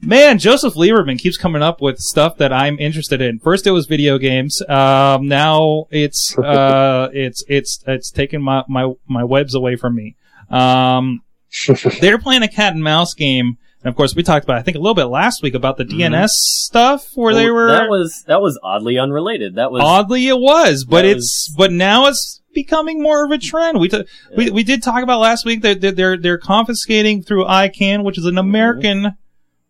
man. 0.00 0.38
Joseph 0.38 0.74
Lieberman 0.74 1.18
keeps 1.18 1.36
coming 1.36 1.62
up 1.62 1.80
with 1.80 1.98
stuff 1.98 2.38
that 2.38 2.52
I'm 2.52 2.78
interested 2.78 3.20
in. 3.20 3.38
First, 3.38 3.66
it 3.66 3.70
was 3.70 3.86
video 3.86 4.18
games. 4.18 4.60
Um, 4.68 5.28
now 5.28 5.86
it's 5.90 6.36
uh, 6.44 7.08
it's 7.12 7.44
it's 7.48 7.82
it's 7.86 8.10
taking 8.10 8.42
my 8.42 8.64
my 8.68 8.92
my 9.06 9.24
webs 9.24 9.54
away 9.54 9.76
from 9.76 9.94
me. 9.94 10.16
Um, 10.50 11.22
they're 12.00 12.18
playing 12.18 12.42
a 12.42 12.48
cat 12.48 12.74
and 12.74 12.82
mouse 12.82 13.14
game. 13.14 13.58
And 13.84 13.90
of 13.90 13.96
course, 13.96 14.14
we 14.14 14.22
talked 14.22 14.44
about, 14.44 14.58
I 14.58 14.62
think, 14.62 14.76
a 14.76 14.80
little 14.80 14.94
bit 14.94 15.06
last 15.06 15.42
week 15.42 15.54
about 15.54 15.76
the 15.76 15.84
Mhm. 15.84 15.98
DNS 15.98 16.30
stuff 16.32 17.08
where 17.14 17.34
they 17.34 17.50
were 17.50 17.68
That 17.72 17.88
was 17.88 18.22
that 18.28 18.40
was 18.40 18.58
oddly 18.62 18.98
unrelated. 18.98 19.56
That 19.56 19.72
was 19.72 19.82
Oddly, 19.82 20.28
it 20.28 20.38
was, 20.38 20.84
but 20.84 21.02
That 21.02 21.16
it's 21.16 21.52
but 21.56 21.72
now 21.72 22.06
it's 22.06 22.40
becoming 22.54 23.02
more 23.02 23.24
of 23.24 23.30
a 23.32 23.38
trend. 23.38 23.80
We 23.80 23.88
t- 23.88 24.04
we 24.36 24.50
we 24.50 24.62
did 24.62 24.82
talk 24.82 25.02
about 25.02 25.18
last 25.20 25.44
week 25.44 25.62
that 25.62 25.80
that 25.80 25.96
they're 25.96 26.16
they're 26.16 26.38
confiscating 26.38 27.22
through 27.22 27.44
ICANN, 27.46 28.04
which 28.04 28.18
is 28.18 28.24
an 28.26 28.38
American 28.38 28.98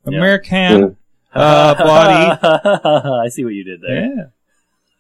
Mm-hmm. 0.05 0.13
Yeah. 0.13 0.19
American 0.19 0.97
uh, 1.33 1.75
body. 1.77 2.39
I 3.25 3.29
see 3.29 3.45
what 3.45 3.55
you 3.55 3.63
did 3.65 3.81
there. 3.81 4.33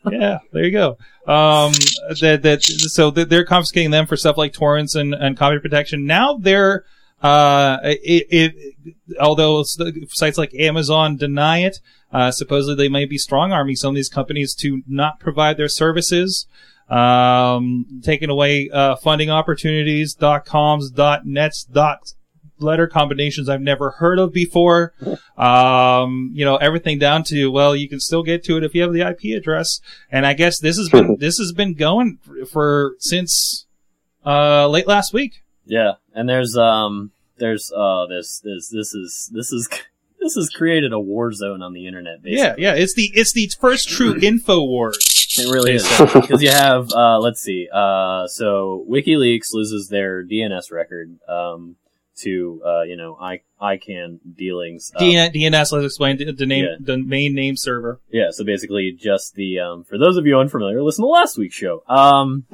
Yeah, 0.06 0.10
yeah. 0.18 0.38
There 0.52 0.64
you 0.64 0.70
go. 0.70 0.90
Um, 1.26 1.72
that 2.20 2.40
that 2.42 2.62
so 2.62 3.10
they're 3.10 3.44
confiscating 3.44 3.90
them 3.90 4.06
for 4.06 4.16
stuff 4.16 4.38
like 4.38 4.52
torrents 4.52 4.94
and 4.94 5.12
and 5.12 5.36
copy 5.36 5.58
protection. 5.58 6.06
Now 6.06 6.36
they're 6.40 6.84
uh, 7.22 7.78
it, 7.84 8.26
it 8.30 8.74
although 9.20 9.62
sites 9.62 10.38
like 10.38 10.52
Amazon 10.54 11.16
deny 11.16 11.58
it, 11.58 11.78
uh, 12.12 12.30
supposedly 12.30 12.74
they 12.74 12.88
might 12.88 13.08
be 13.08 13.18
strong 13.18 13.52
arming 13.52 13.76
some 13.76 13.90
of 13.90 13.94
these 13.94 14.08
companies 14.08 14.54
to 14.56 14.82
not 14.88 15.20
provide 15.20 15.56
their 15.56 15.68
services, 15.68 16.46
um, 16.88 18.00
taking 18.02 18.28
away 18.28 18.68
uh, 18.70 18.96
funding 18.96 19.30
opportunities. 19.30 20.14
dot 20.14 20.44
coms, 20.44 20.90
dot 20.90 21.24
nets, 21.24 21.64
dot 21.64 22.12
letter 22.58 22.86
combinations 22.86 23.48
I've 23.48 23.60
never 23.60 23.90
heard 23.92 24.18
of 24.18 24.32
before. 24.32 24.92
Um, 25.36 26.30
you 26.34 26.44
know, 26.44 26.56
everything 26.56 26.98
down 26.98 27.24
to, 27.24 27.50
well, 27.50 27.74
you 27.74 27.88
can 27.88 28.00
still 28.00 28.22
get 28.22 28.44
to 28.44 28.56
it 28.56 28.64
if 28.64 28.74
you 28.74 28.82
have 28.82 28.92
the 28.92 29.00
IP 29.00 29.36
address. 29.36 29.80
And 30.10 30.26
I 30.26 30.34
guess 30.34 30.58
this 30.58 30.76
has 30.76 30.88
been, 30.88 31.16
this 31.20 31.38
has 31.38 31.52
been 31.52 31.74
going 31.74 32.18
for, 32.22 32.46
for 32.46 32.94
since, 32.98 33.66
uh, 34.24 34.68
late 34.68 34.86
last 34.86 35.12
week. 35.12 35.42
Yeah, 35.64 35.92
and 36.12 36.28
there's 36.28 36.56
um 36.56 37.11
there's 37.38 37.72
uh 37.72 38.06
this 38.06 38.40
this 38.44 38.68
this 38.68 38.94
is 38.94 39.30
this 39.32 39.52
is 39.52 39.68
this 40.20 40.34
has 40.34 40.48
created 40.50 40.92
a 40.92 41.00
war 41.00 41.32
zone 41.32 41.62
on 41.62 41.72
the 41.72 41.86
internet. 41.86 42.22
Basically. 42.22 42.62
Yeah, 42.62 42.74
yeah. 42.74 42.80
It's 42.80 42.94
the, 42.94 43.10
it's 43.14 43.32
the 43.32 43.50
first 43.60 43.88
true 43.88 44.16
info 44.22 44.62
wars. 44.64 44.98
It 45.38 45.50
really 45.50 45.72
is 45.72 45.88
because 46.14 46.42
you 46.46 46.50
have 46.50 46.90
uh, 46.92 47.18
let's 47.18 47.40
see. 47.40 47.68
Uh, 47.72 48.26
so 48.28 48.84
WikiLeaks 48.88 49.52
loses 49.52 49.88
their 49.88 50.22
DNS 50.24 50.70
record 50.70 51.18
um, 51.28 51.76
to 52.18 52.60
uh, 52.64 52.82
you 52.82 52.96
know 52.96 53.16
I 53.20 53.40
ICANN 53.60 54.18
dealings. 54.36 54.92
Uh, 54.94 55.00
DN- 55.00 55.32
DNS, 55.34 55.72
let's 55.72 55.86
explain 55.86 56.18
the, 56.18 56.32
the 56.32 56.46
name, 56.46 56.64
Yeah. 56.64 56.76
the 56.80 56.98
main 56.98 57.34
name 57.34 57.56
server. 57.56 58.00
yeah, 58.10 58.30
so 58.30 58.44
basically 58.44 58.92
just 58.92 59.34
the 59.36 59.60
um, 59.60 59.84
for 59.84 59.96
those 59.98 60.16
of 60.18 60.26
you 60.26 60.36
unfamiliar, 60.38 60.82
listen 60.82 61.02
to 61.04 61.08
last 61.08 61.38
week's 61.38 61.54
show. 61.54 61.82
Um, 61.88 62.44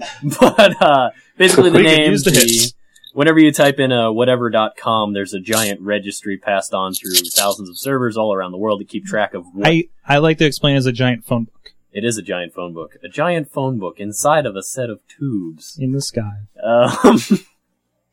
but 0.40 0.80
uh, 0.82 1.10
basically 1.36 1.70
the 1.70 1.78
We 1.78 1.84
name 1.84 2.10
use 2.12 2.24
the 2.24 2.30
the, 2.30 2.38
hits. 2.40 2.74
Whenever 3.18 3.40
you 3.40 3.50
type 3.50 3.80
in 3.80 3.90
a 3.90 4.12
whatever.com, 4.12 5.12
there's 5.12 5.34
a 5.34 5.40
giant 5.40 5.80
registry 5.80 6.38
passed 6.38 6.72
on 6.72 6.94
through 6.94 7.12
thousands 7.34 7.68
of 7.68 7.76
servers 7.76 8.16
all 8.16 8.32
around 8.32 8.52
the 8.52 8.58
world 8.58 8.78
to 8.80 8.84
keep 8.84 9.04
track 9.04 9.34
of 9.34 9.44
what 9.52 9.66
I, 9.66 9.88
I 10.06 10.18
like 10.18 10.38
to 10.38 10.46
explain 10.46 10.74
it 10.76 10.78
as 10.78 10.86
a 10.86 10.92
giant 10.92 11.26
phone 11.26 11.44
book 11.44 11.58
it 11.90 12.04
is 12.04 12.16
a 12.16 12.22
giant 12.22 12.54
phone 12.54 12.74
book, 12.74 12.96
a 13.02 13.08
giant 13.08 13.50
phone 13.50 13.78
book 13.78 13.98
inside 13.98 14.46
of 14.46 14.54
a 14.54 14.62
set 14.62 14.88
of 14.88 15.00
tubes. 15.08 15.76
in 15.80 15.90
the 15.90 16.00
sky. 16.00 16.42
Um, 16.62 17.18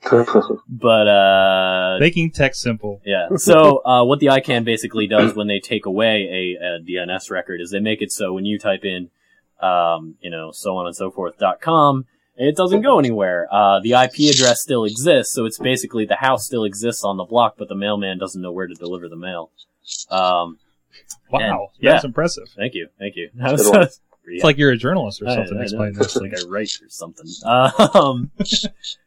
but 0.67 1.07
uh, 1.07 1.97
Making 1.99 2.31
text 2.31 2.61
simple. 2.61 3.01
yeah. 3.05 3.27
So 3.35 3.85
uh, 3.85 4.03
what 4.05 4.19
the 4.19 4.27
ICANN 4.27 4.65
basically 4.65 5.05
does 5.07 5.35
when 5.35 5.47
they 5.47 5.59
take 5.59 5.85
away 5.85 6.55
a, 6.59 6.65
a 6.65 6.79
DNS 6.79 7.29
record 7.29 7.61
is 7.61 7.69
they 7.69 7.79
make 7.79 8.01
it 8.01 8.11
so 8.11 8.33
when 8.33 8.45
you 8.45 8.57
type 8.57 8.85
in, 8.85 9.09
um, 9.61 10.15
you 10.19 10.31
know, 10.31 10.51
so 10.51 10.77
on 10.77 10.87
and 10.87 10.95
so 10.95 11.11
forth 11.11 11.37
dot 11.37 11.61
com, 11.61 12.05
it 12.37 12.55
doesn't 12.55 12.81
go 12.81 12.99
anywhere. 12.99 13.47
Uh, 13.51 13.79
the 13.81 13.93
IP 13.93 14.33
address 14.33 14.61
still 14.61 14.83
exists, 14.85 15.33
so 15.33 15.45
it's 15.45 15.57
basically 15.57 16.05
the 16.05 16.15
house 16.15 16.45
still 16.45 16.63
exists 16.65 17.03
on 17.03 17.17
the 17.17 17.23
block, 17.23 17.55
but 17.57 17.67
the 17.69 17.75
mailman 17.75 18.17
doesn't 18.17 18.41
know 18.41 18.51
where 18.51 18.67
to 18.67 18.73
deliver 18.73 19.07
the 19.09 19.15
mail. 19.15 19.51
Um, 20.09 20.59
Wow. 21.29 21.39
And- 21.81 21.91
That's 21.91 22.03
yeah. 22.03 22.07
impressive. 22.07 22.45
thank 22.55 22.73
you, 22.73 22.87
thank 22.99 23.15
you. 23.15 23.29
Good 23.37 23.59
one. 23.67 23.87
It's 24.27 24.43
like 24.43 24.57
you're 24.57 24.71
a 24.71 24.77
journalist 24.77 25.21
or 25.21 25.25
something 25.27 25.53
I 25.53 25.57
know. 25.57 25.61
explaining 25.63 25.93
this. 25.95 26.15
like 26.21 26.33
I 26.33 26.47
write 26.47 26.71
or 26.81 26.89
something. 26.89 27.25
Um, 27.93 28.31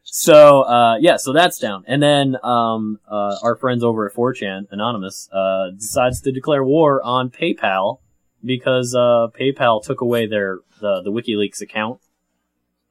so 0.03 0.61
uh, 0.63 0.97
yeah, 0.97 1.17
so 1.17 1.33
that's 1.33 1.59
down, 1.59 1.83
and 1.87 2.01
then 2.01 2.37
um, 2.43 2.99
uh, 3.09 3.35
our 3.43 3.55
friends 3.55 3.83
over 3.83 4.07
at 4.07 4.15
4chan, 4.15 4.67
Anonymous, 4.71 5.29
uh, 5.31 5.71
decides 5.71 6.21
to 6.21 6.31
declare 6.31 6.63
war 6.63 7.01
on 7.03 7.29
PayPal 7.29 7.99
because 8.43 8.95
uh, 8.95 9.27
PayPal 9.39 9.83
took 9.83 10.01
away 10.01 10.25
their 10.25 10.59
the, 10.81 11.01
the 11.01 11.11
WikiLeaks 11.11 11.61
account, 11.61 11.99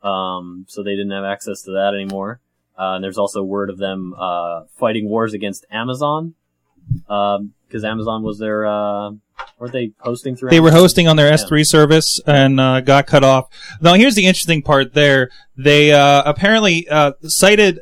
um, 0.03 0.65
so 0.69 0.83
they 0.83 0.93
didn't 0.93 1.11
have 1.11 1.25
access 1.25 1.63
to 1.63 1.73
that 1.73 1.93
anymore. 1.95 2.41
Uh, 2.79 2.95
and 2.95 3.03
there's 3.05 3.19
also 3.19 3.43
word 3.43 3.71
of 3.71 3.79
them 3.79 4.15
uh, 4.17 4.63
fighting 4.77 5.09
wars 5.09 5.35
against 5.35 5.67
Amazon 5.71 6.35
because 7.07 7.85
Amazon 7.85 8.23
was 8.23 8.39
their 8.39 8.67
uh, 8.67 9.11
weren't 9.59 9.73
they 9.73 9.93
hosting 9.99 10.37
through? 10.37 10.51
They 10.51 10.61
were 10.61 10.71
hosting 10.71 11.09
on 11.09 11.17
their 11.17 11.27
Yeah. 11.29 11.35
S3 11.35 11.65
service 11.67 12.21
and 12.27 12.61
uh, 12.61 12.81
got 12.81 13.07
cut 13.07 13.25
off. 13.25 13.49
Now, 13.81 13.95
here's 13.95 14.15
the 14.15 14.27
interesting 14.27 14.63
part 14.63 14.95
there. 14.95 15.31
They 15.57 15.93
uh, 15.93 16.23
apparently 16.25 16.89
uh, 16.89 17.13
cited 17.25 17.81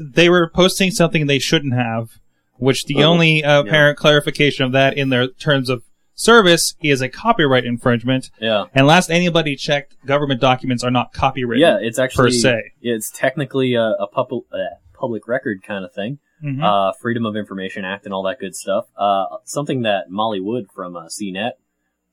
they 0.00 0.28
were 0.28 0.48
posting 0.48 0.92
something 0.92 1.26
they 1.26 1.40
shouldn't 1.40 1.74
have, 1.74 2.10
which 2.54 2.84
the 2.84 3.02
Oh, 3.02 3.08
only 3.10 3.42
uh, 3.42 3.62
apparent 3.62 3.98
clarification 3.98 4.64
of 4.64 4.70
that 4.72 4.96
in 4.96 5.08
their 5.08 5.26
terms 5.26 5.68
of 5.68 5.82
service 6.18 6.74
is 6.82 7.00
a 7.00 7.08
copyright 7.08 7.64
infringement. 7.64 8.30
Yeah. 8.40 8.64
And 8.74 8.86
last 8.86 9.10
anybody 9.10 9.56
checked, 9.56 9.94
government 10.04 10.40
documents 10.40 10.84
are 10.84 10.90
not 10.90 11.12
copyrighted. 11.12 11.62
Yeah, 11.62 11.78
it's 11.80 11.98
actually 11.98 12.26
per 12.26 12.30
se. 12.30 12.72
It's 12.82 13.10
technically 13.10 13.74
a, 13.74 13.92
a 13.92 14.06
public 14.06 14.44
uh, 14.52 14.58
public 14.92 15.26
record 15.28 15.62
kind 15.62 15.84
of 15.84 15.94
thing. 15.94 16.18
Mhm. 16.44 16.62
Uh, 16.62 16.92
Freedom 17.00 17.24
of 17.24 17.36
Information 17.36 17.84
Act 17.84 18.04
and 18.04 18.12
all 18.12 18.22
that 18.24 18.38
good 18.38 18.54
stuff. 18.54 18.86
Uh, 18.96 19.26
something 19.44 19.82
that 19.82 20.10
Molly 20.10 20.40
Wood 20.40 20.66
from 20.72 20.96
uh, 20.96 21.06
CNET, 21.06 21.52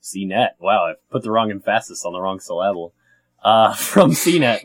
CNET, 0.02 0.50
wow, 0.60 0.86
I 0.86 0.94
put 1.12 1.24
the 1.24 1.32
wrong 1.32 1.52
emphasis 1.52 2.04
on 2.06 2.14
the 2.14 2.22
wrong 2.22 2.40
syllable. 2.40 2.94
Uh, 3.44 3.74
from 3.76 4.12
CNET 4.12 4.62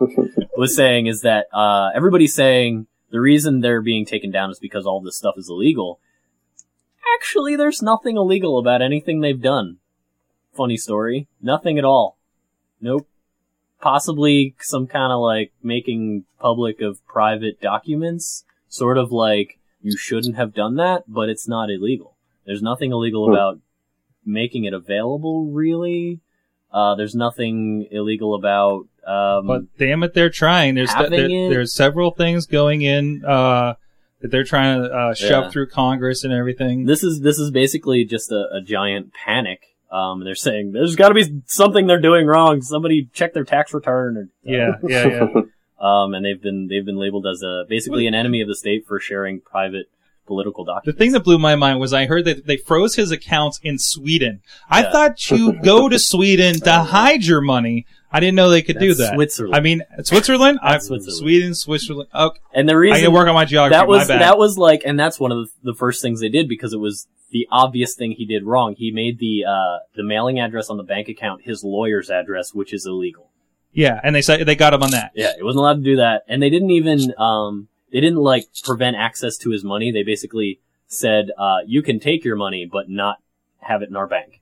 was 0.56 0.74
saying 0.74 1.06
is 1.06 1.22
that 1.22 1.46
uh, 1.52 1.90
everybody's 1.94 2.34
saying 2.34 2.86
the 3.10 3.20
reason 3.20 3.60
they're 3.60 3.82
being 3.82 4.06
taken 4.06 4.30
down 4.30 4.50
is 4.50 4.58
because 4.58 4.86
all 4.86 5.00
this 5.00 5.16
stuff 5.16 5.34
is 5.36 5.48
illegal. 5.50 5.98
Actually, 7.14 7.56
there's 7.56 7.82
nothing 7.82 8.16
illegal 8.16 8.58
about 8.58 8.82
anything 8.82 9.20
they've 9.20 9.40
done. 9.40 9.78
Funny 10.54 10.76
story. 10.76 11.26
Nothing 11.40 11.78
at 11.78 11.84
all. 11.84 12.16
Nope. 12.80 13.06
Possibly 13.80 14.54
some 14.60 14.86
kind 14.86 15.12
of 15.12 15.20
like 15.20 15.52
making 15.62 16.24
public 16.38 16.80
of 16.80 17.04
private 17.06 17.60
documents. 17.60 18.44
Sort 18.68 18.98
of 18.98 19.10
like 19.10 19.58
you 19.82 19.96
shouldn't 19.96 20.36
have 20.36 20.54
done 20.54 20.76
that, 20.76 21.04
but 21.08 21.28
it's 21.28 21.48
not 21.48 21.70
illegal. 21.70 22.14
There's 22.46 22.62
nothing 22.62 22.92
illegal 22.92 23.26
Hmm. 23.26 23.32
about 23.32 23.58
making 24.24 24.64
it 24.64 24.74
available, 24.74 25.46
really. 25.46 26.20
Uh, 26.72 26.94
there's 26.94 27.14
nothing 27.14 27.86
illegal 27.90 28.34
about 28.34 28.86
Um, 29.06 29.46
But 29.46 29.62
damn 29.78 30.02
it, 30.02 30.12
they're 30.12 30.28
trying. 30.30 30.74
There's 30.74 30.92
Having 30.92 31.10
there, 31.30 31.48
there's 31.50 31.72
several 31.72 32.10
things 32.10 32.46
going 32.46 32.82
in 32.82 33.24
uh, 33.24 33.74
that 34.20 34.30
they're 34.30 34.44
trying 34.44 34.82
to 34.82 34.88
uh, 34.90 35.14
shove 35.14 35.44
Yeah. 35.44 35.50
through 35.50 35.68
Congress 35.68 36.24
and 36.24 36.32
everything. 36.32 36.84
this 36.84 37.02
is 37.04 37.20
this 37.20 37.38
is 37.38 37.50
basically 37.50 38.04
just 38.04 38.30
a, 38.32 38.48
a 38.54 38.60
giant 38.60 39.12
panic. 39.14 39.62
Um, 39.90 40.22
they're 40.24 40.34
saying 40.36 40.72
there's 40.72 40.94
got 40.94 41.08
to 41.08 41.14
be 41.14 41.42
something 41.46 41.86
they're 41.86 42.00
doing 42.00 42.26
wrong. 42.26 42.62
Somebody 42.62 43.08
check 43.12 43.34
their 43.34 43.44
tax 43.44 43.74
return. 43.74 44.16
Or, 44.16 44.28
yeah, 44.42 44.72
yeah, 44.86 45.06
yeah. 45.34 45.40
Um, 45.80 46.14
and 46.14 46.24
they've 46.24 46.40
been 46.40 46.68
they've 46.68 46.84
been 46.84 46.98
labeled 46.98 47.26
as 47.26 47.42
a 47.42 47.64
basically 47.68 48.06
an 48.06 48.14
enemy 48.14 48.40
of 48.40 48.48
the 48.48 48.54
state 48.54 48.86
for 48.86 49.00
sharing 49.00 49.40
private 49.40 49.86
political 50.26 50.64
documents. 50.64 50.86
The 50.86 51.04
thing 51.04 51.12
that 51.12 51.24
blew 51.24 51.38
my 51.38 51.56
mind 51.56 51.80
was 51.80 51.92
I 51.92 52.06
heard 52.06 52.24
that 52.26 52.46
they 52.46 52.56
froze 52.56 52.94
his 52.94 53.10
accounts 53.10 53.58
in 53.64 53.78
Sweden. 53.78 54.42
I 54.68 54.82
Yeah. 54.82 54.92
thought 54.92 55.30
you 55.30 55.54
go 55.60 55.88
to 55.88 55.98
Sweden 55.98 56.60
to 56.60 56.72
hide 56.72 57.24
your 57.24 57.40
money. 57.40 57.84
I 58.12 58.20
didn't 58.20 58.34
know 58.34 58.50
they 58.50 58.62
could 58.62 58.78
do 58.78 58.88
That's 58.94 59.10
that. 59.10 59.14
Switzerland. 59.14 59.54
I 59.54 59.60
mean, 59.60 59.82
Switzerland? 60.02 60.58
I, 60.62 60.72
That's 60.72 60.86
Switzerland. 60.86 61.18
Sweden, 61.18 61.54
Switzerland. 61.54 62.08
Okay. 62.14 62.40
and 62.52 62.68
the 62.68 62.72
I 62.72 62.76
reason 62.76 62.98
need 62.98 63.04
to 63.04 63.10
work 63.12 63.28
on 63.28 63.34
my 63.34 63.44
geography. 63.44 63.78
that 63.78 63.86
was 63.88 64.08
my 64.08 64.14
bad. 64.14 64.22
that 64.22 64.38
was 64.38 64.58
like, 64.58 64.82
and 64.84 64.98
that's 64.98 65.20
one 65.20 65.30
of 65.32 65.38
the, 65.38 65.72
the 65.72 65.74
first 65.74 66.02
things 66.02 66.20
they 66.20 66.28
did 66.28 66.48
because 66.48 66.72
it 66.72 66.78
was 66.80 67.06
the 67.30 67.46
obvious 67.52 67.94
thing 67.94 68.12
he 68.12 68.26
did 68.26 68.44
wrong. 68.44 68.74
He 68.76 68.90
made 68.90 69.18
the 69.20 69.44
uh, 69.48 69.78
the 69.94 70.02
mailing 70.02 70.40
address 70.40 70.68
on 70.70 70.76
the 70.76 70.82
bank 70.82 71.08
account 71.08 71.42
his 71.44 71.62
lawyer's 71.62 72.10
address, 72.10 72.52
which 72.52 72.72
is 72.72 72.84
illegal. 72.86 73.30
yeah, 73.72 74.00
and 74.02 74.14
they 74.14 74.22
said 74.22 74.44
they 74.44 74.56
got 74.56 74.74
him 74.74 74.82
on 74.82 74.90
that. 74.90 75.12
Yeah, 75.14 75.36
he 75.36 75.42
wasn't 75.44 75.60
allowed 75.60 75.74
to 75.76 75.82
do 75.82 75.96
that, 75.96 76.24
and 76.26 76.42
they 76.42 76.50
didn't 76.50 76.70
even 76.70 77.14
um 77.16 77.68
they 77.92 78.00
didn't 78.00 78.18
like 78.18 78.46
prevent 78.64 78.96
access 78.96 79.36
to 79.38 79.50
his 79.50 79.62
money. 79.62 79.92
They 79.92 80.02
basically 80.02 80.58
said 80.88 81.30
uh 81.38 81.58
you 81.64 81.82
can 81.82 82.00
take 82.00 82.24
your 82.24 82.34
money, 82.34 82.68
but 82.70 82.88
not 82.88 83.18
have 83.60 83.82
it 83.82 83.88
in 83.88 83.94
our 83.94 84.08
bank. 84.08 84.39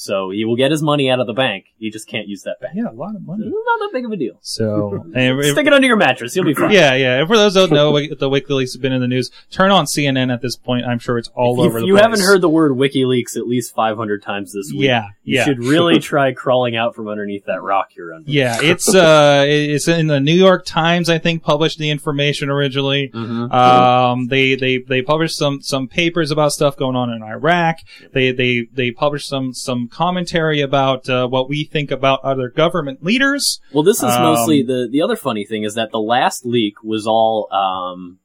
So 0.00 0.30
he 0.30 0.44
will 0.44 0.54
get 0.54 0.70
his 0.70 0.80
money 0.80 1.10
out 1.10 1.18
of 1.18 1.26
the 1.26 1.32
bank. 1.32 1.64
He 1.76 1.90
just 1.90 2.06
can't 2.06 2.28
use 2.28 2.42
that 2.42 2.60
bank. 2.60 2.74
Yeah, 2.76 2.84
a 2.88 2.92
lot 2.94 3.16
of 3.16 3.22
money. 3.26 3.42
It's 3.44 3.52
money. 3.52 3.64
not 3.66 3.78
that 3.80 3.90
big 3.92 4.04
of 4.04 4.12
a 4.12 4.16
deal. 4.16 4.38
So, 4.42 5.04
and 5.16 5.40
if- 5.40 5.52
Stick 5.52 5.66
it 5.66 5.72
under 5.72 5.88
your 5.88 5.96
mattress. 5.96 6.36
You'll 6.36 6.44
be 6.44 6.54
fine. 6.54 6.70
yeah, 6.70 6.94
yeah. 6.94 7.18
And 7.18 7.26
for 7.26 7.36
those 7.36 7.54
who 7.54 7.66
don't 7.66 7.72
know, 7.72 7.92
the 7.98 8.30
WikiLeaks 8.30 8.74
have 8.74 8.80
been 8.80 8.92
in 8.92 9.00
the 9.00 9.08
news. 9.08 9.32
Turn 9.50 9.72
on 9.72 9.86
CNN 9.86 10.32
at 10.32 10.40
this 10.40 10.54
point. 10.54 10.86
I'm 10.86 11.00
sure 11.00 11.18
it's 11.18 11.28
all 11.34 11.54
if 11.54 11.66
over 11.66 11.68
the 11.68 11.70
place. 11.70 11.82
If 11.82 11.86
you 11.88 11.94
place. 11.94 12.02
haven't 12.04 12.20
heard 12.20 12.40
the 12.42 12.48
word 12.48 12.72
WikiLeaks 12.72 13.36
at 13.36 13.48
least 13.48 13.74
500 13.74 14.22
times 14.22 14.52
this 14.52 14.70
week, 14.70 14.82
Yeah, 14.82 15.08
you 15.24 15.34
yeah. 15.38 15.44
should 15.44 15.64
really 15.64 15.98
try 16.12 16.32
crawling 16.32 16.76
out 16.76 16.94
from 16.94 17.08
underneath 17.08 17.46
that 17.46 17.60
rock 17.62 17.88
you're 17.96 18.14
under. 18.14 18.30
Yeah, 18.30 18.56
it's 18.62 18.94
uh, 18.94 19.44
it's 19.48 19.88
in 19.88 20.06
the 20.06 20.20
New 20.20 20.32
York 20.34 20.64
Times. 20.64 21.10
I 21.10 21.18
think 21.18 21.42
published 21.42 21.78
the 21.80 21.90
information 21.90 22.50
originally. 22.50 23.10
Mhm. 23.12 23.52
Um, 23.52 24.28
they 24.28 24.54
they 24.54 24.78
they 24.78 25.02
published 25.02 25.36
some 25.36 25.60
some 25.60 25.88
papers 25.88 26.30
about 26.30 26.52
stuff 26.52 26.76
going 26.76 26.94
on 26.94 27.10
in 27.10 27.24
Iraq. 27.24 27.78
They 28.12 28.30
they 28.30 28.68
they 28.72 28.92
published 28.92 29.26
some 29.28 29.52
some 29.54 29.87
commentary 29.88 30.60
about 30.60 31.08
uh, 31.08 31.26
what 31.28 31.48
we 31.48 31.64
think 31.64 31.90
about 31.90 32.20
other 32.24 32.48
government 32.48 33.02
leaders. 33.04 33.60
Well, 33.72 33.82
this 33.82 33.98
is 33.98 34.04
Um, 34.04 34.22
mostly 34.22 34.62
the 34.62 34.88
the 34.90 35.02
other 35.02 35.16
funny 35.16 35.44
thing 35.44 35.62
is 35.64 35.74
that 35.74 35.90
the 35.90 36.00
last 36.00 36.46
leak 36.46 36.82
was 36.84 37.06
all 37.06 37.48
um, 37.52 38.18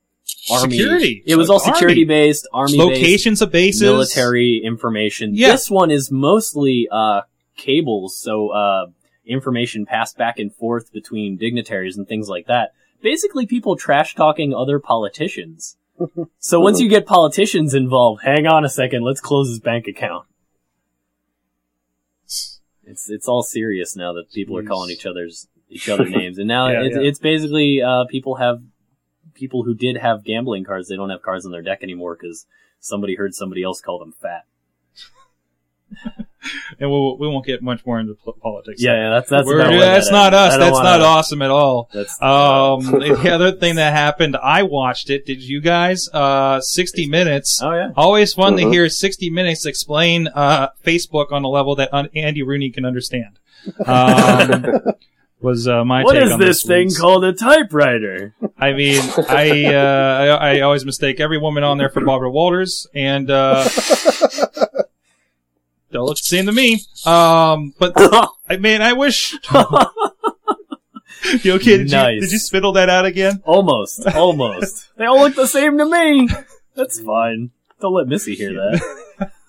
army 0.52 0.78
Security. 0.78 1.24
It 1.26 1.36
was 1.36 1.48
So 1.48 1.54
all 1.54 1.58
it's 1.58 1.68
army. 1.68 1.78
security 1.78 2.06
based, 2.06 2.48
army 2.54 2.78
based, 2.78 2.88
Locations 3.02 3.42
of 3.42 3.52
bases, 3.52 3.82
military 3.82 4.62
information. 4.64 5.32
Yeah. 5.36 5.52
This 5.52 5.70
one 5.70 5.90
is 5.92 6.12
mostly 6.12 6.88
uh, 6.92 7.22
cables, 7.58 8.18
so 8.18 8.50
uh, 8.50 8.86
information 9.26 9.86
passed 9.86 10.18
back 10.18 10.40
and 10.40 10.54
forth 10.54 10.92
between 10.92 11.38
dignitaries 11.38 11.98
and 11.98 12.08
things 12.08 12.28
like 12.30 12.48
that. 12.48 12.74
Basically, 13.02 13.46
people 13.46 13.76
trash 13.76 14.16
talking 14.16 14.54
other 14.54 14.80
politicians. 14.80 15.78
so 16.40 16.60
once 16.60 16.80
you 16.80 16.90
get 16.90 17.06
politicians 17.06 17.74
involved, 17.74 18.24
hang 18.24 18.48
on 18.48 18.66
a 18.66 18.70
second, 18.70 19.04
let's 19.04 19.22
close 19.22 19.48
his 19.50 19.60
bank 19.60 19.88
account. 19.88 20.26
It's 22.86 23.10
it's 23.10 23.28
all 23.28 23.44
serious 23.44 23.96
now 23.96 24.14
that 24.14 24.32
people 24.32 24.58
are 24.58 24.64
calling 24.64 24.92
each 24.92 25.06
other's 25.06 25.48
each 25.70 25.90
other 25.90 26.08
names, 26.10 26.38
and 26.38 26.48
now 26.48 26.68
Yeah, 26.70 26.84
it's, 26.84 26.96
yeah. 26.96 27.02
it's 27.02 27.20
basically 27.20 27.82
uh, 27.82 28.06
people 28.06 28.36
have 28.36 28.62
people 29.34 29.64
who 29.64 29.74
did 29.74 29.98
have 29.98 30.24
gambling 30.24 30.64
cards. 30.64 30.88
They 30.90 30.96
don't 30.96 31.10
have 31.10 31.22
cards 31.22 31.46
on 31.46 31.52
their 31.52 31.62
deck 31.62 31.82
anymore 31.82 32.18
because 32.20 32.46
somebody 32.80 33.16
heard 33.16 33.34
somebody 33.34 33.64
else 33.64 33.82
call 33.82 34.00
them 34.00 34.14
fat. 34.14 34.46
and 36.80 36.90
we'll, 36.90 37.18
we 37.18 37.28
won't 37.28 37.46
get 37.46 37.62
much 37.62 37.86
more 37.86 38.00
into 38.00 38.16
politics. 38.42 38.82
Yeah, 38.82 38.94
yeah, 38.96 39.10
that's 39.12 39.30
that's 39.30 39.50
about 39.50 39.72
what 39.72 39.80
that's 39.80 40.12
not 40.12 40.34
us. 40.34 40.54
I 40.54 40.58
don't 40.58 40.60
That's 40.60 40.74
wanna- 40.74 40.90
not 40.98 41.02
awesome 41.02 41.42
at 41.42 41.50
all. 41.52 41.90
That's 41.94 42.22
Um, 42.22 42.80
the 43.00 43.32
other 43.34 43.52
thing 43.52 43.76
that 43.76 43.94
happened, 43.94 44.36
I 44.36 44.64
watched 44.64 45.10
it. 45.10 45.26
Did 45.26 45.42
you 45.42 45.62
guys? 45.62 46.10
Uh, 46.14 46.60
60 46.62 47.08
Minutes. 47.08 47.62
oh 47.64 47.74
yeah. 47.74 47.90
Always 47.96 48.34
fun 48.34 48.58
to 48.58 48.64
Mhm. 48.64 48.72
hear 48.74 48.90
60 48.90 49.30
Minutes 49.30 49.66
explain 49.66 50.28
uh, 50.28 50.70
Facebook 50.86 51.32
on 51.32 51.44
a 51.44 51.50
level 51.50 51.76
that 51.76 51.90
un- 51.94 52.10
Andy 52.16 52.44
Rooney 52.44 52.70
can 52.72 52.86
understand. 52.86 53.40
Um, 53.86 54.82
was 55.42 55.68
uh, 55.68 55.84
my 55.84 56.04
What 56.04 56.14
take 56.14 56.24
is 56.24 56.32
on 56.32 56.40
this 56.40 56.64
thing 56.64 56.88
week's. 56.88 57.00
called 57.00 57.24
a 57.26 57.34
typewriter? 57.34 58.34
I 58.58 58.72
mean, 58.74 59.02
I, 59.28 59.66
uh, 59.74 60.38
I 60.42 60.58
I 60.58 60.60
always 60.62 60.86
mistake 60.86 61.20
every 61.20 61.38
woman 61.38 61.64
on 61.64 61.78
there 61.78 61.90
for 61.90 62.00
Barbara 62.02 62.32
Walters, 62.32 62.88
and 62.96 63.30
uh, 63.30 63.68
don't 65.94 66.06
look 66.06 66.18
the 66.18 66.24
same 66.24 66.46
to 66.48 66.52
me. 66.52 66.82
Um, 67.06 67.74
but 67.80 67.94
I 68.50 68.58
mean, 68.60 68.82
I 68.82 68.94
wish. 68.94 69.34
you 71.44 71.54
okay? 71.54 71.78
Did, 71.78 71.92
Nice. 71.92 72.16
you, 72.16 72.22
did 72.22 72.32
you 72.32 72.40
spittle 72.40 72.74
that 72.74 72.90
out 72.90 73.06
again? 73.06 73.42
almost, 73.46 74.06
almost. 74.08 74.90
they 74.98 75.06
all 75.06 75.20
look 75.20 75.36
the 75.36 75.48
same 75.48 75.78
to 75.78 75.86
me. 75.86 76.28
That's 76.76 77.00
fine. 77.00 77.52
Don't 77.80 77.94
let 77.94 78.08
Missy 78.08 78.36
hear 78.36 78.54
that. 78.54 79.00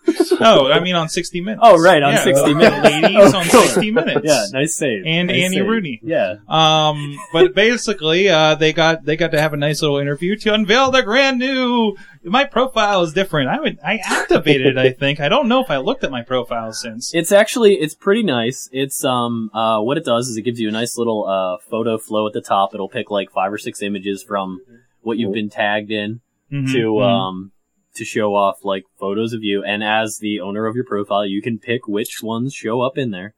No, 0.41 0.71
I 0.71 0.81
mean 0.81 0.95
on 0.95 1.09
60 1.09 1.41
Minutes. 1.41 1.61
Oh, 1.63 1.81
right, 1.81 2.03
on 2.03 2.13
Yeah, 2.15 2.25
60 2.25 2.49
the 2.53 2.55
Minutes. 2.59 2.85
Ladies 2.85 3.35
on 3.35 3.45
60 3.45 3.91
Minutes. 3.91 4.21
Yeah, 4.25 4.45
nice 4.53 4.77
save. 4.77 5.05
And 5.07 5.29
Nice 5.29 5.45
Andy 5.45 5.57
save. 5.59 5.67
Rooney. 5.67 6.01
Yeah. 6.03 6.37
Um, 6.49 7.17
but 7.33 7.55
basically, 7.55 8.29
uh, 8.29 8.55
they 8.57 8.73
got 8.73 9.05
they 9.05 9.17
got 9.17 9.31
to 9.33 9.41
have 9.41 9.53
a 9.53 9.57
nice 9.57 9.81
little 9.83 9.99
interview 9.99 10.37
to 10.37 10.53
unveil 10.55 10.91
their 10.91 11.03
grand 11.03 11.39
new. 11.39 11.97
My 12.25 12.45
profile 12.45 13.03
is 13.03 13.13
different. 13.13 13.49
I 13.49 13.61
would 13.61 13.79
I 13.85 13.99
activated 14.05 14.77
it. 14.77 14.79
I 14.79 14.93
think 14.93 15.21
I 15.21 15.29
don't 15.29 15.49
know 15.49 15.63
if 15.63 15.71
I 15.71 15.77
looked 15.79 16.05
at 16.05 16.11
my 16.11 16.23
profile 16.23 16.73
since. 16.73 17.15
It's 17.15 17.33
actually 17.33 17.75
it's 17.75 17.95
pretty 17.95 18.23
nice. 18.23 18.69
It's 18.73 19.05
um 19.05 19.51
uh 19.55 19.81
what 19.81 19.97
it 19.99 20.05
does 20.05 20.29
is 20.29 20.37
it 20.37 20.43
gives 20.43 20.59
you 20.61 20.69
a 20.69 20.73
nice 20.73 20.97
little 20.99 21.27
uh 21.27 21.59
photo 21.71 21.97
flow 21.99 22.27
at 22.27 22.33
the 22.33 22.41
top. 22.43 22.75
It'll 22.75 22.89
pick 22.89 23.11
like 23.11 23.31
five 23.31 23.53
or 23.53 23.59
six 23.59 23.83
images 23.83 24.23
from 24.23 24.61
what 25.03 25.17
you've 25.19 25.33
been 25.35 25.51
tagged 25.51 25.91
in 25.91 26.21
Mhm, 26.53 26.73
to 26.73 26.79
mhm. 26.93 27.03
um 27.05 27.53
to 27.95 28.05
show 28.05 28.35
off 28.35 28.65
like 28.65 28.85
photos 28.99 29.33
of 29.33 29.43
you 29.43 29.63
and 29.65 29.83
as 29.83 30.19
the 30.19 30.41
owner 30.41 30.67
of 30.67 30.75
your 30.75 30.85
profile 30.85 31.25
you 31.27 31.41
can 31.41 31.59
pick 31.59 31.87
which 31.87 32.23
ones 32.23 32.55
show 32.55 32.81
up 32.81 32.99
in 32.99 33.11
there. 33.11 33.35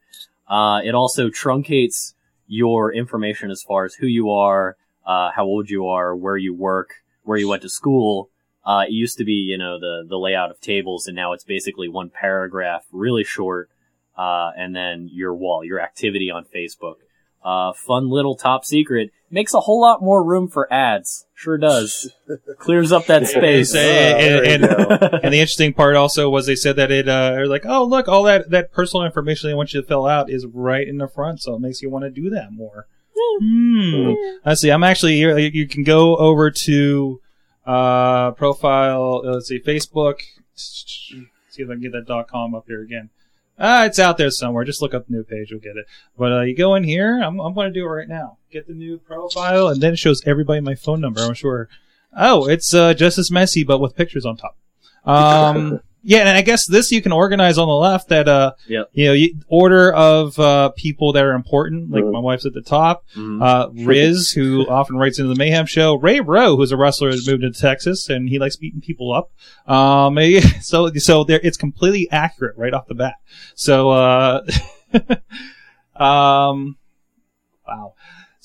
Uh 0.47 0.79
it 0.83 0.95
also 0.95 1.29
truncates 1.29 2.13
your 2.47 2.93
information 2.93 3.51
as 3.51 3.63
far 3.63 3.85
as 3.85 3.95
who 3.95 4.07
you 4.07 4.29
are, 4.31 4.77
uh 5.05 5.31
how 5.35 5.45
old 5.45 5.69
you 5.69 5.87
are, 5.87 6.15
where 6.15 6.37
you 6.37 6.53
work, 6.53 6.95
where 7.23 7.37
you 7.37 7.47
went 7.47 7.61
to 7.61 7.69
school. 7.69 8.29
Uh 8.65 8.83
it 8.87 8.91
used 8.91 9.17
to 9.17 9.23
be, 9.23 9.33
you 9.33 9.57
know, 9.57 9.79
the 9.79 10.05
the 10.07 10.17
layout 10.17 10.51
of 10.51 10.59
tables 10.59 11.07
and 11.07 11.15
now 11.15 11.33
it's 11.33 11.43
basically 11.43 11.87
one 11.87 12.09
paragraph, 12.09 12.85
really 12.91 13.23
short, 13.23 13.69
uh 14.17 14.51
and 14.57 14.75
then 14.75 15.09
your 15.11 15.33
wall, 15.35 15.63
your 15.63 15.79
activity 15.79 16.31
on 16.31 16.45
Facebook. 16.45 16.95
Uh, 17.43 17.71
fun 17.71 18.09
little 18.09 18.35
top 18.35 18.65
secret. 18.65 19.11
Makes 19.31 19.53
a 19.53 19.61
whole 19.61 19.79
lot 19.79 20.01
more 20.01 20.21
room 20.21 20.49
for 20.49 20.67
ads. 20.73 21.26
Sure 21.39 21.59
does. 21.59 22.11
Clears 22.57 22.91
up 22.91 23.05
that 23.05 23.27
space. 23.27 23.75
And, 23.75 24.55
and, 24.55 24.63
and, 24.65 25.03
and 25.23 25.31
the 25.33 25.39
interesting 25.39 25.71
part 25.71 25.95
also 25.95 26.31
was 26.31 26.47
they 26.47 26.55
said 26.55 26.77
that 26.77 26.89
it 26.89 27.07
uh 27.07 27.29
they're 27.29 27.45
like 27.45 27.63
oh 27.63 27.83
look 27.85 28.07
all 28.07 28.23
that 28.23 28.49
that 28.49 28.71
personal 28.71 29.05
information 29.05 29.47
they 29.47 29.53
want 29.53 29.71
you 29.71 29.79
to 29.81 29.87
fill 29.87 30.07
out 30.07 30.31
is 30.31 30.47
right 30.51 30.87
in 30.87 30.97
the 30.97 31.07
front 31.07 31.39
so 31.39 31.53
it 31.53 31.59
makes 31.59 31.79
you 31.83 31.91
want 31.91 32.05
to 32.05 32.09
do 32.09 32.31
that 32.31 32.51
more. 32.51 32.87
Hmm. 33.39 34.13
Let's 34.43 34.61
see. 34.61 34.71
I'm 34.71 34.83
actually 34.83 35.15
here. 35.17 35.37
You 35.37 35.51
you 35.53 35.67
can 35.67 35.83
go 35.83 36.17
over 36.17 36.49
to 36.49 37.21
uh 37.67 38.31
profile. 38.31 39.21
uh, 39.23 39.33
Let's 39.33 39.47
see, 39.49 39.59
Facebook. 39.59 40.21
See 40.55 41.23
if 41.57 41.69
I 41.69 41.73
can 41.73 41.81
get 41.81 41.91
that 41.91 42.07
dot 42.07 42.27
com 42.29 42.55
up 42.55 42.63
here 42.67 42.81
again. 42.81 43.11
Ah, 43.59 43.85
it's 43.85 43.99
out 43.99 44.17
there 44.17 44.29
somewhere. 44.29 44.63
Just 44.63 44.81
look 44.81 44.93
up 44.93 45.07
the 45.07 45.13
new 45.13 45.23
page, 45.23 45.49
you'll 45.49 45.59
get 45.59 45.77
it. 45.77 45.85
But 46.17 46.31
uh, 46.31 46.41
you 46.41 46.55
go 46.55 46.75
in 46.75 46.83
here. 46.83 47.19
I'm 47.21 47.39
I'm 47.39 47.53
going 47.53 47.71
to 47.71 47.79
do 47.79 47.85
it 47.85 47.89
right 47.89 48.07
now. 48.07 48.37
Get 48.51 48.67
the 48.67 48.73
new 48.73 48.97
profile, 48.99 49.67
and 49.67 49.81
then 49.81 49.93
it 49.93 49.99
shows 49.99 50.21
everybody 50.25 50.61
my 50.61 50.75
phone 50.75 51.01
number. 51.01 51.21
I'm 51.21 51.33
sure. 51.33 51.67
Oh, 52.15 52.47
it's 52.47 52.73
uh, 52.73 52.93
just 52.93 53.17
as 53.17 53.31
messy, 53.31 53.63
but 53.63 53.79
with 53.79 53.95
pictures 53.95 54.25
on 54.25 54.37
top. 54.37 54.57
Um, 55.05 55.81
yeah, 56.09 56.19
and 56.19 56.29
I 56.29 56.41
guess 56.41 56.65
this 56.65 56.89
you 56.89 57.01
can 57.01 57.11
organize 57.11 57.57
on 57.57 57.67
the 57.67 57.73
left 57.73 58.07
that 58.07 58.29
uh, 58.29 58.53
Yep. 58.67 58.89
you 58.93 59.05
know, 59.07 59.11
you, 59.13 59.35
order 59.49 59.91
of 59.91 60.39
uh, 60.39 60.69
people 60.77 61.11
that 61.11 61.25
are 61.25 61.33
important. 61.33 61.91
Like 61.91 62.05
Mhm. 62.05 62.13
my 62.13 62.19
wife's 62.19 62.45
at 62.45 62.53
the 62.53 62.61
top. 62.61 63.03
Mhm. 63.15 63.43
Uh, 63.43 63.69
Riz, 63.85 64.29
who 64.31 64.65
often 64.69 64.95
writes 64.95 65.19
into 65.19 65.27
the 65.27 65.35
Mayhem 65.37 65.65
Show. 65.65 65.95
Ray 65.95 66.21
Rowe, 66.21 66.55
who's 66.55 66.71
a 66.71 66.77
wrestler, 66.77 67.09
has 67.11 67.27
moved 67.27 67.43
into 67.43 67.59
Texas, 67.59 68.07
and 68.09 68.29
he 68.29 68.39
likes 68.39 68.55
beating 68.55 68.79
people 68.79 69.11
up. 69.13 69.31
Um, 69.69 70.17
so 70.61 70.89
so 70.95 71.25
there, 71.25 71.41
it's 71.43 71.57
completely 71.57 72.07
accurate 72.09 72.55
right 72.57 72.73
off 72.73 72.87
the 72.87 72.95
bat. 72.95 73.15
So, 73.55 73.89
uh, 73.89 74.41
um, 75.95 76.77
wow. 77.67 77.93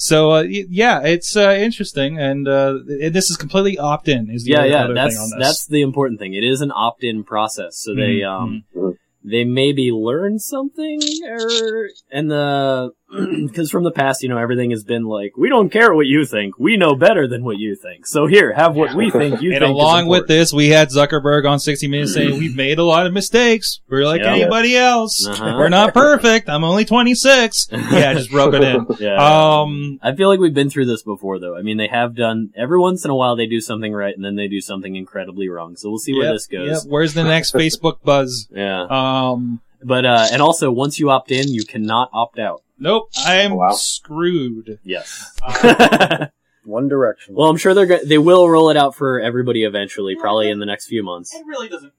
So 0.09 0.33
uh, 0.33 0.43
yeah, 0.43 1.03
it's 1.15 1.37
uh, 1.37 1.51
interesting, 1.69 2.19
and 2.19 2.49
uh, 2.49 2.81
it- 2.89 3.13
this 3.13 3.31
is 3.31 3.37
completely 3.37 3.79
opt-in. 3.79 4.31
Is 4.31 4.43
the 4.45 4.51
yeah, 4.53 4.59
other, 4.59 4.69
yeah. 4.69 4.85
other 4.85 4.95
That's 4.95 5.15
thing 5.15 5.23
on 5.23 5.31
this. 5.39 5.47
that's 5.49 5.67
the 5.67 5.83
important 5.83 6.19
thing. 6.19 6.35
It 6.35 6.43
is 6.43 6.61
an 6.61 6.73
opt-in 6.75 7.23
process, 7.23 7.73
so 7.85 7.95
they 7.95 8.15
Mhm, 8.23 8.29
um 8.35 8.65
mhm. 8.75 8.97
they 9.23 9.45
maybe 9.45 9.93
learn 9.93 10.41
something, 10.41 10.99
or 11.39 11.89
and 12.11 12.29
the 12.31 12.91
because 13.47 13.71
from 13.71 13.85
the 13.85 13.91
past, 13.91 14.23
you 14.23 14.29
know, 14.29 14.39
everything 14.39 14.71
has 14.71 14.85
been 14.85 15.05
like, 15.05 15.37
we 15.37 15.49
don't 15.49 15.71
care 15.71 15.93
what 15.95 16.07
you 16.07 16.25
think, 16.25 16.59
we 16.59 16.77
know 16.77 16.95
better 16.95 17.29
than 17.29 17.45
what 17.45 17.59
you 17.59 17.77
think. 17.77 18.07
So 18.07 18.27
here, 18.27 18.53
have 18.53 18.75
what 18.75 18.95
we 18.95 19.11
think 19.11 19.43
you 19.43 19.53
and 19.53 19.61
think. 19.61 19.65
is 19.65 19.71
along 19.71 20.07
with 20.09 20.27
this, 20.29 20.53
we 20.53 20.69
had 20.69 20.89
Zuckerberg 20.89 21.49
on 21.49 21.61
60 21.61 21.87
Minutes 21.89 22.15
saying 22.15 22.39
we've 22.39 22.57
made 22.57 22.79
a 22.79 22.85
lot 22.85 23.07
of 23.07 23.13
mistakes. 23.13 23.81
We're 23.89 24.05
like 24.07 24.23
Yeah. 24.23 24.33
anybody 24.35 24.77
else. 24.77 25.27
Uh-huh. 25.27 25.55
We're 25.59 25.69
not 25.69 25.93
perfect. 25.95 26.49
I'm 26.49 26.65
only 26.65 26.85
26. 26.85 27.69
Yeah, 27.93 28.15
just 28.15 28.33
rub 28.33 28.55
it 28.55 28.63
in. 28.65 28.87
yeah. 29.01 29.17
Um, 29.61 29.99
I 30.03 30.15
feel 30.15 30.29
like 30.29 30.41
we've 30.41 30.55
been 30.55 30.71
through 30.71 30.87
this 30.87 31.03
before, 31.03 31.39
though. 31.39 31.57
I 31.57 31.63
mean, 31.63 31.77
they 31.77 31.89
have 31.89 32.15
done 32.15 32.51
every 32.57 32.79
once 32.79 33.05
in 33.05 33.11
a 33.11 33.15
while 33.15 33.37
they 33.37 33.47
do 33.47 33.61
something 33.61 33.93
right, 33.93 34.15
and 34.15 34.25
then 34.25 34.37
they 34.37 34.49
do 34.49 34.61
something 34.61 34.97
incredibly 34.97 35.49
wrong. 35.49 35.77
So 35.77 35.91
we'll 35.91 35.99
see 35.99 36.15
where 36.15 36.25
yep, 36.25 36.35
this 36.35 36.47
goes. 36.47 36.69
yep. 36.71 36.79
Where's 36.91 37.13
the 37.15 37.25
next 37.25 37.53
Facebook 37.55 38.03
buzz? 38.03 38.49
Yeah, 38.51 38.87
Um, 38.89 39.61
but 39.85 40.05
uh, 40.07 40.27
and 40.33 40.41
also 40.41 40.71
once 40.71 40.99
you 40.99 41.11
opt 41.11 41.31
in, 41.31 41.49
you 41.53 41.65
cannot 41.65 42.09
opt 42.13 42.39
out. 42.39 42.62
Nope. 42.83 43.09
I'm 43.25 43.55
Wow. 43.57 43.73
screwed. 43.73 44.79
Yes. 44.85 45.33
One 46.65 46.89
Direction. 46.89 47.35
well, 47.35 47.49
I'm 47.49 47.57
sure 47.57 47.75
they're 47.75 47.87
go- 47.87 48.05
they 48.05 48.19
will 48.19 48.49
roll 48.49 48.71
it 48.71 48.77
out 48.77 48.95
for 48.95 49.19
everybody 49.21 49.65
eventually, 49.65 50.15
probably 50.15 50.49
in 50.49 50.61
the 50.61 50.67
next 50.67 50.87
few 50.87 51.03
months. 51.03 51.35
It 51.35 51.45
really 51.47 51.69
doesn't. 51.69 51.93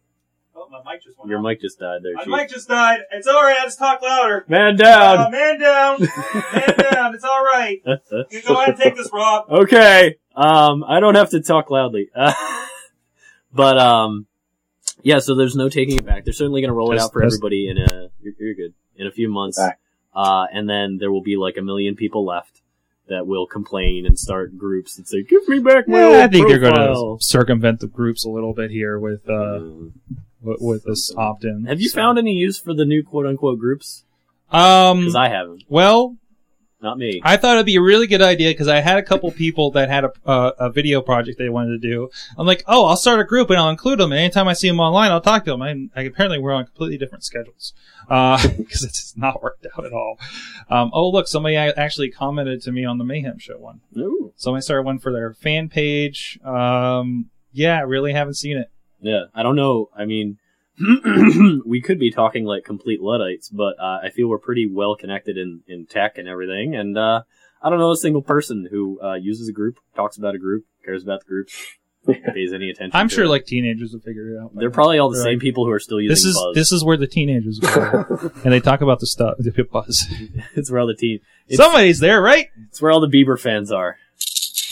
Oh, 0.56 0.70
my 0.70 0.80
mic 0.94 1.04
just 1.04 1.18
went 1.20 1.30
Your 1.30 1.40
off. 1.40 1.44
mic 1.46 1.60
just 1.60 1.80
died 1.80 2.00
there, 2.04 2.14
My 2.14 2.24
Chief. 2.24 2.32
mic 2.32 2.50
just 2.50 2.70
died. 2.70 3.00
It's 3.12 3.28
alright. 3.28 3.58
I 3.60 3.64
just 3.66 3.78
talk 3.80 4.02
louder. 4.02 4.46
Man 4.48 4.76
Uh, 4.82 4.84
down. 5.26 5.32
man 5.32 5.60
down. 5.60 6.00
man 6.54 6.78
down. 6.92 7.16
It's 7.16 7.26
alright. 7.26 7.82
You 8.32 8.42
go 8.44 8.54
ahead 8.54 8.70
and 8.70 8.78
take 8.78 8.96
this, 8.96 9.10
Rob. 9.12 9.48
okay. 9.52 10.16
Um, 10.36 10.86
I 10.88 11.02
don't 11.02 11.16
have 11.16 11.32
to 11.32 11.42
talk 11.42 11.70
loudly. 11.70 12.10
Uh, 12.16 12.32
but 13.52 13.78
um, 13.78 14.28
yeah. 15.02 15.20
So 15.20 15.36
there's 15.36 15.56
no 15.58 15.68
taking 15.68 15.98
it 15.98 16.06
back. 16.06 16.24
They're 16.24 16.34
certainly 16.34 16.62
going 16.62 16.70
to 16.70 16.74
roll 16.76 16.94
it 16.94 17.00
out 17.00 17.12
for 17.12 17.22
test. 17.22 17.34
everybody 17.36 17.68
in 17.68 17.78
a. 17.80 18.10
You're, 18.22 18.34
you're 18.40 18.54
good. 18.56 18.74
In 18.96 19.08
a 19.08 19.12
few 19.12 19.28
months. 19.30 19.58
Back. 19.60 19.80
Uh, 20.16 20.46
and 20.54 20.70
then 20.70 20.98
there 21.00 21.12
will 21.12 21.22
be 21.24 21.36
like 21.38 21.58
a 21.58 21.62
million 21.62 21.96
people 21.96 22.26
left 22.26 22.62
that 23.10 23.26
will 23.28 23.46
complain 23.48 24.06
and 24.06 24.18
start 24.18 24.58
groups 24.58 24.98
and 24.98 25.08
say, 25.08 25.24
"Give 25.24 25.48
me 25.50 25.60
back 25.60 25.88
my 25.88 26.00
Yeah, 26.00 26.24
I 26.24 26.28
think 26.28 26.48
you're 26.50 26.60
going 26.60 26.76
to 26.76 27.18
circumvent 27.20 27.80
the 27.82 27.88
groups 27.88 28.24
a 28.26 28.30
little 28.30 28.54
bit 28.54 28.72
here 28.72 28.98
with 29.00 29.28
uh, 29.28 29.60
Mm. 29.60 29.92
with, 30.42 30.58
with 30.62 30.84
this 30.86 31.14
opt-in. 31.18 31.66
Have 31.66 31.82
you 31.82 31.90
So- 31.90 31.96
found 31.96 32.18
any 32.20 32.34
use 32.34 32.60
for 32.60 32.74
the 32.74 32.86
new 32.86 33.04
quote 33.04 33.26
unquote 33.26 33.60
groups? 33.60 34.04
Um, 34.52 35.00
Because 35.00 35.16
I 35.16 35.30
haven't. 35.30 35.64
well, 35.68 36.16
Not 36.84 36.98
me. 36.98 37.22
I 37.24 37.38
thought 37.38 37.56
it'd 37.56 37.66
be 37.66 37.78
a 37.78 37.82
really 37.82 38.08
good 38.08 38.22
idea 38.22 38.50
because 38.50 38.68
I 38.68 38.82
had 38.82 38.98
a 38.98 39.04
couple 39.04 39.32
people 39.32 39.72
that 39.72 39.88
had 39.88 40.04
a, 40.04 40.12
uh, 40.26 40.52
a 40.60 40.70
video 40.70 41.02
project 41.02 41.40
they 41.40 41.48
wanted 41.48 41.82
to 41.82 41.90
do. 41.90 42.10
I'm 42.38 42.46
like, 42.46 42.62
oh, 42.68 42.86
I'll 42.88 42.98
start 42.98 43.22
a 43.22 43.24
group 43.24 43.50
and 43.50 43.58
I'll 43.58 43.70
include 43.70 44.02
them. 44.02 44.12
And 44.12 44.20
anytime 44.20 44.50
I 44.50 44.54
see 44.54 44.68
them 44.68 44.82
online, 44.82 45.10
I'll 45.10 45.22
talk 45.22 45.46
to 45.46 45.52
them. 45.52 45.62
And 45.62 45.92
I, 45.96 46.02
apparently, 46.02 46.40
we're 46.40 46.52
on 46.52 46.66
completely 46.66 46.98
different 46.98 47.24
schedules 47.24 47.72
because 48.10 48.84
it's 48.84 49.16
not 49.16 49.42
worked 49.42 49.66
out 49.66 49.86
at 49.86 49.94
all. 49.94 50.20
Um, 50.70 50.92
oh, 50.94 51.10
look, 51.10 51.30
somebody 51.30 51.56
actually 51.56 52.12
commented 52.12 52.62
to 52.64 52.74
me 52.74 52.84
on 52.84 52.98
the 52.98 53.06
Mayhem 53.06 53.40
Show 53.40 53.58
one. 53.60 53.80
Ooh. 53.98 54.34
Somebody 54.36 54.64
started 54.64 54.84
one 54.84 55.00
for 55.00 55.14
their 55.14 55.34
fan 55.34 55.70
page. 55.70 56.38
Um, 56.44 57.30
yeah, 57.54 57.78
I 57.78 57.84
really 57.84 58.12
haven't 58.12 58.34
seen 58.34 58.58
it. 58.58 58.70
Yeah, 59.00 59.26
I 59.34 59.42
don't 59.42 59.56
know. 59.56 59.90
I 59.96 60.04
mean, 60.04 60.38
we 61.66 61.82
could 61.82 62.00
be 62.00 62.12
talking 62.12 62.46
like 62.46 62.64
complete 62.64 63.02
Luddites, 63.02 63.50
but 63.50 63.76
uh, 63.80 64.00
I 64.04 64.10
feel 64.14 64.28
we're 64.28 64.40
pretty 64.40 64.68
well 64.72 64.96
connected 64.96 65.38
in, 65.38 65.62
in 65.68 65.86
tech 65.86 66.18
and 66.18 66.28
everything. 66.28 66.76
And 66.76 66.98
uh, 66.98 67.22
I 67.62 67.70
don't 67.70 67.80
know 67.80 67.92
a 67.92 67.98
single 67.98 68.22
person 68.24 68.68
who 68.70 69.00
uh, 69.02 69.14
uses 69.16 69.48
a 69.50 69.54
group, 69.54 69.78
talks 69.96 70.18
about 70.18 70.36
a 70.36 70.40
group, 70.40 70.66
cares 70.84 71.04
about 71.04 71.20
the 71.22 71.26
group, 71.28 71.50
pays 72.34 72.52
any 72.54 72.70
attention. 72.70 72.92
I'm 72.94 73.08
to 73.08 73.16
sure 73.16 73.24
it. 73.26 73.30
like 73.30 73.46
teenagers 73.46 73.94
will 73.94 74.00
figure 74.02 74.36
it 74.36 74.42
out. 74.42 74.52
they're 74.56 74.70
now. 74.70 74.74
probably 74.74 74.98
all 74.98 75.10
the 75.10 75.16
They're 75.18 75.26
same 75.26 75.34
like, 75.36 75.42
people 75.42 75.66
who 75.66 75.72
are 75.72 75.80
still 75.80 76.02
using 76.02 76.12
This 76.14 76.26
is 76.26 76.36
Buzz. 76.36 76.56
this 76.56 76.72
is 76.72 76.84
where 76.84 76.98
the 76.98 77.08
teenagers 77.08 77.60
go, 77.60 78.32
and 78.44 78.52
they 78.52 78.60
talk 78.60 78.82
about 78.82 79.00
the 79.00 79.08
stuff. 79.08 79.36
The 79.40 79.52
buzz. 79.72 80.06
it's 80.56 80.72
where 80.72 80.82
all 80.82 80.88
the 80.88 80.96
teen. 80.96 81.20
It's, 81.48 81.58
Somebody's 81.58 82.00
there, 82.00 82.22
right? 82.22 82.48
it's 82.70 82.82
where 82.82 82.92
all 82.92 83.00
the 83.00 83.08
Bieber 83.08 83.40
fans 83.40 83.72
are. 83.72 83.98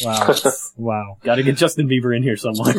Wow, 0.04 0.36
wow. 0.78 1.18
Got 1.24 1.36
to 1.36 1.43
get 1.43 1.58
Justin 1.58 1.88
Bieber 1.88 2.16
in 2.16 2.24
here 2.24 2.36
somewhere. 2.36 2.74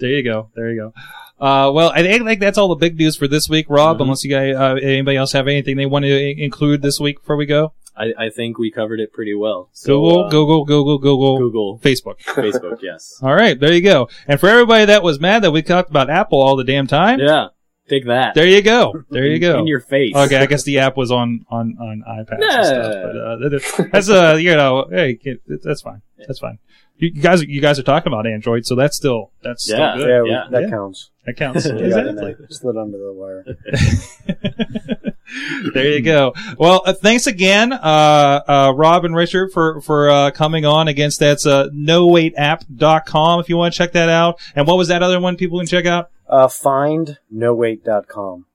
There 0.00 0.10
you 0.10 0.22
go. 0.22 0.50
There 0.54 0.70
you 0.70 0.76
go. 0.80 0.92
Uh, 1.40 1.70
well, 1.72 1.90
I 1.94 2.02
think 2.02 2.24
like 2.24 2.40
that's 2.40 2.58
all 2.58 2.68
the 2.68 2.74
big 2.76 2.96
news 2.98 3.16
for 3.16 3.28
this 3.28 3.48
week, 3.48 3.66
Rob. 3.68 3.98
Mhm. 3.98 4.02
Unless 4.02 4.24
you 4.24 4.30
guys, 4.30 4.54
uh, 4.56 4.74
anybody 4.82 5.16
else 5.16 5.32
have 5.32 5.46
anything 5.48 5.76
they 5.76 5.86
want 5.86 6.04
to 6.04 6.12
i- 6.12 6.34
include 6.36 6.82
this 6.82 6.98
week 7.00 7.20
before 7.20 7.36
we 7.36 7.46
go? 7.46 7.72
I, 7.96 8.12
I 8.26 8.30
think 8.30 8.58
we 8.58 8.70
covered 8.70 9.00
it 9.00 9.12
pretty 9.12 9.34
well. 9.34 9.70
So, 9.72 10.00
Google, 10.00 10.24
uh, 10.24 10.28
Google, 10.30 10.64
Google, 10.64 10.98
Google, 10.98 11.38
Google, 11.38 11.80
Facebook. 11.82 12.18
Facebook, 12.26 12.78
yes. 12.82 13.18
All 13.22 13.34
right, 13.34 13.58
there 13.58 13.72
you 13.72 13.82
go. 13.82 14.08
And 14.28 14.38
for 14.38 14.48
everybody 14.48 14.84
that 14.84 15.02
was 15.02 15.18
mad 15.20 15.42
that 15.42 15.50
we 15.50 15.62
talked 15.62 15.90
about 15.90 16.08
Apple 16.08 16.40
all 16.40 16.54
the 16.56 16.62
damn 16.64 16.86
time, 16.86 17.18
Yeah, 17.18 17.48
take 17.88 18.06
that. 18.06 18.34
there 18.34 18.46
you 18.46 18.62
go. 18.62 19.02
There 19.10 19.26
you 19.26 19.38
go. 19.40 19.58
In 19.58 19.66
your 19.66 19.80
face. 19.80 20.14
Okay, 20.14 20.36
I 20.36 20.46
guess 20.46 20.62
the 20.62 20.78
app 20.78 20.96
was 20.96 21.10
on 21.10 21.44
on 21.50 21.76
on 21.80 22.04
iPads 22.08 22.40
and 22.40 22.66
stuff, 22.66 23.68
but 23.76 23.84
uh, 23.84 23.88
that's 23.92 24.08
uh 24.10 24.36
you 24.40 24.54
know 24.54 24.86
hey 24.90 25.18
that's 25.64 25.82
fine 25.82 26.02
that's 26.26 26.38
fine. 26.38 26.58
You 26.98 27.10
you 27.14 27.22
guys 27.22 27.42
you 27.42 27.60
guys 27.60 27.78
are 27.80 27.84
talking 27.84 28.12
about 28.12 28.26
Android, 28.28 28.64
so 28.66 28.74
that's 28.76 28.96
still 28.96 29.32
that's 29.42 29.64
still 29.64 29.96
good. 29.96 30.26
yeah, 30.26 30.32
yeah. 30.32 30.44
that 30.50 30.62
Yeah. 30.64 30.70
counts. 30.70 31.10
That 31.28 31.36
counts. 31.36 31.66
We 31.66 31.90
got 31.90 32.06
in 32.06 32.18
exactly. 32.18 32.46
Slid 32.48 32.78
under 32.78 32.96
the 32.96 33.12
wire. 33.12 33.44
there 35.74 35.92
you 35.92 36.00
go. 36.00 36.32
Well, 36.56 36.80
uh, 36.86 36.94
thanks 36.94 37.26
again, 37.26 37.74
uh, 37.74 38.40
uh, 38.48 38.72
Rob 38.74 39.04
and 39.04 39.14
Richard 39.14 39.52
for, 39.52 39.82
for, 39.82 40.08
uh, 40.08 40.30
coming 40.30 40.64
on 40.64 40.88
against 40.88 41.20
that's, 41.20 41.44
uh, 41.44 41.68
nowaitapp.com 41.68 43.40
if 43.40 43.50
you 43.50 43.58
want 43.58 43.74
to 43.74 43.78
check 43.78 43.92
that 43.92 44.08
out. 44.08 44.40
And 44.56 44.66
what 44.66 44.78
was 44.78 44.88
that 44.88 45.02
other 45.02 45.20
one 45.20 45.36
people 45.36 45.58
can 45.58 45.66
check 45.66 45.84
out? 45.84 46.08
Uh, 46.26 46.46
findnowait.com. 46.46 48.46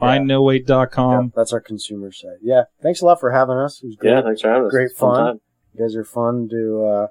Findnowait.com. 0.00 1.24
Yep, 1.24 1.32
that's 1.36 1.52
our 1.52 1.60
consumer 1.60 2.12
site. 2.12 2.38
Yeah. 2.40 2.62
Thanks 2.82 3.02
a 3.02 3.04
lot 3.04 3.20
for 3.20 3.32
having 3.32 3.58
us. 3.58 3.82
It 3.82 3.88
was 3.88 3.96
great. 3.96 4.12
Yeah, 4.12 4.22
thanks 4.22 4.40
for 4.40 4.48
having 4.48 4.66
us. 4.66 4.70
Great 4.70 4.92
fun. 4.92 5.14
fun. 5.14 5.26
time. 5.26 5.40
You 5.74 5.84
guys 5.84 5.94
are 5.96 6.04
fun 6.04 6.48
to 6.48 6.82
uh, 6.82 7.08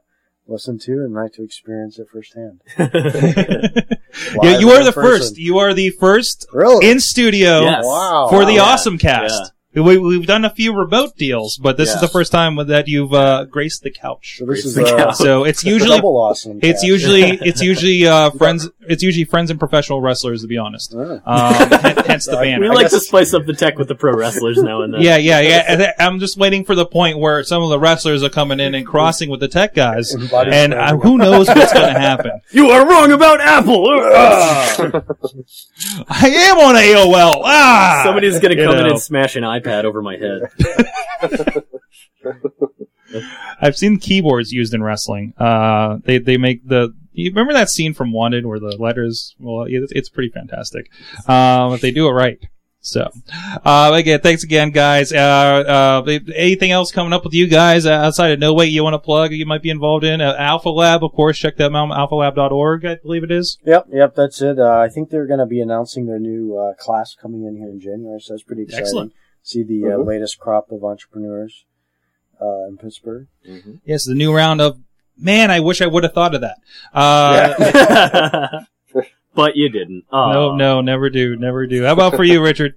listen 0.47 0.77
to 0.79 0.91
and 0.91 1.13
like 1.13 1.33
to 1.33 1.43
experience 1.43 1.97
it 1.99 2.07
firsthand. 2.11 2.61
yeah, 2.77 4.59
you 4.59 4.69
are 4.71 4.83
the 4.83 4.91
person. 4.93 5.03
first. 5.03 5.37
You 5.37 5.57
are 5.59 5.73
the 5.73 5.89
first 5.91 6.47
Really? 6.53 6.89
in 6.89 6.99
studio 6.99 7.61
Yes. 7.61 7.83
Wow. 7.85 8.27
for 8.29 8.45
the 8.45 8.53
Yeah. 8.53 8.61
Awesome 8.61 8.97
Cast. 8.97 9.51
We, 9.75 9.97
we've 9.97 10.25
done 10.25 10.45
a 10.45 10.49
few 10.49 10.73
remote 10.73 11.17
deals, 11.17 11.57
but 11.57 11.75
this 11.77 11.93
is 11.93 11.99
the 12.01 12.07
first 12.07 12.31
time 12.31 12.55
that 12.67 12.87
you've, 12.87 13.13
uh, 13.13 13.43
graced 13.45 13.83
the 13.83 13.91
couch. 13.91 14.37
So 14.39 14.45
this 14.45 14.65
is 14.65 14.75
Great 14.75 14.87
uh, 14.87 15.11
So 15.11 15.43
it's 15.43 15.63
usually 15.63 15.97
double 15.97 16.17
awesome. 16.17 16.59
It's 16.63 16.81
usually 16.83 17.21
it's 17.41 17.61
usually 17.61 18.07
uh, 18.07 18.31
friends. 18.31 18.69
It's 18.87 19.03
usually 19.03 19.25
friends 19.25 19.49
and 19.51 19.59
professional 19.59 20.01
wrestlers, 20.01 20.41
to 20.43 20.47
be 20.47 20.57
honest. 20.57 20.93
Ah. 20.97 21.19
Um, 21.25 22.03
hence 22.05 22.25
the 22.25 22.33
Right. 22.35 22.43
banner. 22.43 22.61
we 22.61 22.69
like 22.69 22.89
to 22.89 22.99
spice 22.99 23.33
up 23.33 23.45
the 23.45 23.53
tech 23.53 23.77
with 23.77 23.87
the 23.87 23.95
pro 23.95 24.13
wrestlers 24.13 24.57
now 24.61 24.81
and 24.83 24.93
then. 24.93 25.01
yeah, 25.01 25.17
yeah, 25.17 25.39
yeah. 25.41 25.63
And 25.67 25.93
I'm 25.99 26.19
just 26.19 26.37
waiting 26.37 26.63
for 26.63 26.75
the 26.75 26.85
point 26.85 27.17
where 27.19 27.43
some 27.43 27.61
of 27.63 27.69
the 27.69 27.79
wrestlers 27.79 28.23
are 28.23 28.29
coming 28.29 28.59
in 28.59 28.75
and 28.75 28.85
crossing 28.85 29.29
with 29.29 29.39
the 29.39 29.47
tech 29.47 29.73
guys, 29.73 30.13
Embodies 30.13 30.53
and 30.53 30.71
the- 30.73 30.77
uh, 30.81 30.97
who 30.97 31.17
knows 31.17 31.47
what's 31.47 31.73
going 31.73 31.93
to 31.93 31.99
happen. 31.99 32.39
You 32.51 32.69
are 32.69 32.87
wrong 32.87 33.11
about 33.11 33.41
Apple. 33.41 33.85
I 36.07 36.29
am 36.29 36.57
on 36.59 36.75
AOL. 36.75 37.41
Ah, 37.43 38.01
Somebody's 38.05 38.39
gonna 38.39 38.55
You 38.55 38.65
come 38.65 38.77
in 38.77 38.85
and 38.87 38.99
smash 39.01 39.35
an 39.35 39.43
iPad 39.43 39.64
over 39.67 40.01
my 40.01 40.17
head. 40.17 40.41
I've 43.61 43.77
seen 43.77 43.97
keyboards 43.97 44.51
used 44.51 44.73
in 44.73 44.83
wrestling. 44.83 45.33
Uh, 45.37 45.99
they 46.03 46.17
they 46.17 46.37
make 46.37 46.67
the. 46.67 46.93
You 47.13 47.29
remember 47.29 47.53
that 47.53 47.69
scene 47.69 47.93
from 47.93 48.11
Wanted 48.11 48.45
where 48.45 48.59
the 48.59 48.75
letters? 48.77 49.35
Well, 49.39 49.65
it's, 49.69 49.91
it's 49.93 50.09
pretty 50.09 50.29
fantastic. 50.29 50.91
Um, 51.29 51.73
if 51.73 51.79
they 51.81 51.91
do 51.91 52.07
it 52.07 52.11
right. 52.11 52.39
So, 52.85 53.09
uh, 53.65 53.91
again, 53.95 54.19
thanks 54.21 54.43
again, 54.43 54.69
guys. 54.69 55.11
Uh, 55.11 56.03
uh, 56.05 56.19
anything 56.35 56.69
else 56.69 56.91
coming 56.91 57.13
up 57.13 57.23
with 57.23 57.33
you 57.33 57.47
guys 57.47 57.87
uh, 57.87 57.93
outside 57.93 58.29
of 58.29 58.37
No 58.37 58.53
Wait 58.53 58.67
you 58.67 58.83
want 58.83 58.93
to 58.93 58.99
plug? 58.99 59.31
You 59.31 59.47
might 59.47 59.63
be 59.63 59.71
involved 59.71 60.03
in 60.03 60.21
uh, 60.21 60.35
Alpha 60.37 60.69
Lab, 60.69 61.03
of 61.03 61.11
course. 61.13 61.39
Check 61.39 61.57
them 61.57 61.75
out, 61.75 61.89
alphalab.org, 61.89 62.85
I 62.85 62.97
believe 62.97 63.23
it 63.23 63.31
is. 63.31 63.57
Yep, 63.65 63.87
yep, 63.91 64.13
that's 64.13 64.39
it. 64.39 64.59
Uh, 64.59 64.77
I 64.77 64.89
think 64.89 65.09
they're 65.09 65.25
going 65.25 65.39
to 65.39 65.47
be 65.47 65.61
announcing 65.61 66.05
their 66.05 66.19
new 66.19 66.55
uh, 66.59 66.75
class 66.75 67.15
coming 67.19 67.43
in 67.43 67.55
here 67.55 67.69
in 67.69 67.79
January, 67.79 68.19
so 68.21 68.33
that's 68.33 68.43
pretty 68.43 68.61
exciting. 68.61 68.85
Excellent. 68.85 69.13
See 69.45 69.61
the 69.61 69.85
uh, 69.85 69.87
Mhm. 69.99 70.07
latest 70.07 70.39
crop 70.39 70.71
of 70.71 70.83
entrepreneurs 70.83 71.65
uh, 72.41 72.65
in 72.67 72.77
Pittsburgh. 72.77 73.27
Yes, 73.85 74.03
the 74.05 74.15
new 74.15 74.33
round 74.35 74.59
of. 74.59 74.79
Man, 75.17 75.51
I 75.51 75.59
wish 75.59 75.81
I 75.83 75.85
would 75.85 76.03
have 76.03 76.13
thought 76.13 76.33
of 76.33 76.41
that. 76.41 76.57
Uh, 76.91 78.59
but 79.35 79.55
you 79.55 79.69
didn't. 79.69 80.03
Oh. 80.11 80.31
no, 80.33 80.55
no, 80.55 80.81
never 80.81 81.09
do, 81.11 81.35
never 81.35 81.67
do. 81.67 81.83
How 81.85 81.93
about 81.93 82.15
for 82.15 82.23
you, 82.23 82.41
Richard? 82.43 82.73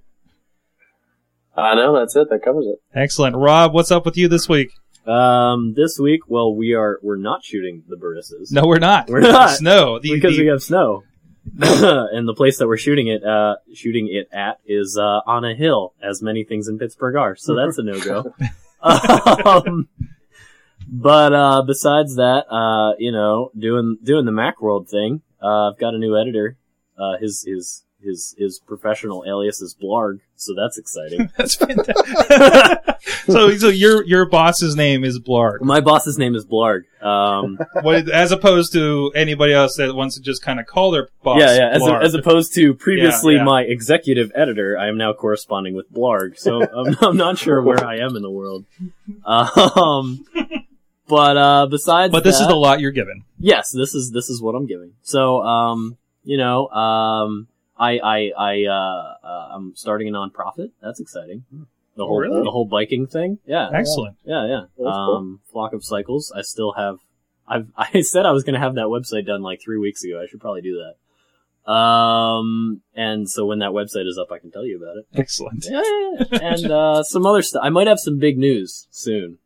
I 1.57 1.73
know 1.75 1.97
that's 1.97 2.15
it. 2.15 2.29
That 2.29 2.43
covers 2.43 2.67
it. 2.67 2.79
Excellent. 2.93 3.35
Rob, 3.35 3.73
what's 3.73 3.89
up 3.91 4.05
with 4.05 4.15
you 4.15 4.27
this 4.27 4.47
week? 4.47 4.71
Um, 5.07 5.73
this 5.75 5.97
week, 5.99 6.21
well, 6.27 6.53
we 6.55 6.75
are 6.75 6.99
we're 7.01 7.17
not 7.17 7.43
shooting 7.43 7.83
the 7.89 7.95
baristas. 7.97 8.51
No, 8.51 8.67
we're 8.67 8.77
not. 8.79 9.09
We're 9.09 9.21
not. 9.21 9.49
Snow. 9.57 9.97
The, 9.99 10.13
because 10.13 10.37
the- 10.37 10.43
we 10.43 10.47
have 10.49 10.61
snow. 10.61 11.03
and 11.61 12.27
the 12.27 12.33
place 12.35 12.57
that 12.59 12.67
we're 12.67 12.77
shooting 12.77 13.07
it, 13.07 13.23
uh, 13.23 13.55
shooting 13.73 14.07
it 14.11 14.29
at 14.31 14.59
is 14.65 14.97
uh, 14.99 15.21
on 15.25 15.45
a 15.45 15.55
hill, 15.55 15.93
as 16.01 16.21
many 16.21 16.43
things 16.43 16.67
in 16.67 16.77
Pittsburgh 16.77 17.15
are. 17.15 17.35
So 17.35 17.55
that's 17.55 17.77
a 17.77 17.83
no 17.83 17.99
go. 17.99 18.33
um, 18.81 19.87
but 20.87 21.33
uh, 21.33 21.63
besides 21.63 22.15
that, 22.15 22.45
uh, 22.51 22.95
you 22.97 23.11
know, 23.11 23.51
doing 23.57 23.97
doing 24.03 24.25
the 24.25 24.31
MacWorld 24.31 24.89
thing. 24.89 25.21
Uh, 25.41 25.71
I've 25.71 25.77
got 25.79 25.93
a 25.93 25.97
new 25.97 26.17
editor. 26.17 26.57
Uh, 26.97 27.17
his 27.19 27.43
his 27.47 27.83
his 28.03 28.35
his 28.37 28.59
professional 28.59 29.23
alias 29.27 29.61
is 29.61 29.75
Blarg, 29.75 30.19
so 30.35 30.53
that's 30.55 30.77
exciting. 30.77 31.29
That's 31.37 31.55
fantastic. 31.55 32.99
so, 33.25 33.55
so 33.57 33.67
your 33.67 34.03
your 34.05 34.25
boss's 34.25 34.75
name 34.75 35.03
is 35.03 35.19
Blarg, 35.19 35.61
My 35.61 35.81
boss's 35.81 36.17
name 36.17 36.35
is 36.35 36.45
Blarg. 36.45 36.83
Um, 37.03 37.59
what, 37.81 38.09
as 38.09 38.31
opposed 38.31 38.73
to 38.73 39.11
anybody 39.15 39.53
else 39.53 39.75
that 39.77 39.93
wants 39.95 40.15
to 40.15 40.21
just 40.21 40.41
kind 40.41 40.59
of 40.59 40.65
call 40.65 40.91
their 40.91 41.09
boss. 41.23 41.39
yeah, 41.39 41.55
yeah. 41.55 41.69
As, 41.69 41.81
Blarg. 41.81 42.03
as 42.03 42.13
opposed 42.13 42.53
to 42.55 42.73
previously 42.73 43.35
yeah. 43.35 43.43
my 43.43 43.63
executive 43.63 44.31
editor, 44.33 44.77
I 44.77 44.87
am 44.87 44.97
now 44.97 45.13
corresponding 45.13 45.75
with 45.75 45.91
Blarg. 45.91 46.37
So 46.37 46.61
I'm, 46.61 46.95
I'm 47.01 47.17
not 47.17 47.37
sure 47.37 47.61
where 47.61 47.83
I 47.83 47.97
am 47.97 48.15
in 48.15 48.21
the 48.21 48.31
world. 48.31 48.65
Um, 49.25 50.25
but 51.07 51.37
uh, 51.37 51.67
besides, 51.67 52.11
but 52.11 52.23
this 52.23 52.35
is 52.35 52.41
that- 52.41 52.49
the 52.49 52.55
lot 52.55 52.79
you're 52.79 52.91
given. 52.91 53.23
yes, 53.39 53.71
this 53.71 53.93
is 53.93 54.11
this 54.11 54.29
is 54.29 54.41
what 54.41 54.55
I'm 54.55 54.67
giving. 54.67 54.93
So, 55.01 55.41
um, 55.41 55.97
you 56.23 56.37
know, 56.37 56.67
um, 56.69 57.47
I 57.79 57.99
I 57.99 58.31
I 58.37 58.63
uh, 58.65 59.27
uh, 59.27 59.49
I'm 59.55 59.73
starting 59.75 60.07
a 60.07 60.11
nonprofit. 60.11 60.71
That's 60.81 60.99
exciting. 60.99 61.45
The 61.95 62.05
whole 62.05 62.19
really? 62.19 62.43
the 62.43 62.51
whole 62.51 62.65
biking 62.65 63.07
thing. 63.07 63.39
Yeah, 63.45 63.69
Excellent. 63.73 64.17
yeah, 64.23 64.45
yeah. 64.47 64.61
cool. 64.77 64.87
Um, 64.87 65.39
Flock 65.51 65.73
of 65.73 65.83
Cycles. 65.83 66.31
I 66.35 66.41
still 66.41 66.73
have. 66.73 66.97
I've 67.47 67.67
I 67.77 68.01
said 68.01 68.25
I 68.25 68.31
was 68.31 68.43
going 68.43 68.53
to 68.53 68.59
have 68.59 68.75
that 68.75 68.85
website 68.85 69.25
done 69.25 69.41
like 69.41 69.61
three 69.63 69.77
weeks 69.77 70.03
ago. 70.03 70.21
I 70.21 70.27
should 70.27 70.41
probably 70.41 70.61
do 70.61 70.81
that. 70.83 70.95
Um, 71.69 72.81
and 72.95 73.29
so 73.29 73.45
when 73.45 73.59
that 73.59 73.71
website 73.71 74.07
is 74.07 74.17
up, 74.19 74.31
I 74.31 74.39
can 74.39 74.49
tell 74.51 74.65
you 74.65 74.77
about 74.77 74.97
it. 74.97 75.05
Excellent. 75.13 75.65
Yeah. 75.69 76.39
and 76.41 76.71
uh, 76.71 77.03
some 77.03 77.25
other 77.25 77.41
stuff. 77.41 77.61
I 77.63 77.69
might 77.69 77.87
have 77.87 77.99
some 77.99 78.17
big 78.17 78.37
news 78.37 78.87
soon. 78.91 79.37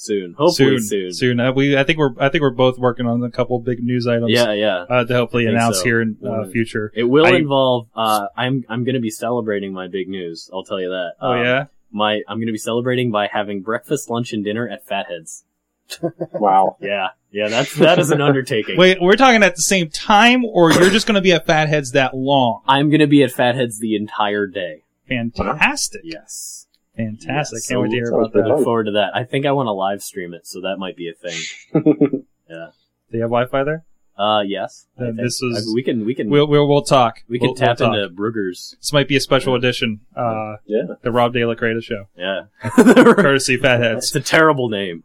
Soon, 0.00 0.32
hopefully 0.32 0.78
soon. 0.78 1.12
soon. 1.12 1.40
Uh, 1.40 1.52
we, 1.52 1.76
I 1.76 1.84
think 1.84 1.98
we're, 1.98 2.14
I 2.18 2.30
think 2.30 2.40
we're 2.40 2.50
both 2.50 2.78
working 2.78 3.06
on 3.06 3.22
a 3.22 3.30
couple 3.30 3.58
big 3.58 3.82
news 3.82 4.06
items. 4.06 4.30
Yeah, 4.30 4.52
yeah. 4.52 4.86
Uh, 4.88 5.04
to 5.04 5.14
hopefully 5.14 5.44
announce 5.46 5.78
so. 5.78 5.84
here 5.84 6.00
in 6.00 6.16
uh, 6.24 6.42
Yeah. 6.44 6.50
future. 6.50 6.90
It 6.94 7.04
will 7.04 7.26
I- 7.26 7.32
involve. 7.36 7.88
Uh, 7.94 8.28
I'm 8.36 8.64
I'm 8.68 8.84
going 8.84 8.94
to 8.94 9.00
be 9.00 9.10
celebrating 9.10 9.72
my 9.74 9.88
big 9.88 10.08
news. 10.08 10.48
I'll 10.54 10.64
tell 10.64 10.80
you 10.80 10.88
that. 10.88 11.12
Oh 11.20 11.32
Um, 11.32 11.44
yeah. 11.44 11.64
My 11.92 12.22
I'm 12.28 12.38
going 12.38 12.46
to 12.46 12.52
be 12.52 12.58
celebrating 12.58 13.10
by 13.10 13.28
having 13.30 13.60
breakfast, 13.62 14.08
lunch, 14.08 14.32
and 14.32 14.42
dinner 14.44 14.66
at 14.68 14.86
Fatheads. 14.86 15.44
Wow. 16.32 16.76
Yeah, 16.80 17.08
yeah. 17.32 17.48
That's 17.48 17.74
that 17.74 17.98
is 17.98 18.10
an 18.10 18.20
undertaking. 18.20 18.76
Wait, 18.78 18.98
we're 19.02 19.16
talking 19.16 19.42
at 19.42 19.56
the 19.56 19.62
same 19.62 19.90
time, 19.90 20.44
or 20.44 20.72
you're 20.72 20.88
just 20.90 21.06
going 21.06 21.16
to 21.16 21.20
be 21.20 21.32
at 21.32 21.46
Fatheads 21.46 21.90
that 21.92 22.14
long? 22.16 22.62
I'm 22.68 22.88
going 22.90 23.00
to 23.00 23.06
be 23.08 23.22
at 23.24 23.32
Fatheads 23.32 23.80
the 23.80 23.96
entire 23.96 24.46
day. 24.46 24.84
Fantastic. 25.08 26.02
Yes. 26.04 26.68
Fantastic. 27.06 27.56
Yes, 27.56 27.66
Can't 27.68 27.80
wait 27.82 27.90
to 27.90 27.96
hear 27.96 28.10
about 28.12 28.32
good. 28.32 28.44
that. 28.44 28.48
Look 28.48 28.64
forward 28.64 28.84
to 28.84 28.92
that. 28.92 29.10
I 29.14 29.24
think 29.24 29.46
I 29.46 29.52
want 29.52 29.66
to 29.66 29.72
live 29.72 30.02
stream 30.02 30.34
it, 30.34 30.46
so 30.46 30.60
that 30.62 30.76
might 30.78 30.96
be 30.96 31.08
a 31.08 31.14
thing. 31.14 31.38
yeah. 32.48 32.68
Do 33.10 33.16
you 33.16 33.22
have 33.22 33.30
Wi-Fi 33.30 33.64
there? 33.64 33.84
Uh, 34.18 34.42
yes. 34.42 34.86
I 34.98 35.04
Then 35.04 35.16
think. 35.16 35.26
this 35.26 35.40
is- 35.42 35.68
I- 35.70 35.74
we 35.74 35.82
can 35.82 36.04
we 36.04 36.14
can 36.14 36.28
We'll, 36.28 36.46
we'll, 36.46 36.68
we'll 36.68 36.82
talk. 36.82 37.22
we 37.28 37.38
can 37.38 37.48
We'll- 37.48 37.54
tap 37.54 37.80
we'll 37.80 37.88
talk. 37.88 37.96
into 37.96 38.14
Bruegger's. 38.14 38.76
This 38.78 38.92
might 38.92 39.08
be 39.08 39.16
a 39.16 39.20
special 39.20 39.54
edition, 39.54 40.00
uh, 40.14 40.56
Yeah. 40.66 40.82
the 41.02 41.10
Rob 41.10 41.32
De 41.32 41.44
La 41.46 41.54
Creta 41.54 41.82
show. 41.82 42.04
Yeah. 42.16 42.42
Courtesy 42.62 43.56
Fatheads. 43.56 44.06
it's 44.14 44.14
a 44.16 44.20
terrible 44.20 44.68
name. 44.68 45.04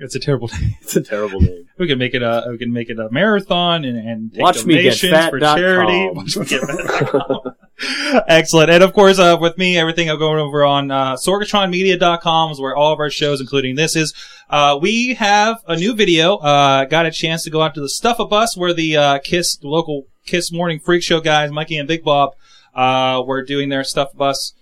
It's 0.00 0.14
a 0.14 0.20
terrible 0.20 0.48
name. 0.48 0.76
It's 0.80 0.94
a 0.94 1.00
terrible 1.02 1.40
name. 1.40 1.66
We 1.76 1.88
can 1.88 1.98
make 1.98 2.14
it 2.14 2.22
a, 2.22 2.46
we 2.50 2.56
can 2.58 2.72
make 2.72 2.88
it 2.88 3.00
a 3.00 3.10
marathon 3.10 3.84
and, 3.84 3.98
and 3.98 4.32
take 4.32 4.42
Watch 4.42 4.64
me 4.64 4.80
get 4.80 4.94
fat 4.96 5.30
for 5.30 5.40
dot 5.40 5.58
charity. 5.58 6.06
com. 6.06 6.14
Watch 6.14 6.36
me 6.36 6.44
get 6.46 6.60
fat. 6.60 7.47
Excellent. 8.26 8.70
And 8.70 8.82
of 8.82 8.92
course, 8.92 9.18
uh, 9.18 9.36
with 9.40 9.56
me, 9.56 9.78
everything 9.78 10.10
I'm 10.10 10.18
going 10.18 10.40
over 10.40 10.64
on, 10.64 10.90
uh, 10.90 11.14
sorgatronmedia.com 11.14 12.50
is 12.50 12.60
where 12.60 12.74
all 12.74 12.92
of 12.92 12.98
our 12.98 13.10
shows, 13.10 13.40
including 13.40 13.76
this 13.76 13.94
is. 13.94 14.14
Uh, 14.50 14.78
we 14.80 15.14
have 15.14 15.58
a 15.66 15.76
new 15.76 15.94
video. 15.94 16.36
Uh, 16.36 16.86
got 16.86 17.06
a 17.06 17.10
chance 17.10 17.44
to 17.44 17.50
go 17.50 17.62
out 17.62 17.74
to 17.74 17.80
the 17.80 17.88
Stuff 17.88 18.18
a 18.18 18.24
Bus 18.24 18.56
where 18.56 18.72
the, 18.72 18.96
uh, 18.96 19.18
Kiss, 19.20 19.56
the 19.56 19.68
local 19.68 20.06
Kiss 20.26 20.50
Morning 20.50 20.80
Freak 20.80 21.02
Show 21.02 21.20
guys, 21.20 21.52
Mikey 21.52 21.76
and 21.76 21.86
Big 21.86 22.02
Bob, 22.02 22.34
uh, 22.74 23.22
were 23.24 23.44
doing 23.44 23.68
their 23.68 23.84
Stuff 23.84 24.12
Bus. 24.14 24.54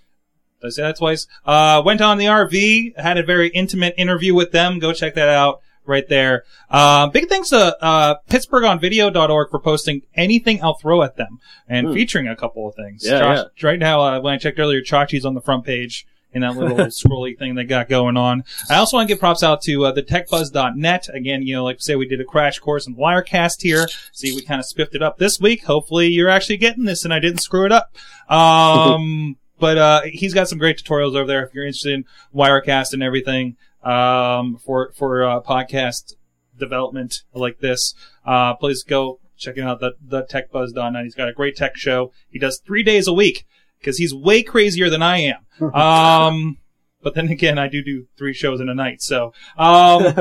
Did 0.61 0.67
I 0.67 0.69
say 0.69 0.81
that 0.83 0.97
twice? 0.97 1.25
Uh, 1.45 1.81
went 1.83 2.01
on 2.01 2.17
the 2.17 2.25
RV, 2.25 2.99
had 2.99 3.17
a 3.17 3.23
very 3.23 3.49
intimate 3.49 3.95
interview 3.97 4.35
with 4.35 4.51
them. 4.51 4.79
Go 4.79 4.93
check 4.93 5.15
that 5.15 5.29
out 5.29 5.61
right 5.87 6.07
there. 6.09 6.43
Uh, 6.69 7.07
big 7.07 7.27
thanks 7.29 7.49
to, 7.49 7.75
uh, 7.83 8.15
PittsburghOnVideo.org 8.29 9.49
for 9.49 9.59
posting 9.59 10.01
anything 10.15 10.63
I'll 10.63 10.75
throw 10.75 11.01
at 11.03 11.15
them 11.17 11.39
and 11.67 11.87
Hmm. 11.87 11.93
featuring 11.93 12.27
a 12.27 12.35
couple 12.35 12.67
of 12.67 12.75
things. 12.75 13.03
Yeah, 13.05 13.19
Josh- 13.19 13.63
Right 13.63 13.79
now, 13.79 14.01
uh, 14.01 14.19
when 14.19 14.33
I 14.33 14.37
checked 14.37 14.59
earlier, 14.59 14.81
Chachi's 14.81 15.25
on 15.25 15.33
the 15.33 15.41
front 15.41 15.65
page 15.65 16.05
in 16.33 16.41
that 16.41 16.55
little 16.57 16.75
scrolly 16.87 17.37
thing 17.37 17.55
they 17.55 17.63
got 17.63 17.89
going 17.89 18.17
on. 18.17 18.43
I 18.69 18.75
also 18.75 18.97
want 18.97 19.07
to 19.07 19.13
give 19.13 19.19
props 19.19 19.43
out 19.43 19.61
to, 19.63 19.85
uh, 19.85 19.91
the 19.91 20.03
techbuzz.net. 20.03 21.07
Again, 21.13 21.41
you 21.41 21.55
know, 21.55 21.63
like 21.63 21.77
I 21.77 21.79
say, 21.79 21.95
we 21.95 22.07
did 22.07 22.19
a 22.21 22.25
crash 22.25 22.59
course 22.59 22.85
in 22.85 22.95
Wirecast 22.95 23.61
here. 23.61 23.87
See, 24.11 24.33
we 24.35 24.41
kind 24.41 24.59
of 24.59 24.65
spiffed 24.65 24.93
it 24.93 25.01
up 25.01 25.17
this 25.17 25.39
week. 25.39 25.63
Hopefully 25.65 26.07
you're 26.07 26.29
actually 26.29 26.57
getting 26.57 26.83
this 26.83 27.05
and 27.05 27.13
I 27.13 27.19
didn't 27.19 27.39
screw 27.41 27.65
it 27.65 27.71
up. 27.71 27.95
Um, 28.29 29.37
but, 29.59 29.77
uh, 29.77 30.01
he's 30.03 30.33
got 30.33 30.49
some 30.49 30.59
great 30.59 30.77
tutorials 30.77 31.15
over 31.15 31.25
there 31.25 31.43
if 31.45 31.53
you're 31.53 31.65
interested 31.65 31.93
in 31.93 32.05
Wirecast 32.35 32.91
and 32.93 33.01
everything, 33.01 33.55
um, 33.87 34.57
for, 34.57 34.91
for, 34.95 35.23
uh, 35.23 35.41
podcast 35.41 36.13
development 36.57 37.23
like 37.33 37.59
this. 37.59 37.93
Uh, 38.25 38.55
please 38.55 38.83
go 38.83 39.19
check 39.37 39.57
out 39.57 39.79
the, 39.79 39.93
the 40.01 40.23
techbuzz.net. 40.23 41.03
He's 41.03 41.15
got 41.15 41.29
a 41.29 41.33
great 41.33 41.55
tech 41.55 41.77
show. 41.77 42.11
He 42.29 42.39
does 42.39 42.61
three 42.65 42.83
days 42.83 43.07
a 43.07 43.13
week 43.13 43.45
because 43.79 43.97
he's 43.97 44.13
way 44.13 44.43
crazier 44.43 44.89
than 44.89 45.01
I 45.01 45.17
am. 45.19 45.43
Um, 45.73 46.57
but 47.01 47.15
then 47.15 47.29
again, 47.29 47.57
I 47.57 47.67
do 47.67 47.83
do 47.83 48.05
three 48.17 48.33
shows 48.33 48.59
in 48.59 48.69
a 48.69 48.75
night. 48.75 49.01
So, 49.01 49.33
um, 49.57 50.13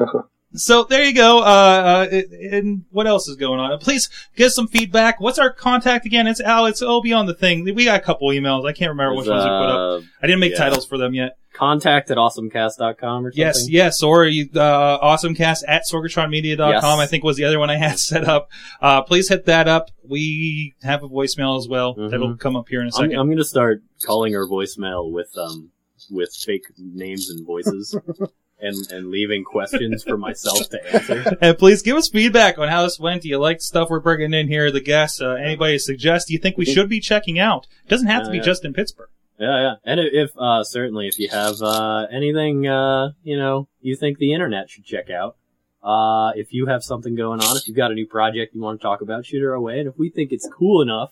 so 0.54 0.84
there 0.84 1.04
you 1.04 1.14
go. 1.14 1.38
Uh, 1.40 2.08
uh, 2.10 2.20
and 2.50 2.84
what 2.90 3.06
else 3.06 3.28
is 3.28 3.36
going 3.36 3.60
on? 3.60 3.78
Please 3.78 4.08
give 4.34 4.50
some 4.50 4.66
feedback. 4.66 5.20
What's 5.20 5.38
our 5.38 5.52
contact 5.52 6.06
again? 6.06 6.26
It's 6.26 6.40
Al. 6.40 6.66
It's 6.66 6.82
it'll 6.82 7.02
be 7.02 7.12
on 7.12 7.26
the 7.26 7.34
thing. 7.34 7.64
We 7.74 7.84
got 7.84 8.00
a 8.00 8.02
couple 8.02 8.28
emails. 8.28 8.66
I 8.66 8.72
can't 8.72 8.88
remember 8.88 9.14
which 9.16 9.28
ones 9.28 9.44
we 9.44 9.50
put 9.50 9.68
up. 9.68 10.02
Uh, 10.02 10.04
I 10.22 10.26
didn't 10.26 10.40
make 10.40 10.52
yeah. 10.52 10.58
titles 10.58 10.86
for 10.86 10.96
them 10.98 11.14
yet. 11.14 11.36
Contact 11.60 12.10
at 12.10 12.16
awesomecast.com 12.16 13.26
or 13.26 13.30
something. 13.30 13.32
Yes, 13.38 13.68
yes, 13.68 14.02
or 14.02 14.24
you, 14.24 14.48
uh, 14.54 14.98
awesomecast 15.04 15.58
at 15.68 15.82
sorgatronmedia.com, 15.90 16.70
Yes. 16.72 16.84
I 16.84 17.06
think 17.06 17.22
was 17.22 17.36
the 17.36 17.44
other 17.44 17.58
one 17.58 17.68
I 17.70 17.76
had 17.88 17.98
set 17.98 18.24
up. 18.24 18.50
Uh, 18.80 19.02
please 19.02 19.28
hit 19.28 19.44
that 19.46 19.68
up. 19.68 19.90
We 20.08 20.74
have 20.82 21.02
a 21.02 21.08
voicemail 21.08 21.58
as 21.58 21.68
well. 21.68 21.94
Mhm. 21.94 22.10
That'll 22.10 22.36
come 22.36 22.56
up 22.56 22.68
here 22.68 22.80
in 22.80 22.88
a 22.88 22.90
2nd 22.90 23.18
I'm 23.18 23.26
going 23.26 23.36
to 23.36 23.44
start 23.44 23.82
calling 24.04 24.32
her 24.32 24.46
voicemail 24.46 25.10
with 25.12 25.30
um 25.36 25.70
with 26.10 26.30
fake 26.34 26.64
names 26.78 27.28
and 27.30 27.46
voices, 27.46 27.94
and 28.60 28.76
and 28.90 29.10
leaving 29.10 29.44
questions 29.44 30.02
for 30.02 30.16
myself 30.16 30.68
to 30.70 30.94
answer. 30.94 31.36
and 31.42 31.58
please 31.58 31.82
give 31.82 31.96
us 31.96 32.08
feedback 32.08 32.58
on 32.58 32.68
how 32.68 32.82
this 32.82 32.98
went. 32.98 33.22
Do 33.22 33.28
you 33.28 33.38
like 33.38 33.58
the 33.58 33.64
stuff 33.64 33.90
we're 33.90 34.00
bringing 34.00 34.32
in 34.34 34.48
here? 34.48 34.70
The 34.72 34.80
guests, 34.80 35.20
uh, 35.20 35.32
anybody 35.34 35.78
suggest 35.78 36.30
you 36.30 36.38
think 36.38 36.56
we 36.56 36.64
should 36.64 36.88
be 36.88 37.00
checking 37.00 37.38
out? 37.38 37.66
It 37.84 37.90
doesn't 37.90 38.08
have 38.08 38.24
to 38.24 38.30
be 38.30 38.40
just 38.40 38.64
in 38.64 38.72
Pittsburgh. 38.72 39.10
Yeah, 39.40 39.60
yeah. 39.60 39.74
And 39.84 40.00
if 40.00 40.30
uh 40.38 40.62
certainly 40.62 41.08
if 41.08 41.18
you 41.18 41.28
have 41.30 41.60
uh 41.62 42.06
anything 42.12 42.68
uh 42.68 43.12
you 43.24 43.38
know 43.38 43.68
you 43.80 43.96
think 43.96 44.18
the 44.18 44.34
internet 44.34 44.70
should 44.70 44.84
check 44.84 45.10
out. 45.10 45.36
Uh, 45.82 46.32
if 46.36 46.52
you 46.52 46.66
have 46.66 46.84
something 46.84 47.14
going 47.14 47.40
on, 47.40 47.56
if 47.56 47.66
you've 47.66 47.76
got 47.76 47.90
a 47.90 47.94
new 47.94 48.06
project 48.06 48.54
you 48.54 48.60
want 48.60 48.78
to 48.78 48.82
talk 48.82 49.00
about, 49.00 49.24
shoot 49.24 49.40
her 49.40 49.54
away. 49.54 49.78
And 49.78 49.88
if 49.88 49.98
we 49.98 50.10
think 50.10 50.30
it's 50.30 50.46
cool 50.46 50.82
enough 50.82 51.10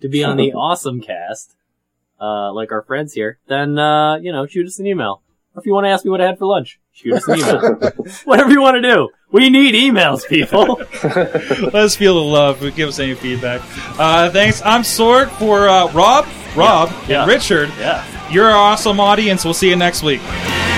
to 0.00 0.08
be 0.08 0.24
on 0.24 0.36
the 0.36 0.52
awesome 0.54 1.00
cast, 1.00 1.54
uh, 2.20 2.52
like 2.52 2.72
our 2.72 2.82
friends 2.82 3.14
here, 3.14 3.38
then, 3.46 3.78
uh, 3.78 4.16
you 4.16 4.32
know, 4.32 4.46
shoot 4.46 4.66
us 4.66 4.80
an 4.80 4.86
email. 4.88 5.22
Or 5.54 5.60
if 5.60 5.66
you 5.66 5.72
want 5.72 5.84
to 5.84 5.90
ask 5.90 6.04
me 6.04 6.10
what 6.10 6.20
I 6.20 6.26
had 6.26 6.38
for 6.38 6.46
lunch, 6.46 6.80
shoot 7.00 7.14
us 7.14 7.28
an 7.28 7.38
email. 7.38 7.90
Whatever 8.24 8.50
you 8.50 8.60
want 8.60 8.76
to 8.76 8.82
do. 8.82 9.08
We 9.32 9.48
need 9.48 9.74
emails, 9.74 10.26
people. 10.26 10.80
Let 11.04 11.74
us 11.74 11.96
feel 11.96 12.14
the 12.14 12.20
love. 12.20 12.60
Give 12.74 12.88
us 12.88 12.98
any 12.98 13.14
feedback. 13.14 13.60
Uh, 13.98 14.28
thanks. 14.30 14.60
I'm 14.64 14.82
Sorg 14.82 15.30
for 15.38 15.68
uh, 15.68 15.90
Rob, 15.92 16.26
Rob, 16.56 16.90
Yeah. 17.08 17.22
and 17.22 17.30
Richard. 17.30 17.68
yeah. 17.78 18.04
You're 18.30 18.46
our 18.46 18.56
awesome 18.56 19.00
audience. 19.00 19.44
We'll 19.44 19.54
see 19.54 19.68
you 19.70 19.76
next 19.76 20.02
week. 20.02 20.20
Yeah. 20.22 20.69